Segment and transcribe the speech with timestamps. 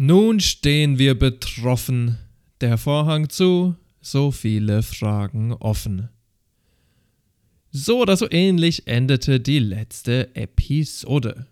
[0.00, 2.18] Nun stehen wir betroffen,
[2.60, 6.08] der Vorhang zu, so viele Fragen offen.
[7.72, 11.48] So oder so ähnlich endete die letzte Episode.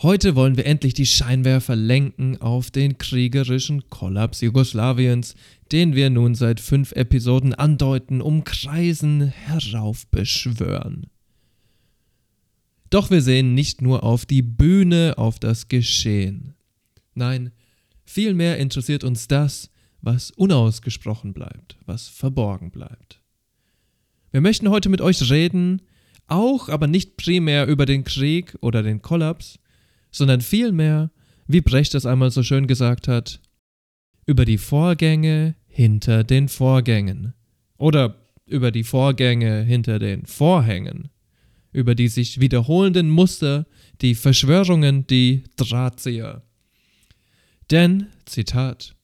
[0.00, 5.34] Heute wollen wir endlich die Scheinwerfer lenken auf den kriegerischen Kollaps Jugoslawiens,
[5.72, 11.08] den wir nun seit fünf Episoden andeuten, umkreisen, heraufbeschwören.
[12.90, 16.54] Doch wir sehen nicht nur auf die Bühne, auf das Geschehen.
[17.14, 17.52] Nein,
[18.04, 23.20] vielmehr interessiert uns das, was unausgesprochen bleibt, was verborgen bleibt.
[24.30, 25.82] Wir möchten heute mit euch reden,
[26.26, 29.58] auch aber nicht primär über den Krieg oder den Kollaps,
[30.10, 31.10] sondern vielmehr,
[31.46, 33.40] wie Brecht es einmal so schön gesagt hat,
[34.26, 37.34] über die Vorgänge hinter den Vorgängen
[37.76, 38.16] oder
[38.46, 41.10] über die Vorgänge hinter den Vorhängen,
[41.76, 43.66] über die sich wiederholenden Muster,
[44.00, 46.42] die Verschwörungen, die Drahtzieher.
[47.70, 48.96] Denn, Zitat,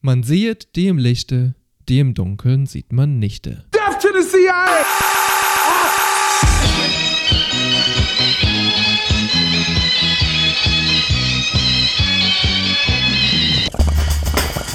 [0.00, 1.56] man sieht die im Lichte,
[1.88, 3.64] die im Dunkeln sieht man nichte.
[3.72, 4.84] Death to the CIA!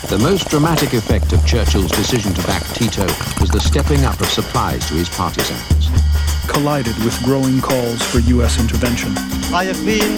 [0.09, 3.05] The most dramatic effect of Churchill's decision to back Tito
[3.39, 6.06] was the stepping up of supplies to his partisans.
[6.47, 8.59] Collided with growing calls for U.S.
[8.59, 9.11] intervention.
[9.53, 10.11] I have been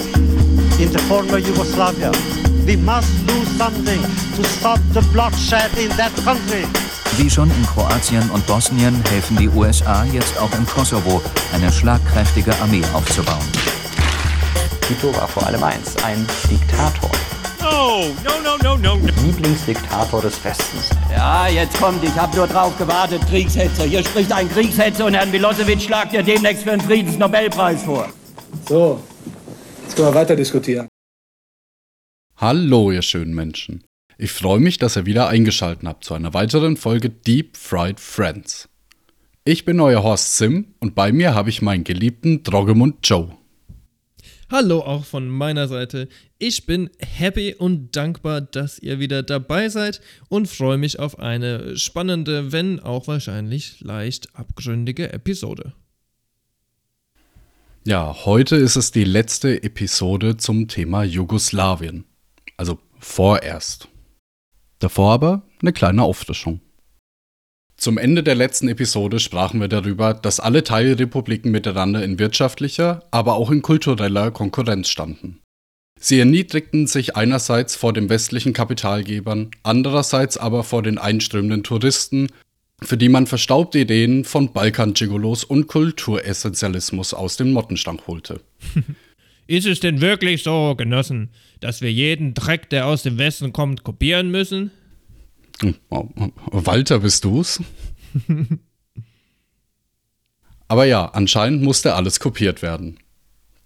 [0.79, 2.11] in the former Yugoslavia.
[2.65, 4.01] We must do something
[4.35, 6.65] to stop the bloodshed in that country.
[7.17, 11.21] Wie schon in Kroatien und Bosnien helfen die USA jetzt auch im Kosovo,
[11.53, 13.45] eine schlagkräftige Armee aufzubauen.
[14.87, 17.11] Tito war vor allem eins, ein Diktator.
[17.71, 19.07] No, no, no, no, no.
[19.23, 20.89] Lieblingsdiktator des Westens.
[21.11, 23.83] Ja, jetzt kommt, ich habe nur drauf gewartet, Kriegshetzer.
[23.83, 28.09] Hier spricht ein Kriegshetzer und Herrn Milosevic schlagt ihr demnächst für den Friedensnobelpreis vor.
[28.67, 28.99] So,
[29.83, 30.87] jetzt können wir weiter diskutieren.
[32.37, 33.83] Hallo, ihr schönen Menschen.
[34.17, 38.67] Ich freue mich, dass ihr wieder eingeschaltet habt zu einer weiteren Folge Deep Fried Friends.
[39.45, 43.29] Ich bin euer Horst Sim und bei mir habe ich meinen geliebten Droggemund Joe.
[44.51, 46.07] Hallo auch von meiner Seite.
[46.39, 51.77] Ich bin happy und dankbar, dass ihr wieder dabei seid und freue mich auf eine
[51.77, 55.73] spannende, wenn auch wahrscheinlich leicht abgründige Episode.
[57.85, 62.05] Ja, heute ist es die letzte Episode zum Thema Jugoslawien.
[62.57, 63.87] Also vorerst.
[64.79, 66.59] Davor aber eine kleine Auffrischung.
[67.79, 73.35] Zum Ende der letzten Episode sprachen wir darüber, dass alle Teilrepubliken miteinander in wirtschaftlicher, aber
[73.35, 75.39] auch in kultureller Konkurrenz standen.
[75.97, 82.27] Sie erniedrigten sich einerseits vor den westlichen Kapitalgebern, andererseits aber vor den einströmenden Touristen,
[82.81, 88.41] für die man verstaubte Ideen von Balkan-Gigolos und Kulturessentialismus aus dem Mottenstank holte.
[89.47, 91.29] Ist es denn wirklich so, Genossen,
[91.61, 94.71] dass wir jeden Dreck, der aus dem Westen kommt, kopieren müssen?
[95.89, 97.61] Walter, bist du's?
[100.67, 102.99] Aber ja, anscheinend musste alles kopiert werden.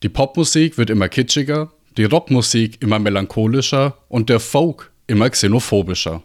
[0.03, 6.23] Die Popmusik wird immer kitschiger, die Rockmusik immer melancholischer und der Folk immer xenophobischer.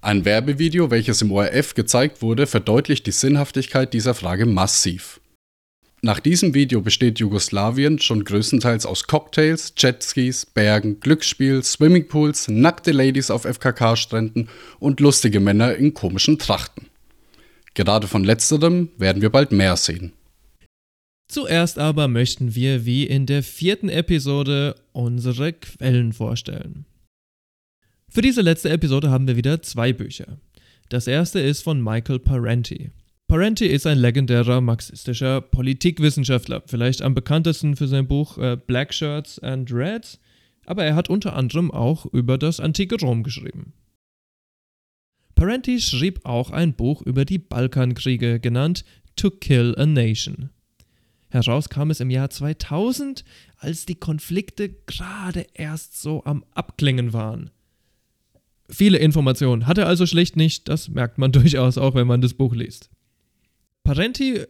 [0.00, 5.20] Ein Werbevideo, welches im ORF gezeigt wurde, verdeutlicht die Sinnhaftigkeit dieser Frage massiv.
[6.06, 13.28] Nach diesem Video besteht Jugoslawien schon größtenteils aus Cocktails, Jetskis, Bergen, Glücksspiel, Swimmingpools, nackte Ladies
[13.28, 16.86] auf FKK-Stränden und lustige Männer in komischen Trachten.
[17.74, 20.12] Gerade von letzterem werden wir bald mehr sehen.
[21.26, 26.84] Zuerst aber möchten wir wie in der vierten Episode unsere Quellen vorstellen.
[28.08, 30.38] Für diese letzte Episode haben wir wieder zwei Bücher.
[30.88, 32.92] Das erste ist von Michael Parenti.
[33.28, 39.40] Parenti ist ein legendärer marxistischer Politikwissenschaftler, vielleicht am bekanntesten für sein Buch äh, Black Shirts
[39.40, 40.20] and Reds,
[40.64, 43.72] aber er hat unter anderem auch über das antike Rom geschrieben.
[45.34, 48.84] Parenti schrieb auch ein Buch über die Balkankriege, genannt
[49.16, 50.50] To Kill a Nation.
[51.28, 53.24] Heraus kam es im Jahr 2000,
[53.58, 57.50] als die Konflikte gerade erst so am Abklingen waren.
[58.70, 62.34] Viele Informationen hat er also schlicht nicht, das merkt man durchaus auch, wenn man das
[62.34, 62.88] Buch liest.
[63.86, 64.40] Parenti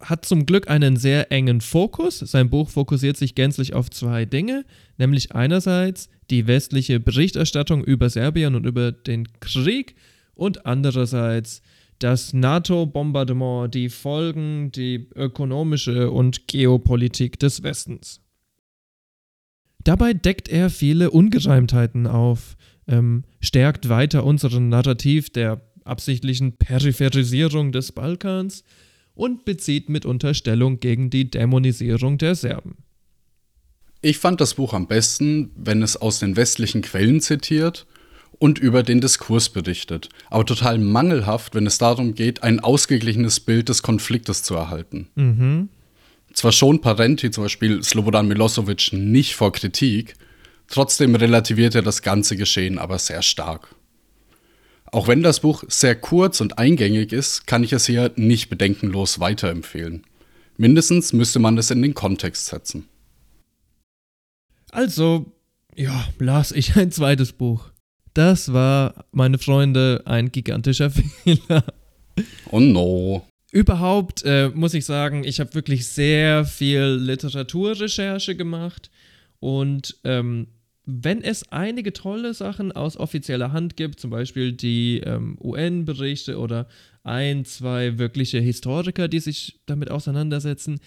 [0.00, 2.18] hat zum Glück einen sehr engen Fokus.
[2.18, 4.64] Sein Buch fokussiert sich gänzlich auf zwei Dinge,
[4.96, 9.96] nämlich einerseits die westliche Berichterstattung über Serbien und über den Krieg
[10.34, 11.60] und andererseits
[11.98, 18.22] das NATO-Bombardement, die Folgen, die ökonomische und Geopolitik des Westens.
[19.84, 22.56] Dabei deckt er viele Ungereimtheiten auf,
[22.88, 28.64] ähm, stärkt weiter unseren Narrativ der absichtlichen Peripherisierung des Balkans
[29.16, 32.76] und bezieht mit Unterstellung gegen die Dämonisierung der Serben.
[34.02, 37.86] Ich fand das Buch am besten, wenn es aus den westlichen Quellen zitiert
[38.38, 43.68] und über den Diskurs berichtet, aber total mangelhaft, wenn es darum geht, ein ausgeglichenes Bild
[43.68, 45.08] des Konfliktes zu erhalten.
[45.14, 45.70] Mhm.
[46.34, 50.14] Zwar schon Parenti, zum Beispiel Slobodan Milosevic, nicht vor Kritik,
[50.68, 53.74] trotzdem relativiert er das ganze Geschehen aber sehr stark.
[54.96, 59.20] Auch wenn das Buch sehr kurz und eingängig ist, kann ich es hier nicht bedenkenlos
[59.20, 60.04] weiterempfehlen.
[60.56, 62.88] Mindestens müsste man es in den Kontext setzen.
[64.70, 65.34] Also,
[65.74, 67.72] ja, las ich ein zweites Buch.
[68.14, 70.90] Das war, meine Freunde, ein gigantischer
[71.24, 71.64] Fehler.
[72.50, 73.28] Oh no.
[73.52, 78.90] Überhaupt äh, muss ich sagen, ich habe wirklich sehr viel Literaturrecherche gemacht
[79.40, 80.46] und ähm,
[80.86, 86.68] wenn es einige tolle Sachen aus offizieller Hand gibt, zum Beispiel die ähm, UN-Berichte oder
[87.02, 90.80] ein, zwei wirkliche Historiker, die sich damit auseinandersetzen,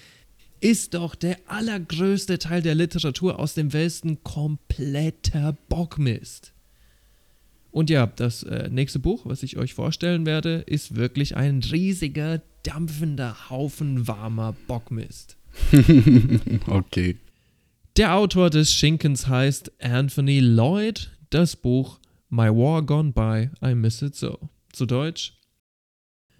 [0.61, 6.53] ist doch der allergrößte Teil der Literatur aus dem Westen kompletter Bockmist.
[7.71, 12.41] Und ja, das äh, nächste Buch, was ich euch vorstellen werde, ist wirklich ein riesiger,
[12.63, 15.37] dampfender Haufen warmer Bockmist.
[16.67, 17.17] okay.
[17.97, 21.11] Der Autor des Schinkens heißt Anthony Lloyd.
[21.29, 21.99] Das Buch
[22.29, 24.49] My War Gone By, I Miss It So.
[24.71, 25.33] Zu Deutsch.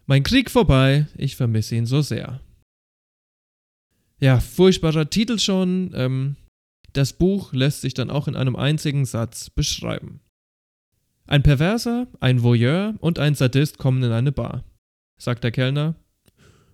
[0.06, 2.42] Mein Krieg vorbei, ich vermisse ihn so sehr.
[4.19, 5.92] Ja, furchtbarer Titel schon.
[5.94, 6.36] Ähm,
[6.94, 10.22] das Buch lässt sich dann auch in einem einzigen Satz beschreiben.
[11.28, 14.63] Ein Perverser, ein Voyeur und ein Sadist kommen in eine Bar.
[15.19, 15.95] Sagt der Kellner.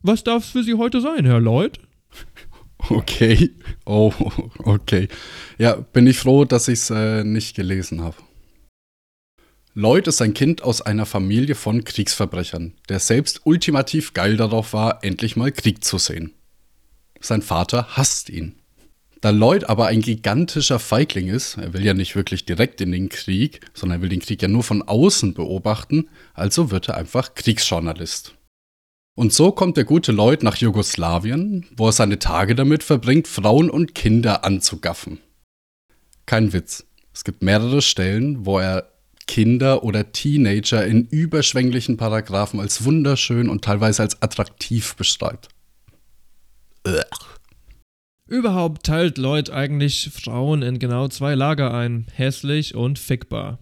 [0.02, 1.80] Was darf's für Sie heute sein, Herr Lloyd?
[2.90, 3.52] Okay.
[3.86, 4.14] Oh,
[4.60, 5.08] okay.
[5.58, 8.16] Ja, bin ich froh, dass ich es äh, nicht gelesen habe.
[9.74, 15.04] Lloyd ist ein Kind aus einer Familie von Kriegsverbrechern, der selbst ultimativ geil darauf war,
[15.04, 16.34] endlich mal Krieg zu sehen.
[17.20, 18.56] Sein Vater hasst ihn.
[19.20, 23.10] Da Lloyd aber ein gigantischer Feigling ist, er will ja nicht wirklich direkt in den
[23.10, 27.34] Krieg, sondern er will den Krieg ja nur von außen beobachten, also wird er einfach
[27.34, 28.35] Kriegsjournalist.
[29.18, 33.70] Und so kommt der gute Lloyd nach Jugoslawien, wo er seine Tage damit verbringt, Frauen
[33.70, 35.20] und Kinder anzugaffen.
[36.26, 36.86] Kein Witz.
[37.14, 38.92] Es gibt mehrere Stellen, wo er
[39.26, 45.48] Kinder oder Teenager in überschwänglichen Paragraphen als wunderschön und teilweise als attraktiv beschreibt.
[46.86, 47.04] Ugh.
[48.28, 53.60] Überhaupt teilt Lloyd eigentlich Frauen in genau zwei Lager ein: hässlich und fickbar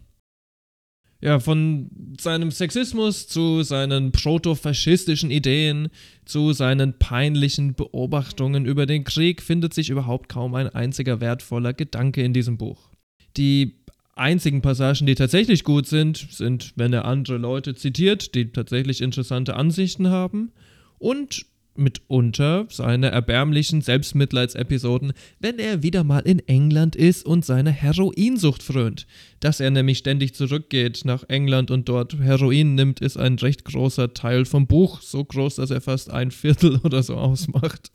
[1.23, 1.89] ja, von
[2.19, 5.87] seinem Sexismus zu seinen protofaschistischen Ideen,
[6.25, 12.21] zu seinen peinlichen Beobachtungen über den Krieg findet sich überhaupt kaum ein einziger wertvoller Gedanke
[12.21, 12.89] in diesem Buch.
[13.37, 13.77] Die
[14.15, 19.55] einzigen Passagen, die tatsächlich gut sind, sind, wenn er andere Leute zitiert, die tatsächlich interessante
[19.55, 20.51] Ansichten haben
[20.99, 28.63] und mitunter seine erbärmlichen Selbstmitleidsepisoden, wenn er wieder mal in England ist und seine Heroinsucht
[28.63, 29.07] frönt.
[29.39, 34.13] Dass er nämlich ständig zurückgeht nach England und dort Heroin nimmt, ist ein recht großer
[34.13, 37.91] Teil vom Buch, so groß, dass er fast ein Viertel oder so ausmacht.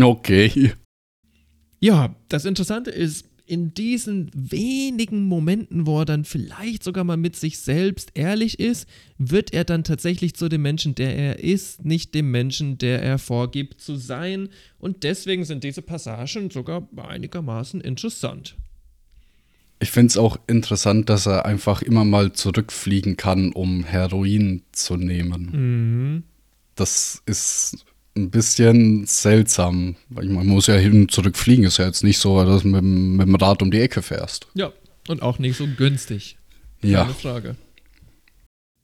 [0.00, 0.72] Okay.
[1.80, 7.36] Ja, das Interessante ist, in diesen wenigen Momenten, wo er dann vielleicht sogar mal mit
[7.36, 8.88] sich selbst ehrlich ist,
[9.18, 13.18] wird er dann tatsächlich zu dem Menschen, der er ist, nicht dem Menschen, der er
[13.18, 14.48] vorgibt zu sein.
[14.78, 18.56] Und deswegen sind diese Passagen sogar einigermaßen interessant.
[19.78, 24.96] Ich finde es auch interessant, dass er einfach immer mal zurückfliegen kann, um Heroin zu
[24.96, 25.50] nehmen.
[25.52, 26.22] Mhm.
[26.74, 27.84] Das ist
[28.16, 29.96] ein bisschen seltsam.
[30.08, 31.64] Man muss ja hin und zurück fliegen.
[31.64, 34.46] Ist ja jetzt nicht so, dass du mit, mit dem Rad um die Ecke fährst.
[34.54, 34.72] Ja,
[35.08, 36.38] und auch nicht so günstig.
[36.82, 37.02] Ja.
[37.02, 37.56] Keine Frage.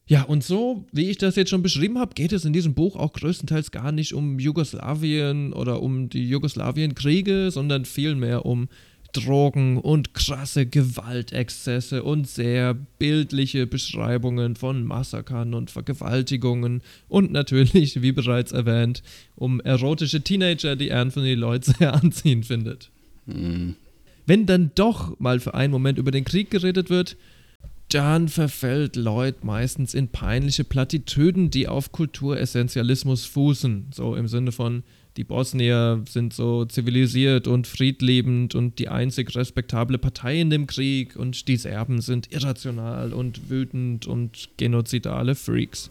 [0.06, 2.96] Ja, und so, wie ich das jetzt schon beschrieben habe, geht es in diesem Buch
[2.96, 8.68] auch größtenteils gar nicht um Jugoslawien oder um die Jugoslawienkriege, sondern vielmehr um
[9.12, 18.12] Drogen und krasse Gewaltexzesse und sehr bildliche Beschreibungen von Massakern und Vergewaltigungen und natürlich, wie
[18.12, 19.02] bereits erwähnt,
[19.36, 22.90] um erotische Teenager, die Anthony Lloyd sehr anziehend findet.
[23.26, 23.76] Mhm.
[24.26, 27.16] Wenn dann doch mal für einen Moment über den Krieg geredet wird,
[27.88, 33.88] dann verfällt Lloyd meistens in peinliche Plattitüden, die auf Kulturessentialismus fußen.
[33.92, 34.82] So im Sinne von,
[35.16, 41.16] die Bosnier sind so zivilisiert und friedliebend und die einzig respektable Partei in dem Krieg
[41.16, 45.90] und die Serben sind irrational und wütend und genozidale Freaks.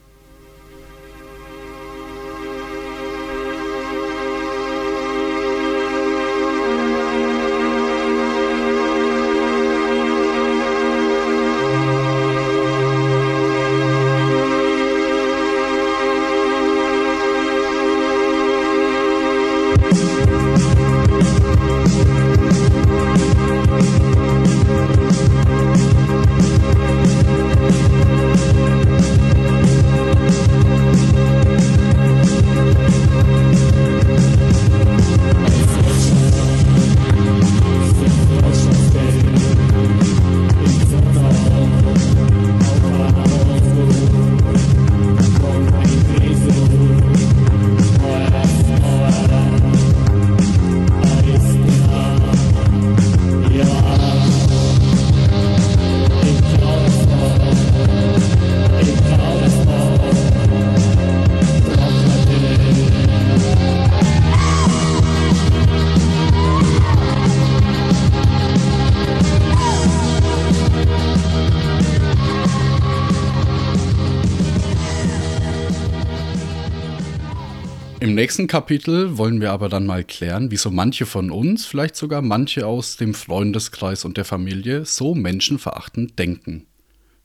[78.31, 82.65] Nächsten Kapitel wollen wir aber dann mal klären, wieso manche von uns, vielleicht sogar manche
[82.65, 86.65] aus dem Freundeskreis und der Familie, so menschenverachtend denken.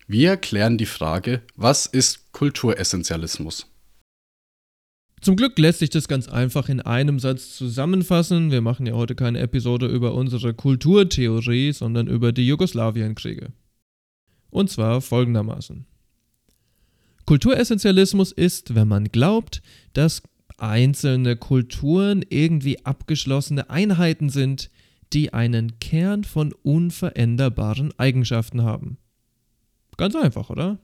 [0.09, 3.69] Wir klären die Frage, was ist Kulturessentialismus?
[5.21, 8.51] Zum Glück lässt sich das ganz einfach in einem Satz zusammenfassen.
[8.51, 13.53] Wir machen ja heute keine Episode über unsere Kulturtheorie, sondern über die Jugoslawienkriege.
[14.51, 15.87] Und zwar folgendermaßen.
[17.27, 20.25] Kulturessentialismus ist, wenn man glaubt, dass
[20.59, 24.71] einzelne Kulturen irgendwie abgeschlossene Einheiten sind,
[25.13, 28.99] die einen Kern von unveränderbaren Eigenschaften haben.
[29.97, 30.79] Ganz einfach, oder?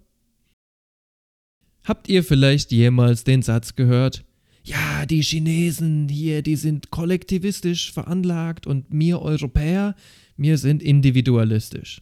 [1.84, 4.24] Habt ihr vielleicht jemals den Satz gehört,
[4.64, 9.96] ja, die Chinesen hier, die sind kollektivistisch veranlagt und wir Europäer,
[10.36, 12.00] wir sind individualistisch.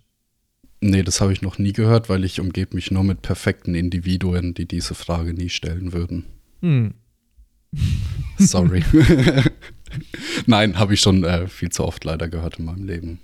[0.83, 4.55] Nee, das habe ich noch nie gehört, weil ich umgebe mich nur mit perfekten Individuen,
[4.55, 6.25] die diese Frage nie stellen würden.
[6.61, 6.95] Hm.
[8.39, 8.83] Sorry.
[10.47, 13.21] Nein, habe ich schon äh, viel zu oft leider gehört in meinem Leben.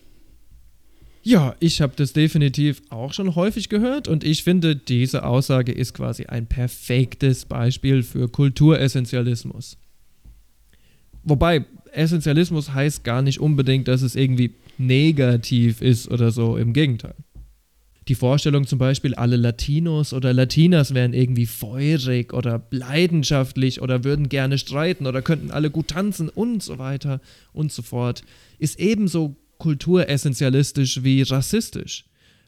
[1.23, 5.93] Ja, ich habe das definitiv auch schon häufig gehört und ich finde, diese Aussage ist
[5.93, 9.77] quasi ein perfektes Beispiel für Kulturessentialismus.
[11.25, 17.15] Wobei, Essentialismus heißt gar nicht unbedingt, dass es irgendwie negativ ist oder so, im Gegenteil.
[18.09, 24.29] Die Vorstellung zum Beispiel, alle Latinos oder Latinas wären irgendwie feurig oder leidenschaftlich oder würden
[24.29, 27.21] gerne streiten oder könnten alle gut tanzen und so weiter
[27.53, 28.23] und so fort,
[28.59, 32.05] ist ebenso kulturessentialistisch wie rassistisch.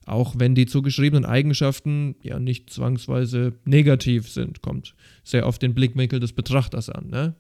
[0.07, 6.21] Auch wenn die zugeschriebenen Eigenschaften ja nicht zwangsweise negativ sind, kommt sehr auf den Blickwinkel
[6.21, 7.35] des Betrachters an, ne?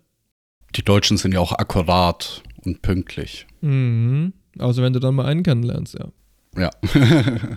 [0.75, 3.47] Die Deutschen sind ja auch akkurat und pünktlich.
[3.63, 4.35] Mhm.
[4.59, 6.09] Außer wenn du dann mal einen kennenlernst, ja.
[6.59, 6.71] Ja.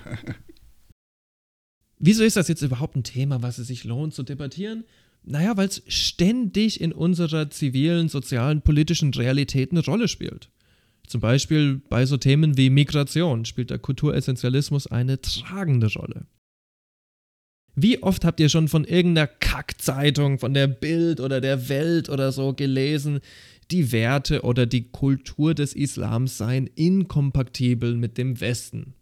[2.04, 4.86] Wieso ist das jetzt überhaupt ein Thema, was es sich lohnt zu debattieren?
[5.24, 10.50] Naja, weil es ständig in unserer zivilen, sozialen, politischen Realität eine Rolle spielt.
[11.06, 16.26] Zum Beispiel bei so Themen wie Migration spielt der Kulturessentialismus eine tragende Rolle.
[17.76, 22.32] Wie oft habt ihr schon von irgendeiner Kackzeitung, von der Bild oder der Welt oder
[22.32, 23.20] so gelesen,
[23.70, 28.96] die Werte oder die Kultur des Islams seien inkompatibel mit dem Westen?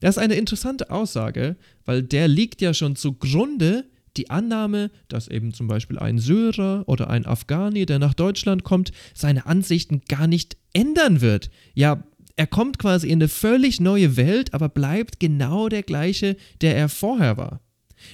[0.00, 3.84] Das ist eine interessante Aussage, weil der liegt ja schon zugrunde
[4.16, 8.90] die Annahme, dass eben zum Beispiel ein Syrer oder ein Afghani, der nach Deutschland kommt,
[9.14, 11.50] seine Ansichten gar nicht ändern wird.
[11.74, 12.02] Ja,
[12.36, 16.88] er kommt quasi in eine völlig neue Welt, aber bleibt genau der gleiche, der er
[16.88, 17.60] vorher war.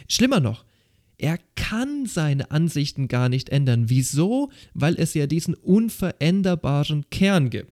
[0.08, 0.64] Schlimmer noch,
[1.18, 3.88] er kann seine Ansichten gar nicht ändern.
[3.88, 4.50] Wieso?
[4.74, 7.70] Weil es ja diesen unveränderbaren Kern gibt.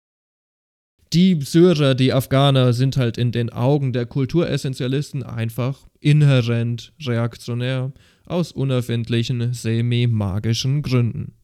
[1.15, 7.93] Die Syrer, die Afghaner sind halt in den Augen der Kulturessentialisten einfach inhärent reaktionär
[8.27, 11.35] aus unerfindlichen semi-magischen Gründen.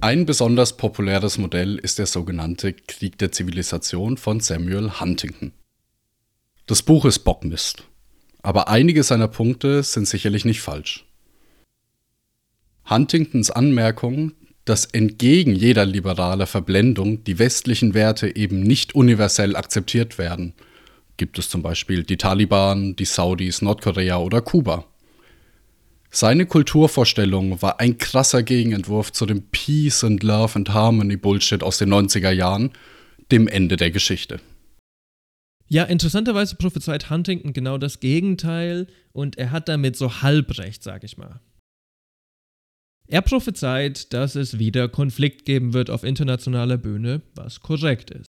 [0.00, 5.52] Ein besonders populäres Modell ist der sogenannte Krieg der Zivilisation von Samuel Huntington.
[6.66, 7.84] Das Buch ist Bockmist,
[8.42, 11.04] aber einige seiner Punkte sind sicherlich nicht falsch.
[12.90, 14.32] Huntingtons Anmerkung,
[14.68, 20.52] dass entgegen jeder liberaler Verblendung die westlichen Werte eben nicht universell akzeptiert werden,
[21.16, 24.84] gibt es zum Beispiel die Taliban, die Saudis, Nordkorea oder Kuba.
[26.10, 31.78] Seine Kulturvorstellung war ein krasser Gegenentwurf zu dem Peace and Love and Harmony Bullshit aus
[31.78, 32.72] den 90er Jahren,
[33.30, 34.40] dem Ende der Geschichte.
[35.66, 41.18] Ja, interessanterweise prophezeit Huntington genau das Gegenteil und er hat damit so halbrecht, sag ich
[41.18, 41.40] mal.
[43.10, 48.26] Er prophezeit, dass es wieder Konflikt geben wird auf internationaler Bühne, was korrekt ist.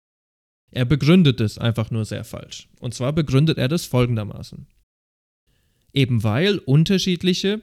[0.70, 2.70] Er begründet es einfach nur sehr falsch.
[2.80, 4.66] Und zwar begründet er das folgendermaßen.
[5.92, 7.60] Eben weil unterschiedliche,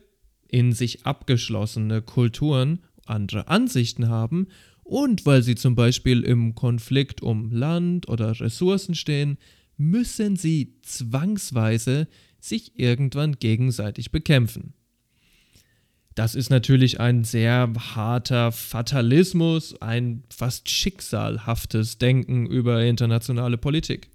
[0.47, 4.47] in sich abgeschlossene Kulturen andere Ansichten haben
[4.83, 9.39] und weil sie zum Beispiel im Konflikt um Land oder Ressourcen stehen,
[9.77, 12.07] müssen sie zwangsweise
[12.39, 14.73] sich irgendwann gegenseitig bekämpfen.
[16.19, 24.09] Das ist natürlich ein sehr harter Fatalismus, ein fast schicksalhaftes Denken über internationale Politik.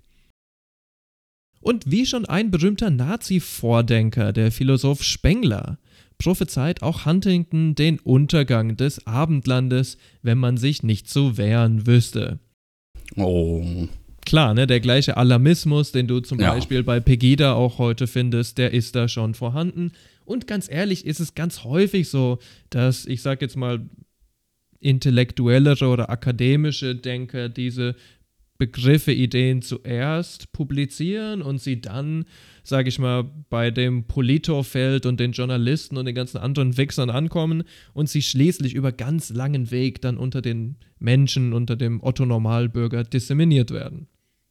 [1.63, 5.79] Und wie schon ein berühmter Nazi-Vordenker, der Philosoph Spengler,
[6.19, 12.39] prophezeit auch Huntington den Untergang des Abendlandes, wenn man sich nicht zu wehren wüsste.
[13.17, 13.65] Oh.
[14.27, 16.53] Klar, ne, der gleiche Alarmismus, den du zum ja.
[16.53, 19.93] Beispiel bei Pegida auch heute findest, der ist da schon vorhanden.
[20.25, 22.39] Und ganz ehrlich ist es ganz häufig so,
[22.71, 23.89] dass ich sag jetzt mal
[24.81, 27.97] intellektuellere oder akademische Denker diese
[28.57, 32.25] Begriffe, Ideen zuerst publizieren und sie dann,
[32.63, 37.65] sage ich mal, bei dem Politorfeld und den Journalisten und den ganzen anderen Wichsern ankommen
[37.95, 43.73] und sie schließlich über ganz langen Weg dann unter den Menschen, unter dem Otto-Normalbürger disseminiert
[43.73, 44.07] werden.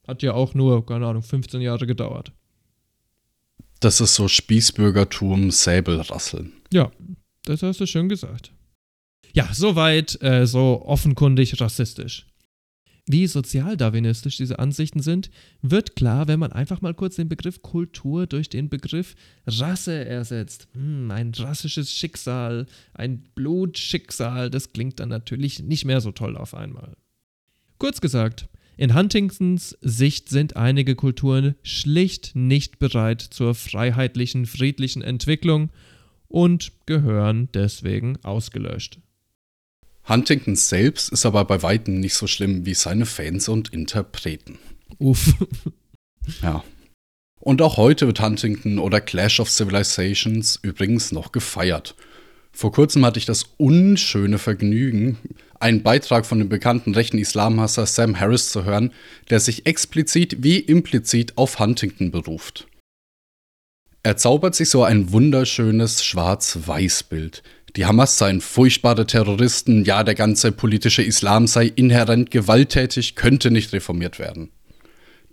[0.06, 2.34] Hat ja auch nur, keine Ahnung, 15 Jahre gedauert.
[3.84, 6.54] Das ist so Spießbürgertum, Säbelrasseln.
[6.72, 6.90] Ja,
[7.44, 8.54] das hast du schön gesagt.
[9.34, 12.26] Ja, soweit, äh, so offenkundig rassistisch.
[13.08, 15.30] Wie sozialdarwinistisch diese Ansichten sind,
[15.62, 20.70] wird klar, wenn man einfach mal kurz den Begriff Kultur durch den Begriff Rasse ersetzt.
[20.76, 26.54] Hm, ein rassisches Schicksal, ein Blutschicksal, das klingt dann natürlich nicht mehr so toll auf
[26.54, 26.96] einmal.
[27.80, 35.70] Kurz gesagt, in Huntingtons Sicht sind einige Kulturen schlicht nicht bereit zur freiheitlichen, friedlichen Entwicklung
[36.28, 39.00] und gehören deswegen ausgelöscht.
[40.08, 44.58] Huntington selbst ist aber bei weitem nicht so schlimm wie seine Fans und Interpreten.
[45.00, 45.34] Uff.
[46.42, 46.64] Ja.
[47.40, 51.96] Und auch heute wird Huntington oder Clash of Civilizations übrigens noch gefeiert.
[52.54, 55.18] Vor kurzem hatte ich das unschöne Vergnügen,
[55.64, 58.92] einen Beitrag von dem bekannten rechten Islamhasser Sam Harris zu hören,
[59.30, 62.68] der sich explizit wie implizit auf Huntington beruft.
[64.04, 67.42] Er zaubert sich so ein wunderschönes Schwarz-Weiß-Bild.
[67.78, 73.72] Die Hamas seien furchtbare Terroristen, ja, der ganze politische Islam sei inhärent gewalttätig, könnte nicht
[73.72, 74.52] reformiert werden.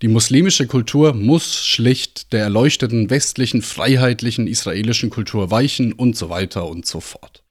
[0.02, 6.66] Die muslimische Kultur muss schlicht der erleuchteten westlichen, freiheitlichen israelischen Kultur weichen und so weiter
[6.66, 7.42] und so fort.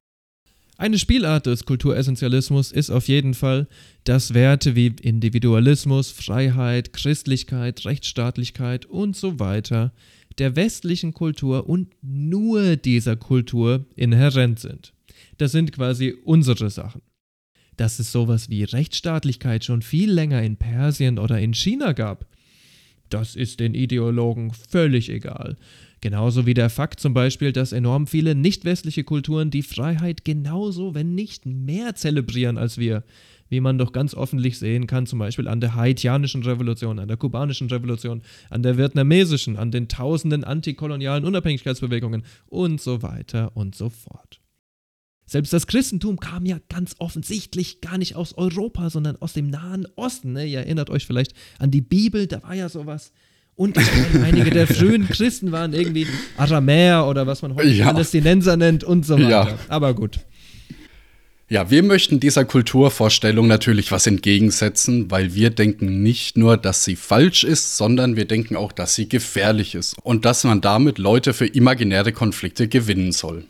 [0.80, 3.68] Eine Spielart des Kulturessentialismus ist auf jeden Fall,
[4.06, 9.92] dass Werte wie Individualismus, Freiheit, Christlichkeit, Rechtsstaatlichkeit und so weiter
[10.38, 14.94] der westlichen Kultur und nur dieser Kultur inhärent sind.
[15.38, 17.02] Das sind quasi unsere Sachen.
[17.76, 22.26] Dass es sowas wie Rechtsstaatlichkeit schon viel länger in Persien oder in China gab,
[23.10, 25.58] das ist den Ideologen völlig egal.
[26.02, 30.96] Genauso wie der Fakt zum Beispiel, dass enorm viele nicht westliche Kulturen die Freiheit genauso,
[30.96, 33.04] wenn nicht mehr zelebrieren als wir
[33.50, 37.18] wie man doch ganz offentlich sehen kann, zum Beispiel an der haitianischen Revolution, an der
[37.18, 43.90] kubanischen Revolution, an der vietnamesischen, an den tausenden antikolonialen Unabhängigkeitsbewegungen und so weiter und so
[43.90, 44.40] fort.
[45.26, 49.88] Selbst das Christentum kam ja ganz offensichtlich gar nicht aus Europa, sondern aus dem Nahen
[49.96, 50.34] Osten.
[50.34, 50.46] Ne?
[50.48, 53.12] Ihr erinnert euch vielleicht an die Bibel, da war ja sowas.
[53.60, 53.78] Und
[54.24, 57.88] einige der frühen Christen waren irgendwie Aramäer oder was man heute ja.
[57.91, 59.30] Palästinenser nennt und so weiter.
[59.30, 59.60] Ja.
[59.67, 60.22] Aber gut.
[61.50, 66.95] Ja, wir möchten dieser Kulturvorstellung natürlich was entgegensetzen, weil wir denken nicht nur, dass sie
[66.95, 71.34] falsch ist, sondern wir denken auch, dass sie gefährlich ist und dass man damit Leute
[71.34, 73.43] für imaginäre Konflikte gewinnen soll.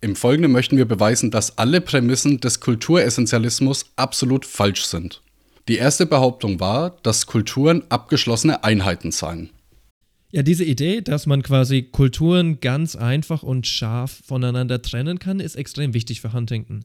[0.00, 5.20] Im Folgenden möchten wir beweisen, dass alle Prämissen des Kulturessentialismus absolut falsch sind.
[5.68, 9.50] Die erste Behauptung war, dass Kulturen abgeschlossene Einheiten seien.
[10.30, 15.56] Ja, diese Idee, dass man quasi Kulturen ganz einfach und scharf voneinander trennen kann, ist
[15.56, 16.84] extrem wichtig für Huntington.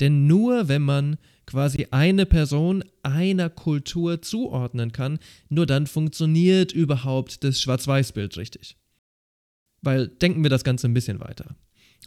[0.00, 5.18] Denn nur wenn man quasi eine Person einer Kultur zuordnen kann,
[5.48, 8.76] nur dann funktioniert überhaupt das Schwarz-Weiß-Bild richtig.
[9.82, 11.56] Weil denken wir das Ganze ein bisschen weiter.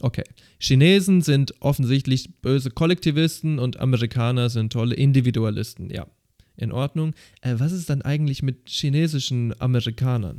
[0.00, 0.24] Okay,
[0.58, 5.90] Chinesen sind offensichtlich böse Kollektivisten und Amerikaner sind tolle Individualisten.
[5.90, 6.06] Ja,
[6.56, 7.14] in Ordnung.
[7.40, 10.38] Äh, was ist dann eigentlich mit chinesischen Amerikanern?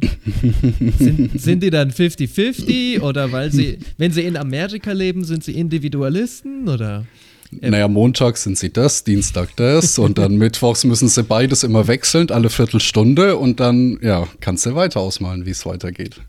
[0.99, 5.53] sind, sind die dann 50-50 oder weil sie, wenn sie in Amerika leben, sind sie
[5.53, 7.05] Individualisten oder?
[7.51, 12.29] Naja, Montag sind sie das, Dienstag das und dann Mittwochs müssen sie beides immer wechseln,
[12.29, 16.19] alle Viertelstunde und dann, ja, kannst du weiter ausmalen, wie es weitergeht.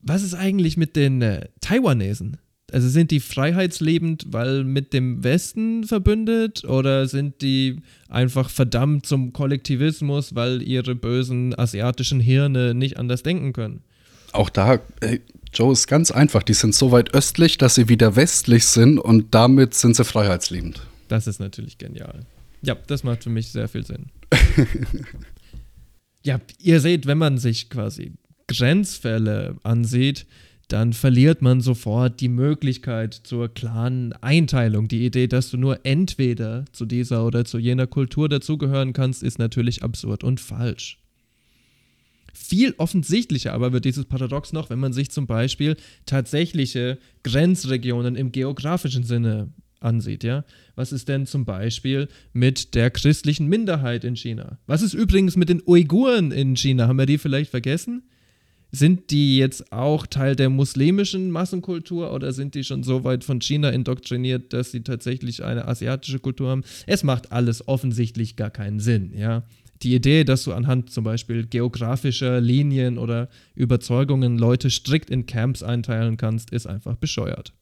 [0.00, 2.38] Was ist eigentlich mit den äh, Taiwanesen?
[2.74, 7.76] Also sind die freiheitslebend, weil mit dem Westen verbündet oder sind die
[8.08, 13.84] einfach verdammt zum Kollektivismus, weil ihre bösen asiatischen Hirne nicht anders denken können?
[14.32, 15.20] Auch da, ey,
[15.52, 16.42] Joe, ist ganz einfach.
[16.42, 20.84] Die sind so weit östlich, dass sie wieder westlich sind und damit sind sie freiheitsliebend.
[21.06, 22.26] Das ist natürlich genial.
[22.62, 24.06] Ja, das macht für mich sehr viel Sinn.
[26.24, 28.14] ja, ihr seht, wenn man sich quasi
[28.48, 30.26] Grenzfälle ansieht,
[30.68, 34.88] dann verliert man sofort die Möglichkeit zur klaren Einteilung.
[34.88, 39.38] Die Idee, dass du nur entweder zu dieser oder zu jener Kultur dazugehören kannst, ist
[39.38, 40.98] natürlich absurd und falsch.
[42.32, 48.32] Viel offensichtlicher aber wird dieses Paradox noch, wenn man sich zum Beispiel tatsächliche Grenzregionen im
[48.32, 50.44] geografischen Sinne ansieht, ja.
[50.74, 54.58] Was ist denn zum Beispiel mit der christlichen Minderheit in China?
[54.66, 56.88] Was ist übrigens mit den Uiguren in China?
[56.88, 58.02] Haben wir die vielleicht vergessen?
[58.74, 63.40] Sind die jetzt auch Teil der muslimischen Massenkultur oder sind die schon so weit von
[63.40, 66.64] China indoktriniert, dass sie tatsächlich eine asiatische Kultur haben?
[66.88, 69.44] Es macht alles offensichtlich gar keinen Sinn, ja.
[69.82, 75.62] Die Idee, dass du anhand zum Beispiel geografischer Linien oder Überzeugungen Leute strikt in Camps
[75.62, 77.52] einteilen kannst, ist einfach bescheuert.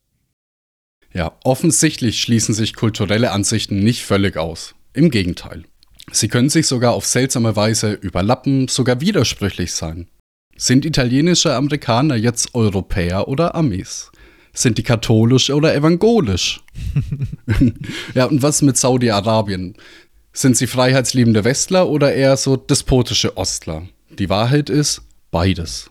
[1.13, 4.75] Ja, offensichtlich schließen sich kulturelle Ansichten nicht völlig aus.
[4.95, 5.65] Im Gegenteil.
[6.11, 10.09] Sie können sich sogar auf seltsame Weise überlappen, sogar widersprüchlich sein.
[10.57, 14.11] Sind italienische Amerikaner jetzt Europäer oder Amis?
[14.53, 16.61] Sind die katholisch oder evangelisch?
[18.15, 19.75] ja, und was mit Saudi-Arabien?
[20.33, 23.89] Sind sie freiheitsliebende Westler oder eher so despotische Ostler?
[24.19, 25.91] Die Wahrheit ist beides.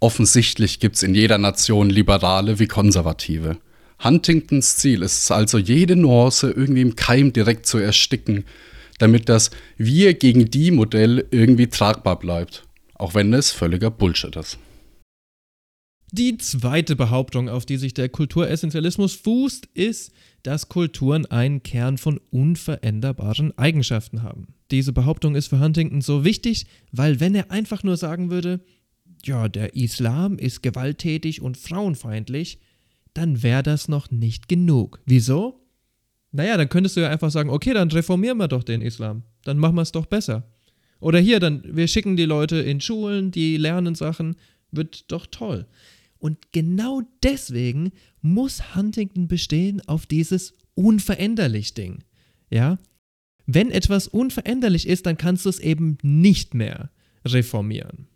[0.00, 3.58] Offensichtlich gibt es in jeder Nation Liberale wie Konservative.
[4.02, 8.44] Huntingtons Ziel ist es also, jede Nuance irgendwie im Keim direkt zu ersticken,
[8.98, 12.64] damit das Wir gegen die Modell irgendwie tragbar bleibt,
[13.00, 14.58] auch wenn es völliger Bullshit ist.
[16.12, 22.20] Die zweite Behauptung, auf die sich der Kulturessentialismus fußt, ist, dass Kulturen einen Kern von
[22.30, 24.48] unveränderbaren Eigenschaften haben.
[24.72, 28.60] Diese Behauptung ist für Huntington so wichtig, weil wenn er einfach nur sagen würde,
[29.24, 32.58] ja, der Islam ist gewalttätig und frauenfeindlich,
[33.14, 35.00] dann wäre das noch nicht genug.
[35.06, 35.60] Wieso?
[36.32, 39.22] Naja, dann könntest du ja einfach sagen, okay, dann reformieren wir doch den Islam.
[39.44, 40.48] Dann machen wir es doch besser.
[41.00, 44.36] Oder hier, dann, wir schicken die Leute in Schulen, die lernen Sachen,
[44.70, 45.66] wird doch toll.
[46.18, 52.04] Und genau deswegen muss Huntington bestehen auf dieses unveränderlich Ding.
[52.50, 52.78] Ja?
[53.46, 56.90] Wenn etwas unveränderlich ist, dann kannst du es eben nicht mehr
[57.24, 58.06] reformieren.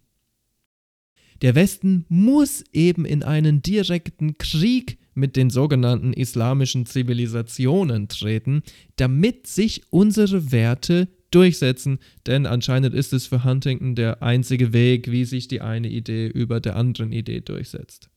[1.43, 8.63] Der Westen muss eben in einen direkten Krieg mit den sogenannten islamischen Zivilisationen treten,
[8.97, 15.25] damit sich unsere Werte durchsetzen, denn anscheinend ist es für Huntington der einzige Weg, wie
[15.25, 18.11] sich die eine Idee über der anderen Idee durchsetzt.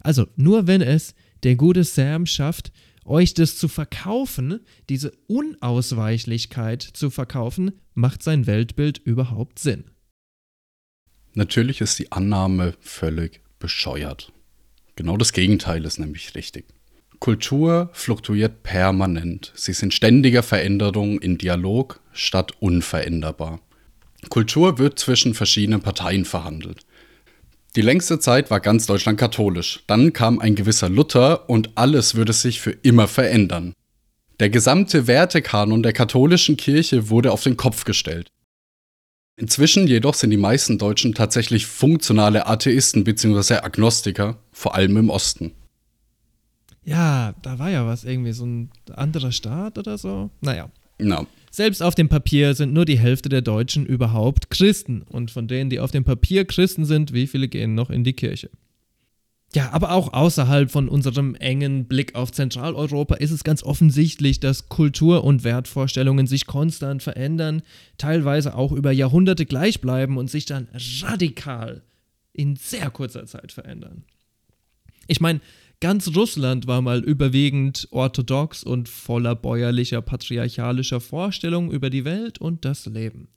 [0.00, 2.72] Also nur wenn es der gute Sam schafft,
[3.04, 9.84] euch das zu verkaufen, diese Unausweichlichkeit zu verkaufen, macht sein Weltbild überhaupt Sinn.
[11.34, 14.32] Natürlich ist die Annahme völlig bescheuert.
[14.96, 16.66] Genau das Gegenteil ist nämlich richtig.
[17.22, 19.52] Kultur fluktuiert permanent.
[19.54, 23.60] Sie sind ständiger Veränderung in Dialog statt unveränderbar.
[24.28, 26.80] Kultur wird zwischen verschiedenen Parteien verhandelt.
[27.76, 29.84] Die längste Zeit war ganz Deutschland katholisch.
[29.86, 33.72] Dann kam ein gewisser Luther und alles würde sich für immer verändern.
[34.40, 38.30] Der gesamte Wertekanon der katholischen Kirche wurde auf den Kopf gestellt.
[39.36, 43.58] Inzwischen jedoch sind die meisten Deutschen tatsächlich funktionale Atheisten bzw.
[43.58, 45.52] Agnostiker, vor allem im Osten.
[46.84, 50.30] Ja, da war ja was irgendwie, so ein anderer Staat oder so.
[50.40, 50.70] Naja.
[50.98, 51.26] No.
[51.50, 55.02] Selbst auf dem Papier sind nur die Hälfte der Deutschen überhaupt Christen.
[55.02, 58.14] Und von denen, die auf dem Papier Christen sind, wie viele gehen noch in die
[58.14, 58.50] Kirche?
[59.54, 64.70] Ja, aber auch außerhalb von unserem engen Blick auf Zentraleuropa ist es ganz offensichtlich, dass
[64.70, 67.60] Kultur und Wertvorstellungen sich konstant verändern,
[67.98, 70.68] teilweise auch über Jahrhunderte gleich bleiben und sich dann
[71.02, 71.82] radikal
[72.32, 74.04] in sehr kurzer Zeit verändern.
[75.06, 75.40] Ich meine,
[75.82, 82.64] ganz Russland war mal überwiegend orthodox und voller bäuerlicher, patriarchalischer Vorstellungen über die Welt und
[82.64, 83.28] das Leben.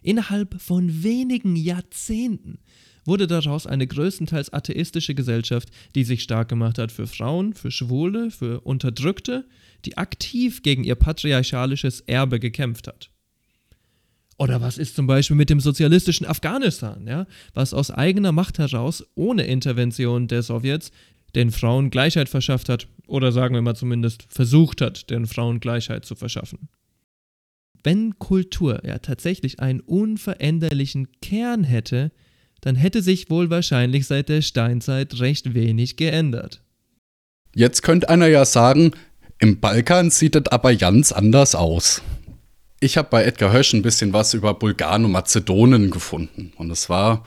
[0.00, 2.60] Innerhalb von wenigen Jahrzehnten
[3.04, 8.30] wurde daraus eine größtenteils atheistische Gesellschaft, die sich stark gemacht hat für Frauen, für Schwule,
[8.30, 9.46] für Unterdrückte,
[9.84, 13.12] die aktiv gegen ihr patriarchalisches Erbe gekämpft hat.
[14.38, 19.04] Oder was ist zum Beispiel mit dem sozialistischen Afghanistan, ja, was aus eigener Macht heraus,
[19.14, 20.90] ohne Intervention der Sowjets,
[21.34, 26.04] den Frauen Gleichheit verschafft hat, oder sagen wir mal zumindest versucht hat, den Frauen Gleichheit
[26.04, 26.68] zu verschaffen.
[27.84, 32.12] Wenn Kultur ja tatsächlich einen unveränderlichen Kern hätte,
[32.60, 36.62] dann hätte sich wohl wahrscheinlich seit der Steinzeit recht wenig geändert.
[37.54, 38.92] Jetzt könnte einer ja sagen,
[39.38, 42.02] im Balkan sieht es aber ganz anders aus.
[42.78, 46.52] Ich habe bei Edgar Hösch ein bisschen was über Bulgaren und Mazedonen gefunden.
[46.56, 47.24] Und es war,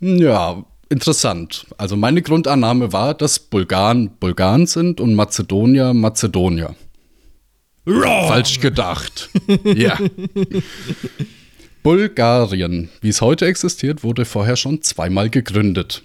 [0.00, 1.66] ja, interessant.
[1.76, 6.74] Also meine Grundannahme war, dass Bulgaren Bulgaren sind und Mazedonier Mazedonier.
[7.84, 8.28] Wrong.
[8.28, 9.28] Falsch gedacht.
[9.64, 9.98] ja.
[11.82, 16.02] Bulgarien, wie es heute existiert, wurde vorher schon zweimal gegründet.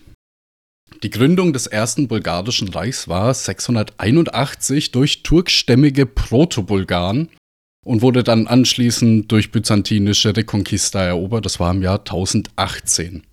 [1.03, 7.29] Die Gründung des ersten bulgarischen Reichs war 681 durch turkstämmige Proto-Bulgaren
[7.85, 11.45] und wurde dann anschließend durch byzantinische Reconquista erobert.
[11.45, 13.23] Das war im Jahr 1018.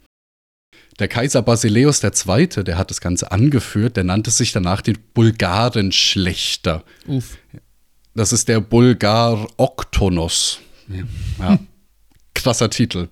[0.99, 6.85] Der Kaiser Basileus II., der hat das Ganze angeführt, der nannte sich danach den Bulgarenschlechter.
[7.07, 7.37] Uff.
[8.15, 10.61] Das ist der Bulgar Oktonos.
[11.39, 11.59] Ja
[12.47, 13.09] krasser Titel.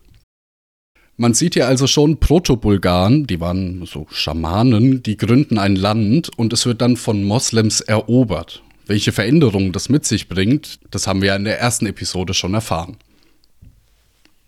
[1.16, 6.52] Man sieht hier also schon Proto-Bulgaren, die waren so Schamanen, die gründen ein Land und
[6.52, 8.62] es wird dann von Moslems erobert.
[8.86, 12.54] Welche Veränderungen das mit sich bringt, das haben wir ja in der ersten Episode schon
[12.54, 12.96] erfahren.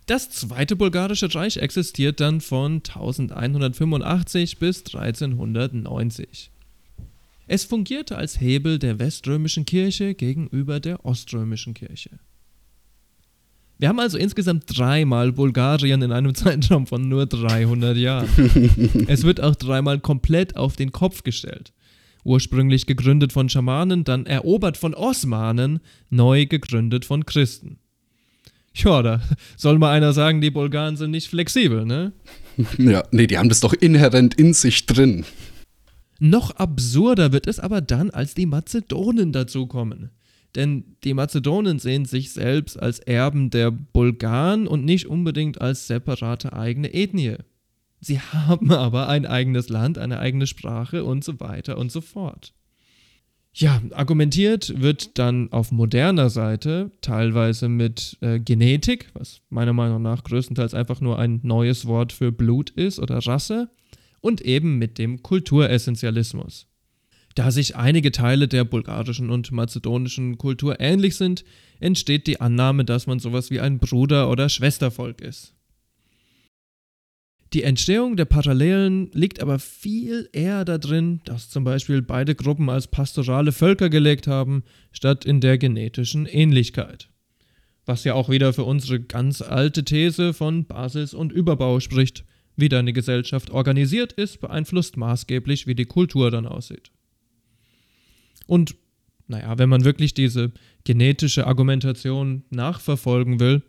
[0.06, 6.52] Das Zweite Bulgarische Reich existiert dann von 1185 bis 1390.
[7.48, 12.20] Es fungierte als Hebel der weströmischen Kirche gegenüber der oströmischen Kirche.
[13.78, 18.28] Wir haben also insgesamt dreimal Bulgarien in einem Zeitraum von nur 300 Jahren.
[19.08, 21.72] es wird auch dreimal komplett auf den Kopf gestellt.
[22.22, 27.80] Ursprünglich gegründet von Schamanen, dann erobert von Osmanen, neu gegründet von Christen.
[28.76, 29.20] Ja, da
[29.56, 32.12] soll mal einer sagen, die Bulgaren sind nicht flexibel, ne?
[32.78, 35.24] Ja, nee, die haben das doch inhärent in sich drin.
[36.18, 40.10] Noch absurder wird es aber dann, als die Mazedonen dazukommen.
[40.54, 46.54] Denn die Mazedonen sehen sich selbst als Erben der Bulgaren und nicht unbedingt als separate
[46.54, 47.36] eigene Ethnie.
[48.00, 52.54] Sie haben aber ein eigenes Land, eine eigene Sprache und so weiter und so fort.
[53.58, 60.24] Ja, argumentiert wird dann auf moderner Seite teilweise mit äh, Genetik, was meiner Meinung nach
[60.24, 63.70] größtenteils einfach nur ein neues Wort für Blut ist oder Rasse,
[64.20, 66.66] und eben mit dem Kulturessentialismus.
[67.34, 71.42] Da sich einige Teile der bulgarischen und mazedonischen Kultur ähnlich sind,
[71.80, 75.55] entsteht die Annahme, dass man sowas wie ein Bruder- oder Schwestervolk ist.
[77.56, 82.86] Die Entstehung der Parallelen liegt aber viel eher darin, dass zum Beispiel beide Gruppen als
[82.86, 87.08] pastorale Völker gelegt haben, statt in der genetischen Ähnlichkeit.
[87.86, 92.26] Was ja auch wieder für unsere ganz alte These von Basis und Überbau spricht.
[92.56, 96.90] Wie deine Gesellschaft organisiert ist, beeinflusst maßgeblich, wie die Kultur dann aussieht.
[98.46, 98.74] Und
[99.28, 100.52] naja, wenn man wirklich diese
[100.84, 103.62] genetische Argumentation nachverfolgen will,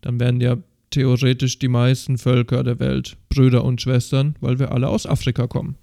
[0.00, 0.58] dann werden ja
[0.92, 5.76] theoretisch die meisten Völker der Welt Brüder und Schwestern, weil wir alle aus Afrika kommen.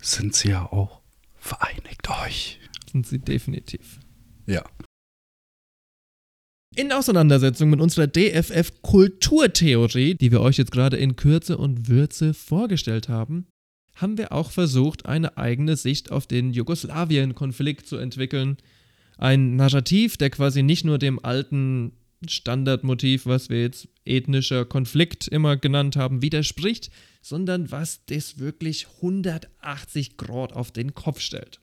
[0.00, 1.00] Sind sie ja auch.
[1.36, 2.60] Vereinigt euch.
[2.90, 4.00] Sind sie definitiv.
[4.46, 4.64] Ja.
[6.76, 13.08] In Auseinandersetzung mit unserer DFF-Kulturtheorie, die wir euch jetzt gerade in Kürze und Würze vorgestellt
[13.08, 13.46] haben,
[13.94, 18.56] haben wir auch versucht, eine eigene Sicht auf den Jugoslawien-Konflikt zu entwickeln.
[19.18, 21.92] Ein Narrativ, der quasi nicht nur dem alten
[22.28, 26.90] Standardmotiv, was wir jetzt ethnischer Konflikt immer genannt haben, widerspricht,
[27.22, 31.60] sondern was das wirklich 180 Grad auf den Kopf stellt.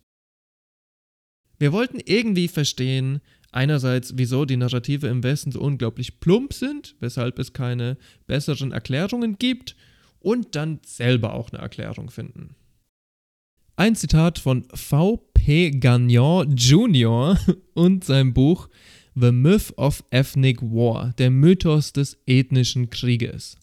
[1.59, 3.21] Wir wollten irgendwie verstehen,
[3.51, 9.37] einerseits, wieso die Narrative im Westen so unglaublich plump sind, weshalb es keine besseren Erklärungen
[9.37, 9.75] gibt,
[10.19, 12.55] und dann selber auch eine Erklärung finden.
[13.75, 15.71] Ein Zitat von V.P.
[15.71, 17.39] Gagnon Jr.
[17.73, 18.69] und seinem Buch
[19.13, 23.57] The Myth of Ethnic War, der Mythos des ethnischen Krieges.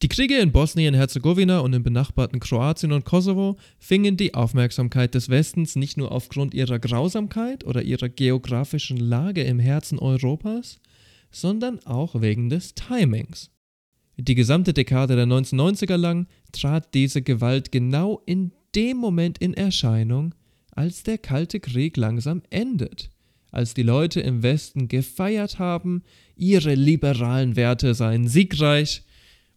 [0.00, 5.76] Die Kriege in Bosnien-Herzegowina und im benachbarten Kroatien und Kosovo fingen die Aufmerksamkeit des Westens
[5.76, 10.80] nicht nur aufgrund ihrer Grausamkeit oder ihrer geografischen Lage im Herzen Europas,
[11.30, 13.50] sondern auch wegen des Timings.
[14.16, 20.34] Die gesamte Dekade der 1990er lang trat diese Gewalt genau in dem Moment in Erscheinung,
[20.72, 23.10] als der Kalte Krieg langsam endet,
[23.50, 26.02] als die Leute im Westen gefeiert haben,
[26.36, 29.04] ihre liberalen Werte seien siegreich,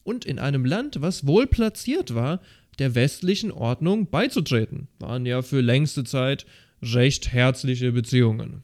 [0.04, 2.40] und in einem Land, was wohl platziert war,
[2.78, 6.46] der westlichen Ordnung beizutreten, waren ja für längste Zeit
[6.82, 8.64] recht herzliche Beziehungen.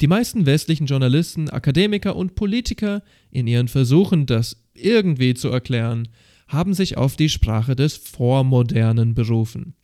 [0.00, 6.08] Die meisten westlichen Journalisten, Akademiker und Politiker in ihren Versuchen, das irgendwie zu erklären,
[6.46, 9.74] haben sich auf die Sprache des Vormodernen berufen.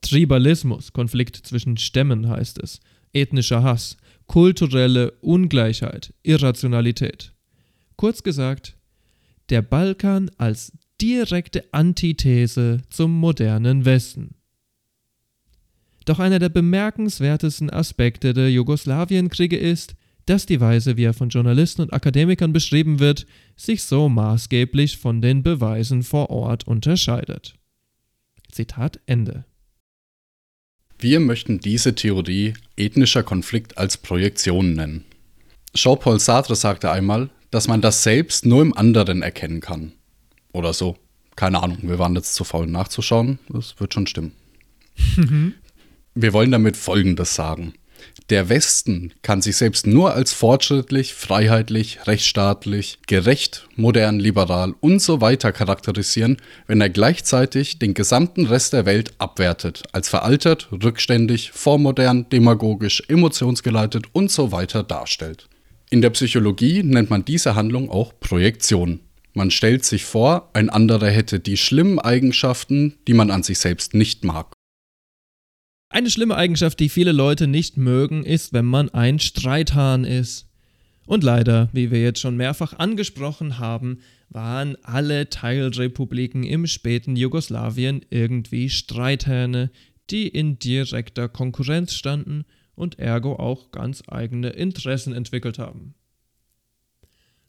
[0.00, 2.80] Tribalismus, Konflikt zwischen Stämmen heißt es,
[3.12, 7.32] ethnischer Hass, kulturelle Ungleichheit, Irrationalität.
[7.96, 8.76] Kurz gesagt,
[9.48, 14.34] der Balkan als direkte Antithese zum modernen Westen.
[16.04, 19.94] Doch einer der bemerkenswertesten Aspekte der Jugoslawienkriege ist,
[20.26, 25.22] dass die Weise, wie er von Journalisten und Akademikern beschrieben wird, sich so maßgeblich von
[25.22, 27.54] den Beweisen vor Ort unterscheidet.
[28.50, 29.44] Zitat Ende.
[31.00, 35.04] Wir möchten diese Theorie ethnischer Konflikt als Projektion nennen.
[35.72, 39.92] Jean-Paul Sartre sagte einmal, dass man das selbst nur im anderen erkennen kann.
[40.52, 40.96] Oder so.
[41.36, 43.38] Keine Ahnung, wir waren jetzt zu faul nachzuschauen.
[43.48, 44.32] Das wird schon stimmen.
[46.14, 47.74] wir wollen damit Folgendes sagen.
[48.30, 55.22] Der Westen kann sich selbst nur als fortschrittlich, freiheitlich, rechtsstaatlich, gerecht, modern, liberal und so
[55.22, 62.28] weiter charakterisieren, wenn er gleichzeitig den gesamten Rest der Welt abwertet, als veraltet, rückständig, vormodern,
[62.28, 65.48] demagogisch, emotionsgeleitet und so weiter darstellt.
[65.90, 69.00] In der Psychologie nennt man diese Handlung auch Projektion.
[69.32, 73.94] Man stellt sich vor, ein anderer hätte die schlimmen Eigenschaften, die man an sich selbst
[73.94, 74.57] nicht mag.
[75.90, 80.46] Eine schlimme Eigenschaft, die viele Leute nicht mögen, ist, wenn man ein Streithahn ist.
[81.06, 88.04] Und leider, wie wir jetzt schon mehrfach angesprochen haben, waren alle Teilrepubliken im späten Jugoslawien
[88.10, 89.70] irgendwie Streithähne,
[90.10, 95.94] die in direkter Konkurrenz standen und ergo auch ganz eigene Interessen entwickelt haben.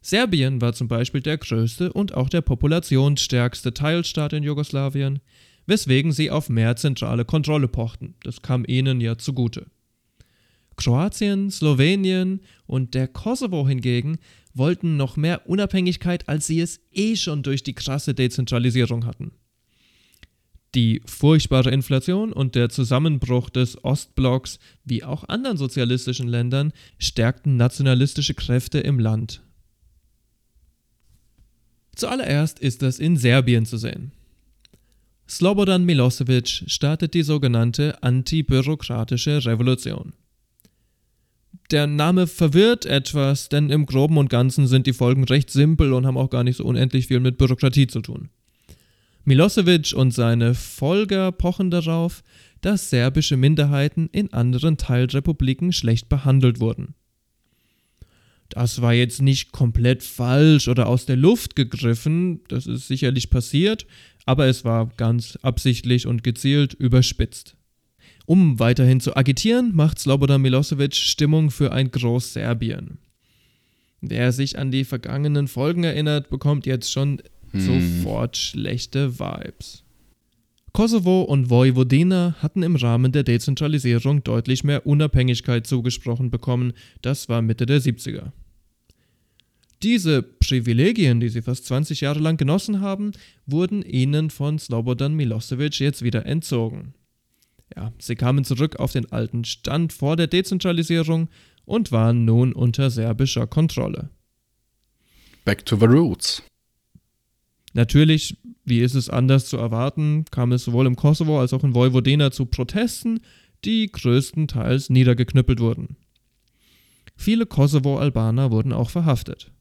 [0.01, 5.19] Serbien war zum Beispiel der größte und auch der populationsstärkste Teilstaat in Jugoslawien,
[5.69, 8.15] weswegen sie auf mehr zentrale Kontrolle pochten.
[8.23, 9.67] Das kam ihnen ja zugute.
[10.75, 14.17] Kroatien, Slowenien und der Kosovo hingegen
[14.53, 19.31] wollten noch mehr Unabhängigkeit, als sie es eh schon durch die krasse Dezentralisierung hatten.
[20.75, 28.35] Die furchtbare Inflation und der Zusammenbruch des Ostblocks, wie auch anderen sozialistischen Ländern, stärkten nationalistische
[28.35, 29.41] Kräfte im Land.
[31.95, 34.11] Zuallererst ist das in Serbien zu sehen.
[35.29, 40.13] Slobodan Milosevic startet die sogenannte antibürokratische Revolution.
[41.69, 46.07] Der Name verwirrt etwas, denn im groben und ganzen sind die Folgen recht simpel und
[46.07, 48.29] haben auch gar nicht so unendlich viel mit Bürokratie zu tun.
[49.23, 52.23] Milosevic und seine Folger pochen darauf,
[52.61, 56.95] dass serbische Minderheiten in anderen Teilrepubliken schlecht behandelt wurden.
[58.49, 63.85] Das war jetzt nicht komplett falsch oder aus der Luft gegriffen, das ist sicherlich passiert,
[64.25, 67.55] aber es war ganz absichtlich und gezielt überspitzt.
[68.25, 72.99] Um weiterhin zu agitieren, macht Slobodan Milosevic Stimmung für ein Großserbien.
[74.01, 77.59] Wer sich an die vergangenen Folgen erinnert, bekommt jetzt schon hm.
[77.59, 79.83] sofort schlechte Vibes.
[80.73, 87.41] Kosovo und Vojvodina hatten im Rahmen der Dezentralisierung deutlich mehr Unabhängigkeit zugesprochen bekommen, das war
[87.41, 88.31] Mitte der 70er.
[89.81, 93.13] Diese Privilegien, die sie fast 20 Jahre lang genossen haben,
[93.45, 96.93] wurden ihnen von Slobodan Milosevic jetzt wieder entzogen.
[97.75, 101.29] Ja, sie kamen zurück auf den alten Stand vor der Dezentralisierung
[101.65, 104.09] und waren nun unter serbischer Kontrolle.
[105.45, 106.43] Back to the roots.
[107.73, 111.75] Natürlich, wie ist es anders zu erwarten, kam es sowohl im Kosovo als auch in
[111.75, 113.19] Vojvodina zu Protesten,
[113.65, 115.97] die größtenteils niedergeknüppelt wurden.
[117.15, 119.51] Viele Kosovo-Albaner wurden auch verhaftet.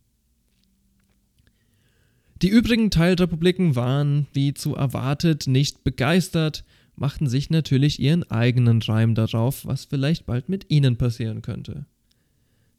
[2.40, 9.16] Die übrigen Teilrepubliken waren, wie zu erwartet, nicht begeistert, machten sich natürlich ihren eigenen Reim
[9.16, 11.86] darauf, was vielleicht bald mit ihnen passieren könnte.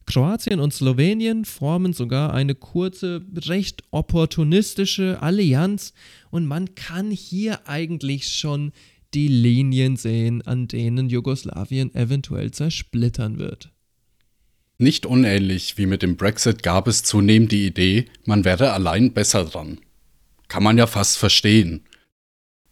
[0.10, 5.94] Kroatien und Slowenien formen sogar eine kurze, recht opportunistische Allianz
[6.32, 8.72] und man kann hier eigentlich schon
[9.14, 13.72] die Linien sehen, an denen Jugoslawien eventuell zersplittern wird.
[14.80, 19.46] Nicht unähnlich wie mit dem Brexit gab es zunehmend die Idee, man wäre allein besser
[19.46, 19.80] dran.
[20.48, 21.86] Kann man ja fast verstehen.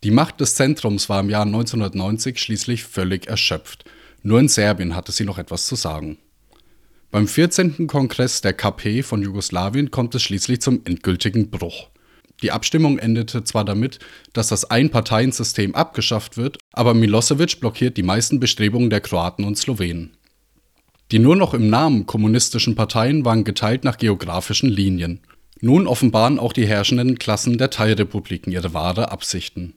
[0.04, 3.86] Die Macht des Zentrums war im Jahr 1990 schließlich völlig erschöpft.
[4.24, 6.18] Nur in Serbien hatte sie noch etwas zu sagen.
[7.18, 7.88] Beim 14.
[7.88, 11.90] Kongress der KP von Jugoslawien kommt es schließlich zum endgültigen Bruch.
[12.44, 13.98] Die Abstimmung endete zwar damit,
[14.34, 20.16] dass das Einparteiensystem abgeschafft wird, aber Milosevic blockiert die meisten Bestrebungen der Kroaten und Slowenen.
[21.12, 25.22] Die nur noch im Namen kommunistischen Parteien waren geteilt nach geografischen Linien.
[25.60, 29.74] Nun offenbaren auch die herrschenden Klassen der Teilrepubliken ihre wahre Absichten.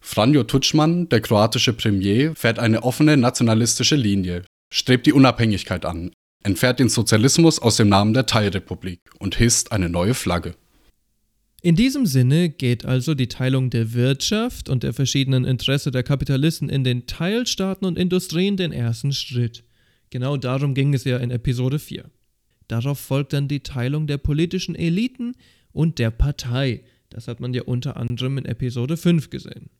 [0.00, 6.10] Franjo Tuđman, der kroatische Premier, fährt eine offene nationalistische Linie, strebt die Unabhängigkeit an,
[6.44, 10.54] entfernt den Sozialismus aus dem Namen der Teilrepublik und hisst eine neue Flagge.
[11.62, 16.68] In diesem Sinne geht also die Teilung der Wirtschaft und der verschiedenen Interessen der Kapitalisten
[16.68, 19.64] in den Teilstaaten und Industrien den ersten Schritt.
[20.10, 22.04] Genau darum ging es ja in Episode 4.
[22.68, 25.34] Darauf folgt dann die Teilung der politischen Eliten
[25.72, 26.84] und der Partei.
[27.08, 29.70] Das hat man ja unter anderem in Episode 5 gesehen.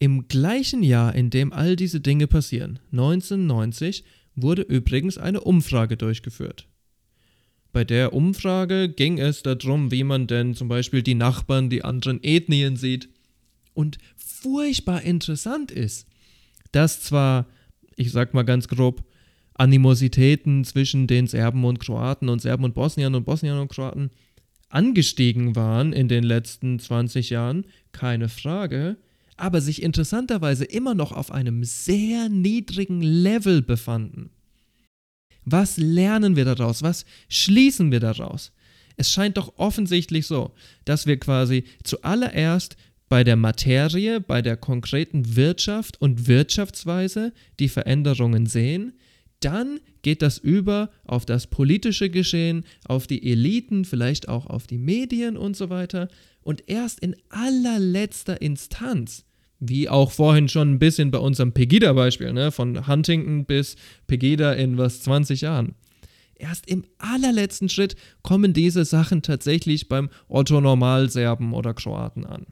[0.00, 4.04] Im gleichen Jahr, in dem all diese Dinge passieren, 1990,
[4.42, 6.66] wurde übrigens eine Umfrage durchgeführt.
[7.72, 12.22] Bei der Umfrage ging es darum, wie man denn zum Beispiel die Nachbarn, die anderen
[12.22, 13.08] Ethnien sieht.
[13.74, 16.06] Und furchtbar interessant ist,
[16.72, 17.46] dass zwar,
[17.96, 19.04] ich sag mal ganz grob,
[19.54, 24.10] Animositäten zwischen den Serben und Kroaten und Serben und Bosniern und Bosniern und Kroaten
[24.68, 28.96] angestiegen waren in den letzten 20 Jahren, keine Frage,
[29.38, 34.30] aber sich interessanterweise immer noch auf einem sehr niedrigen Level befanden.
[35.44, 36.82] Was lernen wir daraus?
[36.82, 38.52] Was schließen wir daraus?
[38.96, 40.52] Es scheint doch offensichtlich so,
[40.84, 42.76] dass wir quasi zuallererst
[43.08, 48.92] bei der Materie, bei der konkreten Wirtschaft und Wirtschaftsweise die Veränderungen sehen,
[49.40, 54.78] dann geht das über auf das politische Geschehen, auf die Eliten, vielleicht auch auf die
[54.78, 56.08] Medien und so weiter.
[56.42, 59.24] Und erst in allerletzter Instanz
[59.60, 62.52] Wie auch vorhin schon ein bisschen bei unserem Pegida-Beispiel, ne?
[62.52, 65.74] von Huntington bis Pegida in was 20 Jahren.
[66.36, 72.46] Erst im allerletzten Schritt kommen diese Sachen tatsächlich beim Otto-Normal-Serben oder Kroaten an.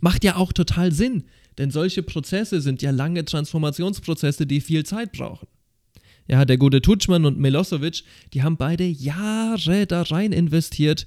[0.00, 1.24] Macht ja auch total Sinn,
[1.58, 5.48] denn solche Prozesse sind ja lange Transformationsprozesse, die viel Zeit brauchen.
[6.26, 11.06] Ja, der gute Tutschmann und Milosevic, die haben beide Jahre da rein investiert,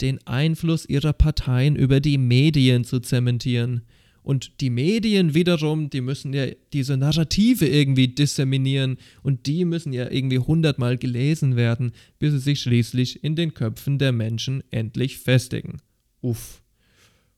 [0.00, 3.82] den Einfluss ihrer Parteien über die Medien zu zementieren
[4.26, 10.10] und die Medien wiederum, die müssen ja diese Narrative irgendwie disseminieren und die müssen ja
[10.10, 15.76] irgendwie hundertmal gelesen werden, bis sie sich schließlich in den Köpfen der Menschen endlich festigen.
[16.22, 16.60] Uff.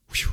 [0.06, 0.30] Puh.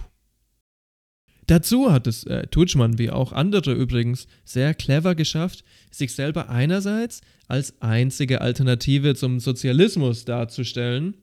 [1.45, 7.19] Dazu hat es äh, Tutschmann wie auch andere übrigens sehr clever geschafft, sich selber einerseits
[7.49, 11.17] als einzige Alternative zum Sozialismus darzustellen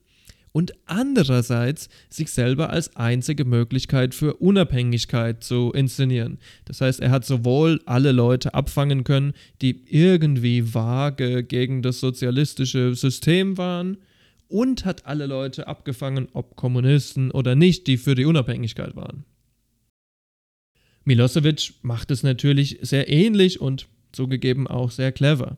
[0.53, 6.39] und andererseits sich selber als einzige Möglichkeit für Unabhängigkeit zu inszenieren.
[6.67, 9.33] Das heißt, er hat sowohl alle Leute abfangen können,
[9.63, 13.99] die irgendwie vage gegen das sozialistische System waren,
[14.49, 19.25] und hat alle Leute abgefangen, ob Kommunisten oder nicht, die für die Unabhängigkeit waren.
[21.05, 25.57] Milosevic macht es natürlich sehr ähnlich und zugegeben auch sehr clever.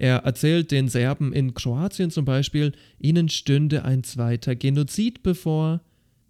[0.00, 5.82] Er erzählt den Serben in Kroatien zum Beispiel, ihnen stünde ein zweiter Genozid bevor,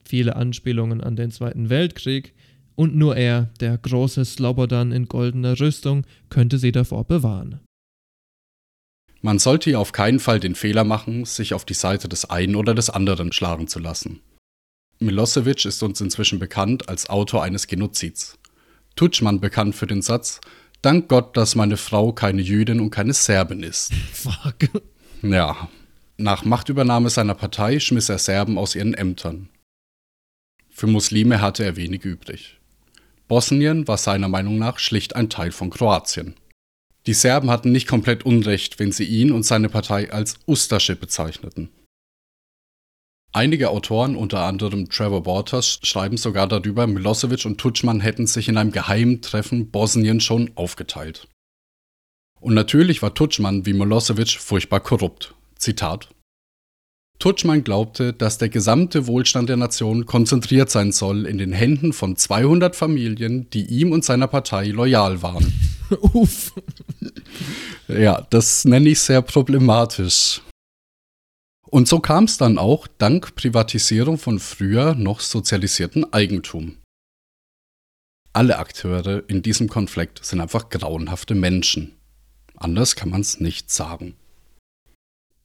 [0.05, 2.35] viele Anspielungen an den Zweiten Weltkrieg,
[2.75, 7.61] und nur er, der große Slobodan in goldener Rüstung, könnte sie davor bewahren.
[9.23, 12.75] Man sollte auf keinen Fall den Fehler machen, sich auf die Seite des einen oder
[12.75, 14.19] des anderen schlagen zu lassen.
[14.99, 18.37] Milosevic ist uns inzwischen bekannt als Autor eines Genozids.
[18.97, 20.41] Tutschmann bekannt für den Satz,
[20.83, 23.93] Dank Gott, dass meine Frau keine Jüdin und keine Serbin ist.
[24.13, 24.71] Fuck.
[25.23, 25.69] Ja.
[26.17, 29.49] Nach Machtübernahme seiner Partei schmiss er Serben aus ihren Ämtern.
[30.71, 32.59] Für Muslime hatte er wenig übrig.
[33.29, 36.35] Bosnien war seiner Meinung nach schlicht ein Teil von Kroatien.
[37.07, 41.71] Die Serben hatten nicht komplett Unrecht, wenn sie ihn und seine Partei als Ustaše bezeichneten.
[43.33, 48.57] Einige Autoren, unter anderem Trevor Bortas, schreiben sogar darüber, Milosevic und Tutschmann hätten sich in
[48.57, 51.29] einem geheimen Treffen Bosnien schon aufgeteilt.
[52.41, 55.35] Und natürlich war Tutschmann wie Milosevic furchtbar korrupt.
[55.57, 56.09] Zitat
[57.21, 62.17] Tutschmann glaubte, dass der gesamte Wohlstand der Nation konzentriert sein soll in den Händen von
[62.17, 65.53] 200 Familien, die ihm und seiner Partei loyal waren.
[66.15, 66.55] Uff.
[67.89, 70.41] Ja, das nenne ich sehr problematisch.
[71.71, 76.77] Und so kam es dann auch dank Privatisierung von früher noch sozialisierten Eigentum.
[78.33, 81.93] Alle Akteure in diesem Konflikt sind einfach grauenhafte Menschen.
[82.57, 84.15] Anders kann man es nicht sagen.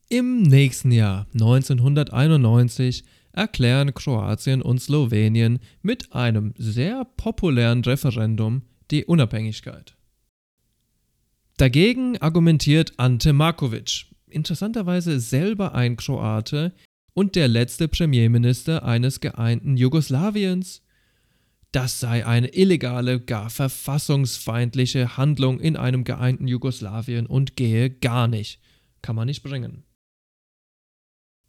[0.10, 9.96] Im nächsten Jahr, 1991, erklären Kroatien und Slowenien mit einem sehr populären Referendum die Unabhängigkeit.
[11.58, 16.74] Dagegen argumentiert Ante Markovic, interessanterweise selber ein Kroate
[17.14, 20.82] und der letzte Premierminister eines geeinten Jugoslawiens.
[21.72, 28.62] Das sei eine illegale, gar verfassungsfeindliche Handlung in einem geeinten Jugoslawien und gehe gar nicht.
[29.02, 29.84] Kann man nicht bringen.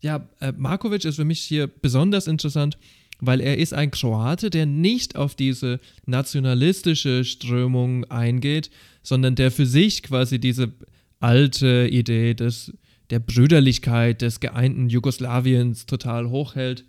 [0.01, 2.79] Ja, äh, Markovic ist für mich hier besonders interessant,
[3.19, 8.71] weil er ist ein Kroate, der nicht auf diese nationalistische Strömung eingeht,
[9.03, 10.73] sondern der für sich quasi diese
[11.21, 12.73] alte Idee des,
[13.11, 16.85] der Brüderlichkeit des geeinten Jugoslawiens total hochhält.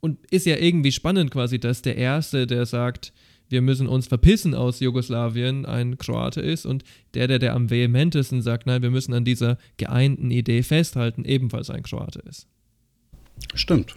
[0.00, 3.12] Und ist ja irgendwie spannend quasi, dass der Erste, der sagt,
[3.48, 8.42] wir müssen uns verpissen aus Jugoslawien, ein Kroate ist und der, der, der am vehementesten
[8.42, 12.46] sagt, nein, wir müssen an dieser geeinten Idee festhalten, ebenfalls ein Kroate ist.
[13.54, 13.94] Stimmt.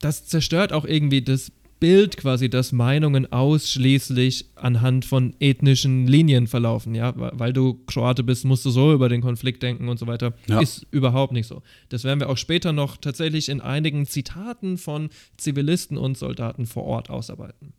[0.00, 1.52] Das zerstört auch irgendwie das
[1.82, 8.44] Bild quasi, dass Meinungen ausschließlich anhand von ethnischen Linien verlaufen, ja, weil du Kroate bist,
[8.44, 10.32] musst du so über den Konflikt denken und so weiter.
[10.46, 10.60] Ja.
[10.60, 11.60] Ist überhaupt nicht so.
[11.88, 16.84] Das werden wir auch später noch tatsächlich in einigen Zitaten von Zivilisten und Soldaten vor
[16.84, 17.72] Ort ausarbeiten.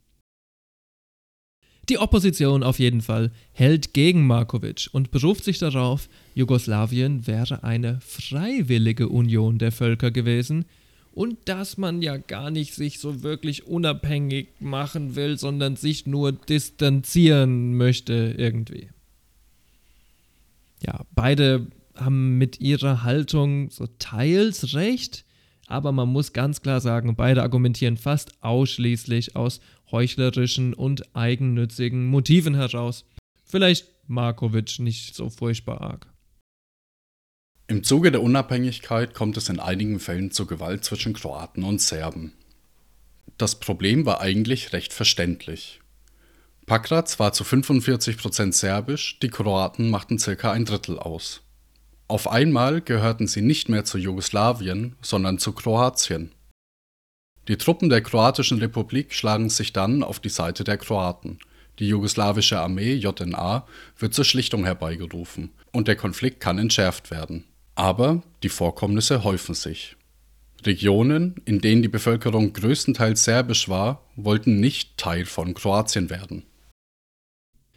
[1.87, 8.01] Die Opposition auf jeden Fall hält gegen Markovic und beruft sich darauf, Jugoslawien wäre eine
[8.01, 10.65] freiwillige Union der Völker gewesen,
[11.13, 16.31] und dass man ja gar nicht sich so wirklich unabhängig machen will, sondern sich nur
[16.31, 18.89] distanzieren möchte irgendwie.
[20.81, 25.23] Ja, beide haben mit ihrer Haltung so teils recht,
[25.67, 29.61] aber man muss ganz klar sagen, beide argumentieren fast ausschließlich aus
[29.91, 33.05] heuchlerischen und eigennützigen Motiven heraus.
[33.45, 36.12] Vielleicht Markovic nicht so furchtbar arg.
[37.67, 42.33] Im Zuge der Unabhängigkeit kommt es in einigen Fällen zu Gewalt zwischen Kroaten und Serben.
[43.37, 45.79] Das Problem war eigentlich recht verständlich.
[46.65, 51.41] Pakrac war zu 45% serbisch, die Kroaten machten circa ein Drittel aus.
[52.09, 56.31] Auf einmal gehörten sie nicht mehr zu Jugoslawien, sondern zu Kroatien.
[57.47, 61.39] Die Truppen der Kroatischen Republik schlagen sich dann auf die Seite der Kroaten.
[61.79, 63.65] Die jugoslawische Armee JNA
[63.97, 67.45] wird zur Schlichtung herbeigerufen und der Konflikt kann entschärft werden.
[67.75, 69.95] Aber die Vorkommnisse häufen sich.
[70.65, 76.43] Regionen, in denen die Bevölkerung größtenteils serbisch war, wollten nicht Teil von Kroatien werden.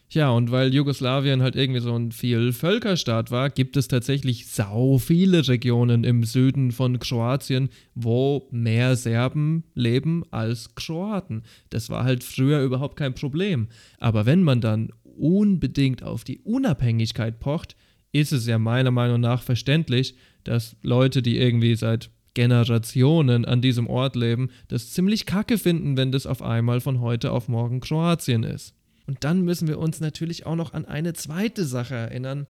[0.09, 5.49] Ja, und weil Jugoslawien halt irgendwie so ein Vielvölkerstaat war, gibt es tatsächlich sau viele
[5.49, 11.43] Regionen im Süden von Kroatien, wo mehr Serben leben als Kroaten.
[11.71, 13.67] Das war halt früher überhaupt kein Problem.
[13.99, 17.77] Aber wenn man dann unbedingt auf die Unabhängigkeit pocht,
[18.21, 23.87] ist es ja meiner Meinung nach verständlich, dass Leute, die irgendwie seit Generationen an diesem
[23.87, 28.43] Ort leben, das ziemlich kacke finden, wenn das auf einmal von heute auf morgen Kroatien
[28.43, 28.75] ist.
[29.07, 32.47] Und dann müssen wir uns natürlich auch noch an eine zweite Sache erinnern,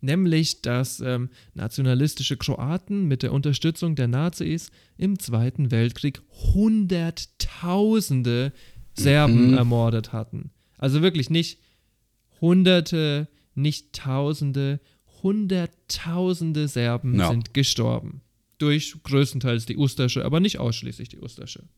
[0.00, 6.20] nämlich dass ähm, nationalistische Kroaten mit der Unterstützung der Nazis im Zweiten Weltkrieg
[6.54, 8.52] Hunderttausende
[8.94, 9.58] Serben mhm.
[9.58, 10.50] ermordet hatten.
[10.78, 11.60] Also wirklich nicht
[12.40, 14.80] Hunderte, nicht Tausende,
[15.22, 17.30] Hunderttausende Serben ja.
[17.30, 18.22] sind gestorben.
[18.58, 21.68] Durch größtenteils die Ustasche, aber nicht ausschließlich die Ustasche.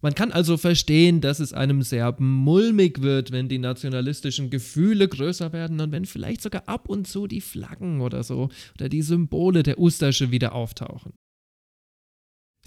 [0.00, 5.52] Man kann also verstehen, dass es einem Serben mulmig wird, wenn die nationalistischen Gefühle größer
[5.52, 9.62] werden und wenn vielleicht sogar ab und zu die Flaggen oder so oder die Symbole
[9.62, 11.14] der Ustasche wieder auftauchen.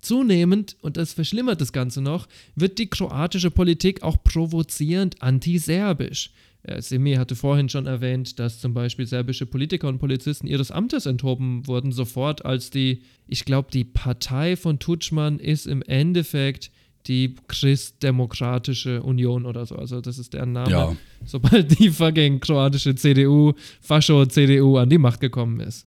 [0.02, 6.32] Zunehmend, und das verschlimmert das Ganze noch, wird die kroatische Politik auch provozierend antiserbisch.
[6.64, 11.06] Äh, Semir hatte vorhin schon erwähnt, dass zum Beispiel serbische Politiker und Polizisten ihres Amtes
[11.06, 16.72] enthoben wurden, sofort als die, ich glaube, die Partei von Tutschmann ist im Endeffekt
[17.08, 19.76] die Christdemokratische Union oder so.
[19.76, 20.72] Also das ist deren Name.
[20.72, 20.96] Ja.
[21.26, 25.86] Sobald die fucking kroatische CDU, Fascho-CDU an die Macht gekommen ist.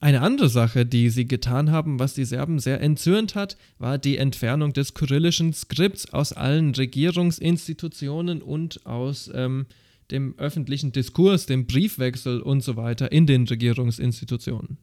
[0.00, 4.16] Eine andere Sache, die sie getan haben, was die Serben sehr entzürnt hat, war die
[4.16, 9.66] Entfernung des kyrillischen Skripts aus allen Regierungsinstitutionen und aus ähm,
[10.12, 14.78] dem öffentlichen Diskurs, dem Briefwechsel und so weiter in den Regierungsinstitutionen.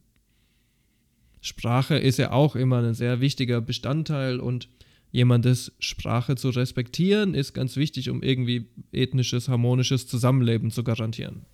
[1.39, 4.67] Sprache ist ja auch immer ein sehr wichtiger Bestandteil und
[5.11, 11.45] jemandes Sprache zu respektieren ist ganz wichtig, um irgendwie ethnisches, harmonisches Zusammenleben zu garantieren.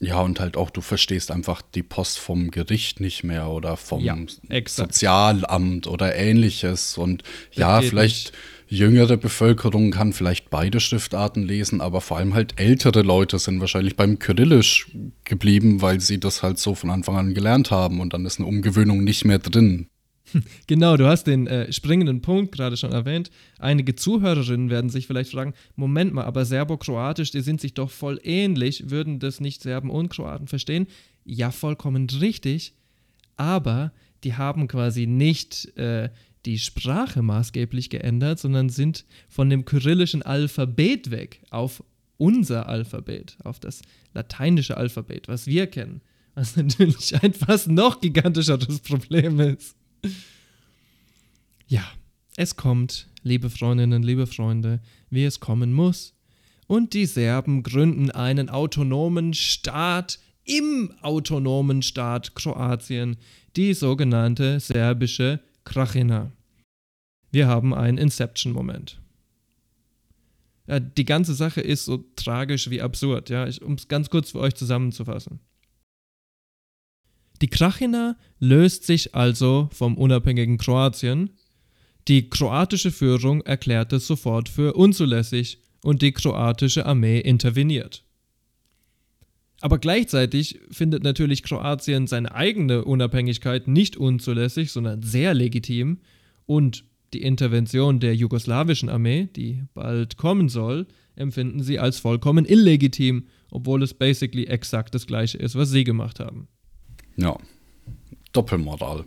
[0.00, 4.00] Ja, und halt auch, du verstehst einfach die Post vom Gericht nicht mehr oder vom
[4.00, 4.16] ja,
[4.66, 6.98] Sozialamt oder ähnliches.
[6.98, 8.80] Und das ja, vielleicht nicht.
[8.80, 13.94] jüngere Bevölkerung kann vielleicht beide Schriftarten lesen, aber vor allem halt ältere Leute sind wahrscheinlich
[13.94, 14.90] beim Kyrillisch
[15.22, 18.48] geblieben, weil sie das halt so von Anfang an gelernt haben und dann ist eine
[18.48, 19.86] Umgewöhnung nicht mehr drin.
[20.66, 23.30] Genau, du hast den äh, springenden Punkt gerade schon erwähnt.
[23.58, 28.20] Einige Zuhörerinnen werden sich vielleicht fragen: Moment mal, aber Serbo-Kroatisch, die sind sich doch voll
[28.22, 28.90] ähnlich.
[28.90, 30.86] Würden das nicht Serben und Kroaten verstehen?
[31.24, 32.74] Ja, vollkommen richtig.
[33.36, 33.92] Aber
[34.24, 36.10] die haben quasi nicht äh,
[36.44, 41.82] die Sprache maßgeblich geändert, sondern sind von dem kyrillischen Alphabet weg auf
[42.18, 43.82] unser Alphabet, auf das
[44.14, 46.02] lateinische Alphabet, was wir kennen.
[46.34, 49.76] Was natürlich ein fast noch gigantischeres Problem ist.
[51.66, 51.84] Ja,
[52.36, 54.80] es kommt, liebe Freundinnen, liebe Freunde,
[55.10, 56.14] wie es kommen muss.
[56.66, 63.16] Und die Serben gründen einen autonomen Staat im autonomen Staat Kroatien,
[63.56, 66.32] die sogenannte serbische Krachina.
[67.30, 69.00] Wir haben einen Inception-Moment.
[70.66, 74.40] Ja, die ganze Sache ist so tragisch wie absurd, ja, um es ganz kurz für
[74.40, 75.40] euch zusammenzufassen.
[77.42, 81.30] Die Krachina löst sich also vom unabhängigen Kroatien.
[82.06, 88.04] Die kroatische Führung erklärt es sofort für unzulässig und die kroatische Armee interveniert.
[89.60, 95.98] Aber gleichzeitig findet natürlich Kroatien seine eigene Unabhängigkeit nicht unzulässig, sondern sehr legitim
[96.46, 100.86] und die Intervention der jugoslawischen Armee, die bald kommen soll,
[101.16, 106.20] empfinden sie als vollkommen illegitim, obwohl es basically exakt das gleiche ist, was sie gemacht
[106.20, 106.46] haben.
[107.16, 107.38] Ja,
[108.32, 109.04] Doppelmoral.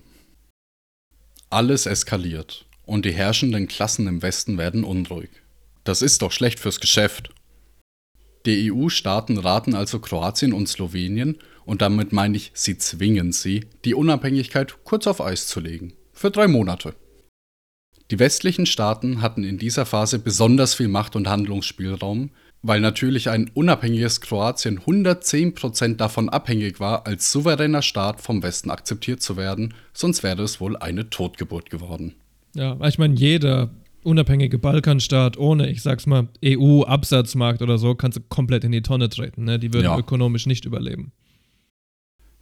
[1.50, 5.30] Alles eskaliert und die herrschenden Klassen im Westen werden unruhig.
[5.84, 7.30] Das ist doch schlecht fürs Geschäft.
[8.46, 13.96] Die EU-Staaten raten also Kroatien und Slowenien, und damit meine ich, sie zwingen sie, die
[13.96, 15.94] Unabhängigkeit kurz auf Eis zu legen.
[16.14, 16.94] Für drei Monate.
[18.12, 22.30] Die westlichen Staaten hatten in dieser Phase besonders viel Macht und Handlungsspielraum,
[22.68, 29.22] weil natürlich ein unabhängiges Kroatien 110% davon abhängig war, als souveräner Staat vom Westen akzeptiert
[29.22, 32.16] zu werden, sonst wäre es wohl eine Totgeburt geworden.
[32.56, 33.70] Ja, ich meine, jeder
[34.04, 39.10] unabhängige Balkanstaat ohne, ich sag's mal, EU-Absatzmarkt oder so, kannst du komplett in die Tonne
[39.10, 39.44] treten.
[39.44, 39.60] Ne?
[39.60, 39.98] Die würden Ja.
[40.00, 41.12] ökonomisch nicht überleben.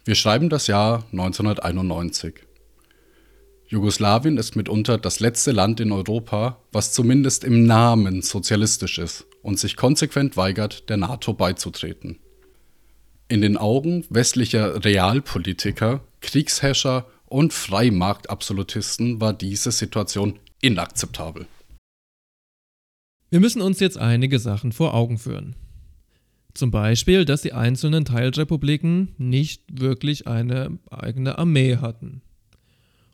[0.06, 2.34] Wir schreiben das Jahr 1991.
[3.66, 9.58] Jugoslawien ist mitunter das letzte Land in Europa, was zumindest im Namen sozialistisch ist und
[9.58, 12.18] sich konsequent weigert, der NATO beizutreten.
[13.28, 21.46] In den Augen westlicher Realpolitiker, Kriegsherrscher und Freimarktabsolutisten war diese Situation inakzeptabel.
[23.30, 25.56] Wir müssen uns jetzt einige Sachen vor Augen führen.
[26.54, 32.22] Zum Beispiel, dass die einzelnen Teilrepubliken nicht wirklich eine eigene Armee hatten.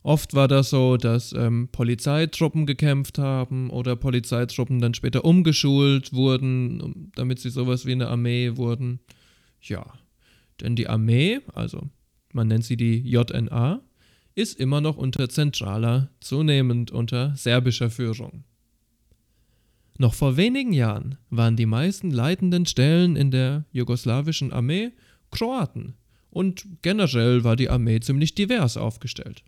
[0.03, 7.11] Oft war das so, dass ähm, Polizeitruppen gekämpft haben oder Polizeitruppen dann später umgeschult wurden,
[7.15, 9.01] damit sie sowas wie eine Armee wurden.
[9.61, 9.85] Ja,
[10.61, 11.91] denn die Armee, also
[12.33, 13.83] man nennt sie die JNA,
[14.35, 18.45] ist immer noch unter zentraler, zunehmend unter serbischer Führung.
[19.99, 24.93] Noch vor wenigen Jahren waren die meisten leitenden Stellen in der jugoslawischen Armee
[25.31, 25.95] Kroaten
[26.31, 29.45] und generell war die Armee ziemlich divers aufgestellt.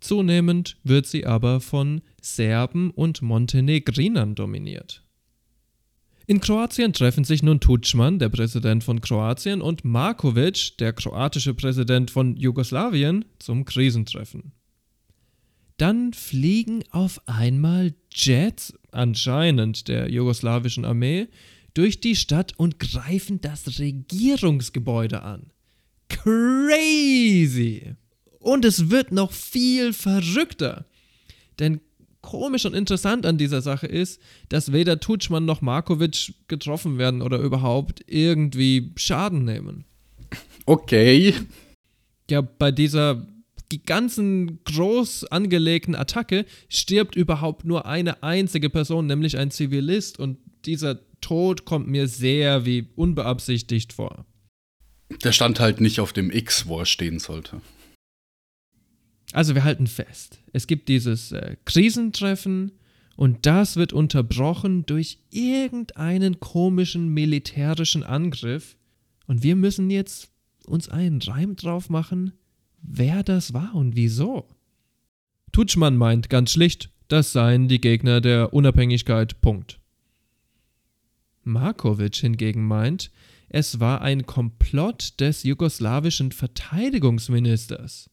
[0.00, 5.04] Zunehmend wird sie aber von Serben und Montenegrinern dominiert.
[6.26, 12.10] In Kroatien treffen sich nun Tudjman, der Präsident von Kroatien, und Markovic, der kroatische Präsident
[12.10, 14.52] von Jugoslawien, zum Krisentreffen.
[15.78, 21.28] Dann fliegen auf einmal Jets, anscheinend der jugoslawischen Armee,
[21.72, 25.52] durch die Stadt und greifen das Regierungsgebäude an.
[26.08, 27.94] Crazy!
[28.40, 30.84] Und es wird noch viel verrückter.
[31.58, 31.80] Denn
[32.20, 37.38] komisch und interessant an dieser Sache ist, dass weder Tutschmann noch Markovic getroffen werden oder
[37.38, 39.84] überhaupt irgendwie Schaden nehmen.
[40.66, 41.34] Okay,
[42.30, 43.26] Ja, bei dieser
[43.86, 50.18] ganzen groß angelegten Attacke stirbt überhaupt nur eine einzige Person, nämlich ein Zivilist.
[50.18, 54.24] Und dieser Tod kommt mir sehr wie unbeabsichtigt vor.
[55.24, 57.60] der stand halt nicht auf dem X, wo er stehen sollte.
[59.32, 62.72] Also wir halten fest, es gibt dieses äh, Krisentreffen
[63.16, 68.76] und das wird unterbrochen durch irgendeinen komischen militärischen Angriff
[69.26, 70.30] und wir müssen jetzt
[70.66, 72.32] uns einen Reim drauf machen,
[72.80, 74.48] wer das war und wieso.
[75.52, 79.40] Tutschmann meint ganz schlicht, das seien die Gegner der Unabhängigkeit.
[79.40, 79.80] Punkt.
[81.42, 83.10] Markovic hingegen meint,
[83.48, 88.10] es war ein Komplott des jugoslawischen Verteidigungsministers.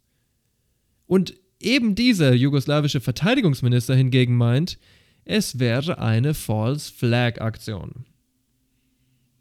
[1.07, 4.77] Und eben dieser jugoslawische Verteidigungsminister hingegen meint,
[5.25, 8.05] es wäre eine False Flag Aktion.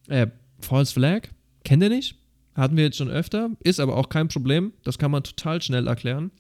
[0.09, 0.29] Äh,
[0.61, 1.29] False Flag?
[1.63, 2.17] Kennt ihr nicht?
[2.55, 5.89] Hatten wir jetzt schon öfter, ist aber auch kein Problem, das kann man total schnell
[5.89, 6.31] erklären.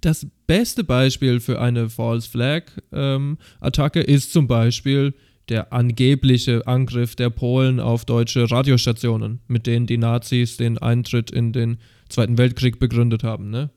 [0.00, 5.14] Das beste Beispiel für eine False Flag ähm, Attacke ist zum Beispiel
[5.50, 11.52] der angebliche Angriff der Polen auf deutsche Radiostationen, mit denen die Nazis den Eintritt in
[11.52, 11.78] den
[12.08, 13.50] Zweiten Weltkrieg begründet haben.
[13.50, 13.70] Ne?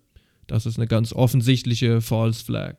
[0.47, 2.77] Das ist eine ganz offensichtliche False Flag.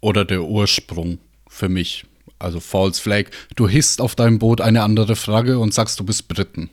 [0.00, 1.18] Oder der Ursprung
[1.48, 2.04] für mich.
[2.38, 3.26] Also False Flag.
[3.56, 6.70] Du hisst auf deinem Boot eine andere Flagge und sagst, du bist Briten.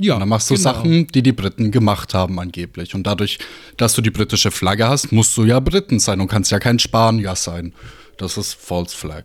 [0.00, 0.72] Ja, Und dann machst du genau.
[0.72, 2.94] Sachen, die die Briten gemacht haben angeblich.
[2.94, 3.38] Und dadurch,
[3.76, 6.78] dass du die britische Flagge hast, musst du ja Briten sein und kannst ja kein
[6.78, 7.74] Spanier sein.
[8.16, 9.24] Das ist False Flag.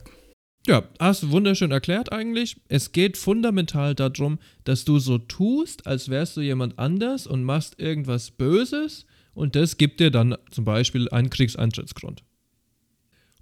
[0.67, 2.57] Ja, hast du wunderschön erklärt eigentlich.
[2.67, 7.79] Es geht fundamental darum, dass du so tust, als wärst du jemand anders und machst
[7.79, 9.05] irgendwas Böses
[9.35, 12.23] und das gibt dir dann zum Beispiel einen Kriegseintrittsgrund.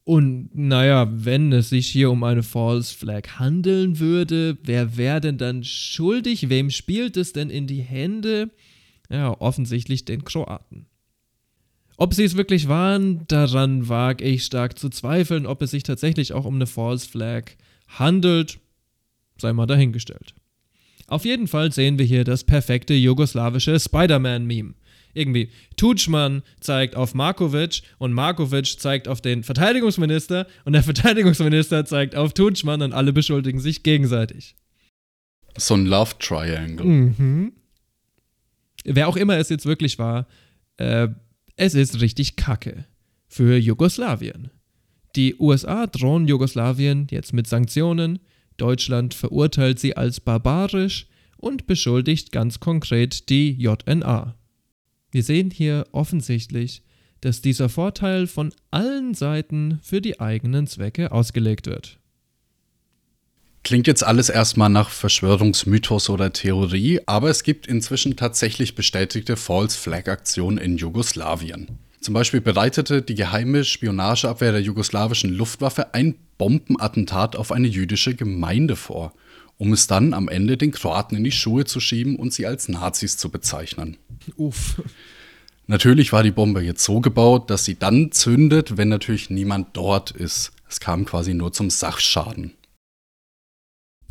[0.04, 5.38] Und naja, wenn es sich hier um eine False Flag handeln würde, wer wäre denn
[5.38, 6.50] dann schuldig?
[6.50, 8.50] Wem spielt es denn in die Hände?
[9.10, 10.88] Ja, offensichtlich den Kroaten.
[11.96, 15.46] Ob sie es wirklich waren, daran wage ich stark zu zweifeln.
[15.46, 17.52] Ob es sich tatsächlich auch um eine False Flag
[17.88, 18.60] handelt,
[19.38, 20.34] sei mal dahingestellt.
[21.08, 24.74] Auf jeden Fall sehen wir hier das perfekte jugoslawische Spider-Man-Meme.
[25.14, 32.16] Irgendwie, Tutschmann zeigt auf Markovic und Markovic zeigt auf den Verteidigungsminister und der Verteidigungsminister zeigt
[32.16, 34.56] auf Tutschmann und alle beschuldigen sich gegenseitig.
[35.58, 36.86] So ein Love Triangle.
[36.86, 37.54] Mhm.
[38.86, 40.28] Wer auch immer es jetzt wirklich war,
[40.78, 41.08] äh,
[41.56, 42.86] es ist richtig kacke
[43.28, 44.50] für Jugoslawien.
[45.16, 48.20] Die USA drohen Jugoslawien jetzt mit Sanktionen,
[48.58, 51.08] Deutschland verurteilt sie als barbarisch
[51.38, 54.36] und beschuldigt ganz konkret die JNA.
[55.14, 56.82] Wir sehen hier offensichtlich,
[57.22, 62.00] dass dieser Vorteil von allen Seiten für die eigenen Zwecke ausgelegt wird.
[63.64, 69.78] Klingt jetzt alles erstmal nach Verschwörungsmythos oder Theorie, aber es gibt inzwischen tatsächlich bestätigte False
[69.78, 71.78] Flag Aktionen in Jugoslawien.
[72.02, 78.76] Zum Beispiel bereitete die geheime Spionageabwehr der jugoslawischen Luftwaffe ein Bombenattentat auf eine jüdische Gemeinde
[78.76, 79.14] vor,
[79.64, 82.68] um es dann am Ende den Kroaten in die Schuhe zu schieben und sie als
[82.68, 83.96] Nazis zu bezeichnen.
[84.36, 84.82] Uff.
[85.68, 90.12] Natürlich war die Bombe jetzt so gebaut, dass sie dann zündet, wenn natürlich niemand dort
[90.12, 90.52] ist.
[90.68, 92.52] Es kam quasi nur zum Sachschaden.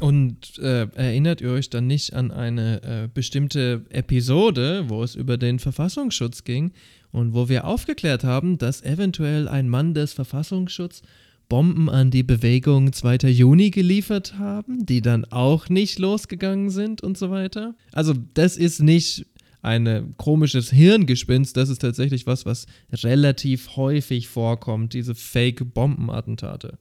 [0.01, 5.37] Und äh, erinnert ihr euch dann nicht an eine äh, bestimmte Episode, wo es über
[5.37, 6.73] den Verfassungsschutz ging
[7.11, 11.03] und wo wir aufgeklärt haben, dass eventuell ein Mann des Verfassungsschutzes
[11.53, 13.29] Bomben an die Bewegung 2.
[13.29, 17.75] Juni geliefert haben, die dann auch nicht losgegangen sind und so weiter?
[17.93, 19.27] Also das ist nicht
[19.61, 26.79] ein komisches Hirngespinst, das ist tatsächlich was, was relativ häufig vorkommt, diese Fake-Bombenattentate.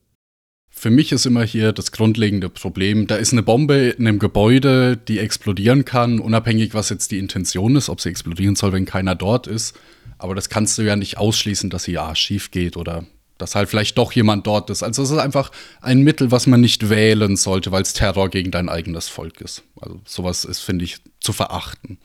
[0.70, 4.96] Für mich ist immer hier das grundlegende Problem, da ist eine Bombe in einem Gebäude,
[4.96, 9.16] die explodieren kann, unabhängig was jetzt die Intention ist, ob sie explodieren soll, wenn keiner
[9.16, 9.78] dort ist.
[10.16, 13.06] Aber das kannst du ja nicht ausschließen, dass sie ja schief geht oder
[13.42, 14.84] dass halt vielleicht doch jemand dort ist.
[14.84, 18.52] Also es ist einfach ein Mittel, was man nicht wählen sollte, weil es Terror gegen
[18.52, 19.64] dein eigenes Volk ist.
[19.80, 21.98] Also sowas ist, finde ich, zu verachten.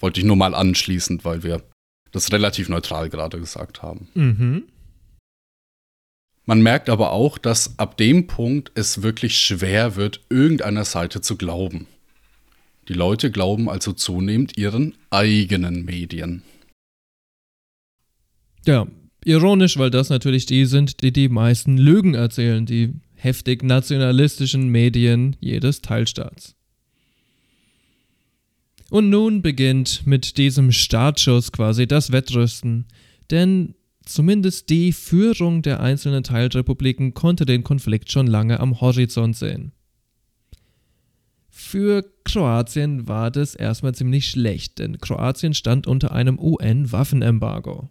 [0.00, 1.62] Wollte ich nur mal anschließen, weil wir
[2.12, 4.08] das relativ neutral gerade gesagt haben.
[4.14, 4.64] Mhm.
[6.46, 11.36] Man merkt aber auch, dass ab dem Punkt es wirklich schwer wird, irgendeiner Seite zu
[11.36, 11.86] glauben.
[12.88, 16.42] Die Leute glauben also zunehmend ihren eigenen Medien.
[18.64, 18.86] Ja,
[19.24, 25.36] ironisch, weil das natürlich die sind, die die meisten Lügen erzählen, die heftig nationalistischen Medien
[25.40, 26.54] jedes Teilstaats.
[28.90, 32.86] Und nun beginnt mit diesem Startschuss quasi das Wettrüsten,
[33.30, 39.72] denn Zumindest die Führung der einzelnen Teilrepubliken konnte den Konflikt schon lange am Horizont sehen.
[41.48, 47.88] Für Kroatien war das erstmal ziemlich schlecht, denn Kroatien stand unter einem UN-Waffenembargo.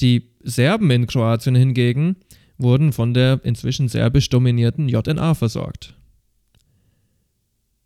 [0.00, 2.16] Die Serben in Kroatien hingegen
[2.58, 5.96] wurden von der inzwischen serbisch dominierten JNA versorgt.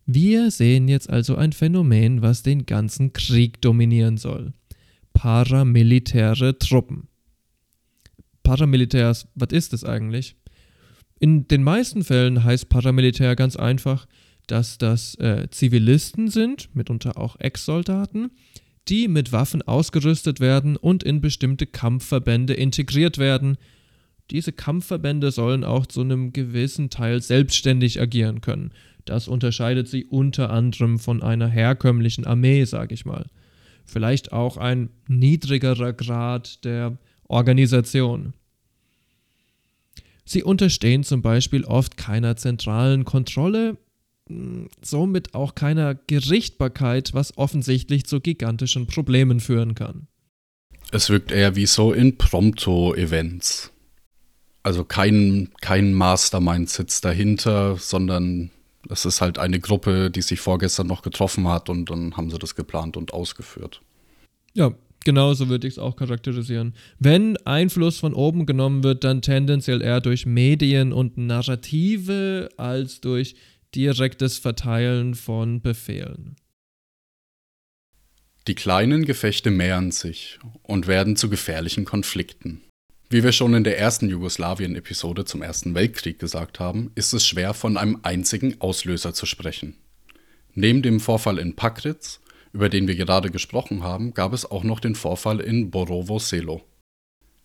[0.04, 4.52] Wir sehen jetzt also ein Phänomen, was den ganzen Krieg dominieren soll
[5.16, 7.08] paramilitäre Truppen.
[8.42, 10.36] Paramilitärs, was ist das eigentlich?
[11.18, 14.06] In den meisten Fällen heißt Paramilitär ganz einfach,
[14.46, 18.30] dass das äh, Zivilisten sind, mitunter auch Ex-Soldaten,
[18.88, 23.58] die mit Waffen ausgerüstet werden und in bestimmte Kampfverbände integriert werden.
[24.30, 28.72] Diese Kampfverbände sollen auch zu einem gewissen Teil selbstständig agieren können.
[29.04, 33.26] Das unterscheidet sie unter anderem von einer herkömmlichen Armee, sage ich mal
[33.86, 38.34] vielleicht auch ein niedrigerer Grad der Organisation.
[40.24, 43.78] Sie unterstehen zum Beispiel oft keiner zentralen Kontrolle,
[44.82, 50.08] somit auch keiner Gerichtbarkeit, was offensichtlich zu gigantischen Problemen führen kann.
[50.90, 53.72] Es wirkt eher wie so in Prompto-Events.
[54.62, 58.50] Also kein, kein Mastermind sitzt dahinter, sondern
[58.90, 62.38] es ist halt eine Gruppe, die sich vorgestern noch getroffen hat und dann haben sie
[62.38, 63.80] das geplant und ausgeführt.
[64.54, 64.72] Ja,
[65.04, 66.74] genauso würde ich es auch charakterisieren.
[66.98, 73.36] Wenn Einfluss von oben genommen wird, dann tendenziell eher durch Medien und Narrative als durch
[73.76, 76.36] direktes Verteilen von Befehlen.
[78.46, 82.62] Die kleinen Gefechte mehren sich und werden zu gefährlichen Konflikten.
[83.10, 87.54] Wie wir schon in der ersten Jugoslawien-Episode zum Ersten Weltkrieg gesagt haben, ist es schwer,
[87.54, 89.76] von einem einzigen Auslöser zu sprechen.
[90.54, 92.20] Neben dem Vorfall in Pakritz,
[92.52, 96.64] über den wir gerade gesprochen haben, gab es auch noch den Vorfall in Borovo Selo.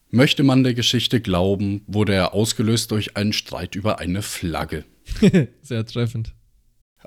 [0.09, 4.85] Möchte man der Geschichte glauben, wurde er ausgelöst durch einen Streit über eine Flagge.
[5.61, 6.33] Sehr treffend.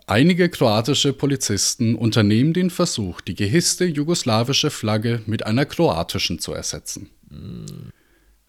[0.07, 7.11] Einige kroatische Polizisten unternehmen den Versuch, die gehisste jugoslawische Flagge mit einer kroatischen zu ersetzen.
[7.31, 7.91] Mm.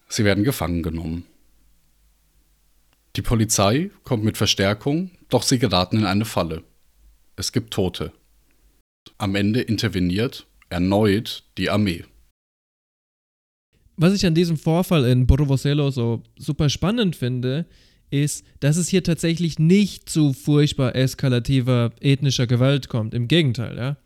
[0.10, 1.26] Sie werden gefangen genommen.
[3.16, 6.64] Die Polizei kommt mit Verstärkung, doch sie geraten in eine Falle.
[7.36, 8.12] Es gibt Tote.
[9.18, 12.04] Am Ende interveniert erneut die Armee.
[13.98, 17.66] Was ich an diesem Vorfall in Borovoselo so super spannend finde,
[18.10, 23.14] ist, dass es hier tatsächlich nicht zu furchtbar eskalativer ethnischer Gewalt kommt.
[23.14, 23.98] Im Gegenteil, ja.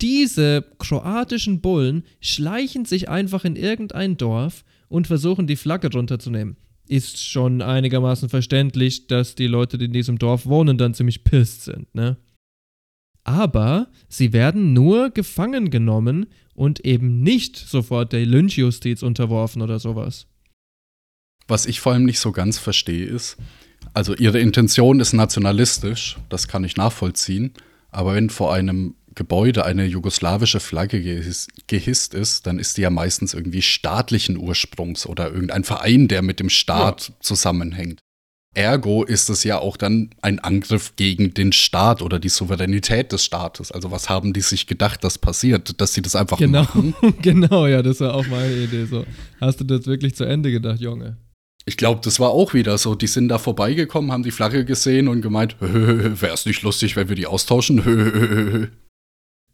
[0.00, 6.56] Diese kroatischen Bullen schleichen sich einfach in irgendein Dorf und versuchen, die Flagge runterzunehmen.
[6.88, 11.64] Ist schon einigermaßen verständlich, dass die Leute, die in diesem Dorf wohnen, dann ziemlich pisst
[11.64, 12.16] sind, ne?
[13.24, 20.26] Aber sie werden nur gefangen genommen und eben nicht sofort der Lynchjustiz unterworfen oder sowas.
[21.48, 23.36] Was ich vor allem nicht so ganz verstehe, ist,
[23.94, 27.52] also ihre Intention ist nationalistisch, das kann ich nachvollziehen,
[27.90, 32.90] aber wenn vor einem Gebäude eine jugoslawische Flagge gehiss, gehisst ist, dann ist die ja
[32.90, 37.14] meistens irgendwie staatlichen Ursprungs oder irgendein Verein, der mit dem Staat ja.
[37.20, 38.00] zusammenhängt.
[38.54, 43.24] Ergo ist es ja auch dann ein Angriff gegen den Staat oder die Souveränität des
[43.24, 43.72] Staates.
[43.72, 46.94] Also was haben die sich gedacht, dass passiert, dass sie das einfach genau, machen?
[47.22, 48.84] genau, ja, das war auch meine Idee.
[48.84, 49.06] So,
[49.40, 51.16] hast du das wirklich zu Ende gedacht, Junge?
[51.64, 52.94] Ich glaube, das war auch wieder so.
[52.94, 57.08] Die sind da vorbeigekommen, haben die Flagge gesehen und gemeint, wäre es nicht lustig, wenn
[57.08, 58.70] wir die austauschen?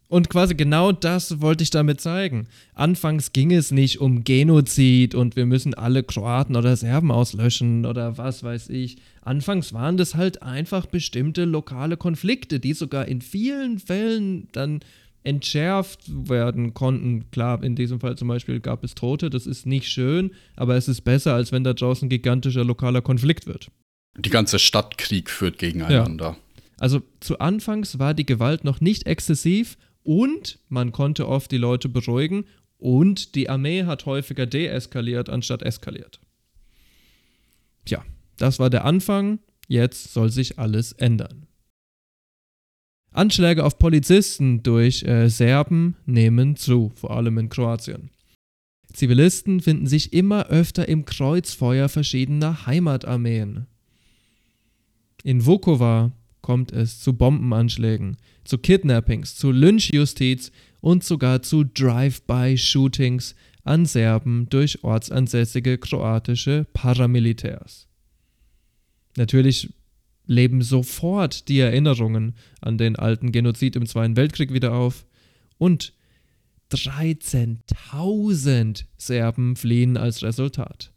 [0.09, 2.47] Und quasi genau das wollte ich damit zeigen.
[2.73, 8.17] Anfangs ging es nicht um Genozid und wir müssen alle Kroaten oder Serben auslöschen oder
[8.17, 8.97] was weiß ich.
[9.21, 14.79] Anfangs waren das halt einfach bestimmte lokale Konflikte, die sogar in vielen Fällen dann
[15.23, 17.29] entschärft werden konnten.
[17.31, 20.87] Klar, in diesem Fall zum Beispiel gab es Tote, das ist nicht schön, aber es
[20.87, 23.69] ist besser, als wenn da draußen gigantischer lokaler Konflikt wird.
[24.17, 26.25] Die ganze Stadt Krieg führt gegeneinander.
[26.29, 26.37] Ja.
[26.77, 31.89] Also zu Anfangs war die Gewalt noch nicht exzessiv und man konnte oft die Leute
[31.89, 32.45] beruhigen
[32.77, 36.19] und die Armee hat häufiger deeskaliert anstatt eskaliert.
[37.85, 38.03] Tja,
[38.37, 41.48] das war der Anfang, jetzt soll sich alles ändern.
[43.11, 48.11] Anschläge auf Polizisten durch äh, Serben nehmen zu, vor allem in Kroatien.
[48.93, 53.67] Zivilisten finden sich immer öfter im Kreuzfeuer verschiedener Heimatarmeen.
[55.23, 60.51] In Vukovar kommt es zu Bombenanschlägen, zu Kidnappings, zu Lynchjustiz
[60.81, 67.87] und sogar zu Drive-by-Shootings an Serben durch ortsansässige kroatische Paramilitärs.
[69.17, 69.69] Natürlich
[70.29, 75.07] leben sofort die Erinnerungen an den alten Genozid im Zweiten Weltkrieg wieder auf
[75.57, 75.93] und
[76.71, 80.93] 13.000 Serben fliehen als Resultat.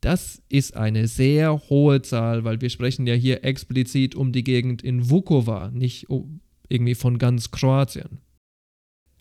[0.00, 4.82] Das ist eine sehr hohe Zahl, weil wir sprechen ja hier explizit um die Gegend
[4.82, 6.08] in Vukovar, nicht
[6.68, 8.18] irgendwie von ganz Kroatien.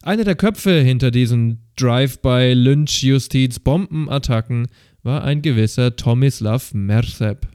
[0.01, 4.67] Einer der Köpfe hinter diesen Drive-by-Lynch-Justiz-Bombenattacken
[5.03, 7.52] war ein gewisser Tomislav Mercep.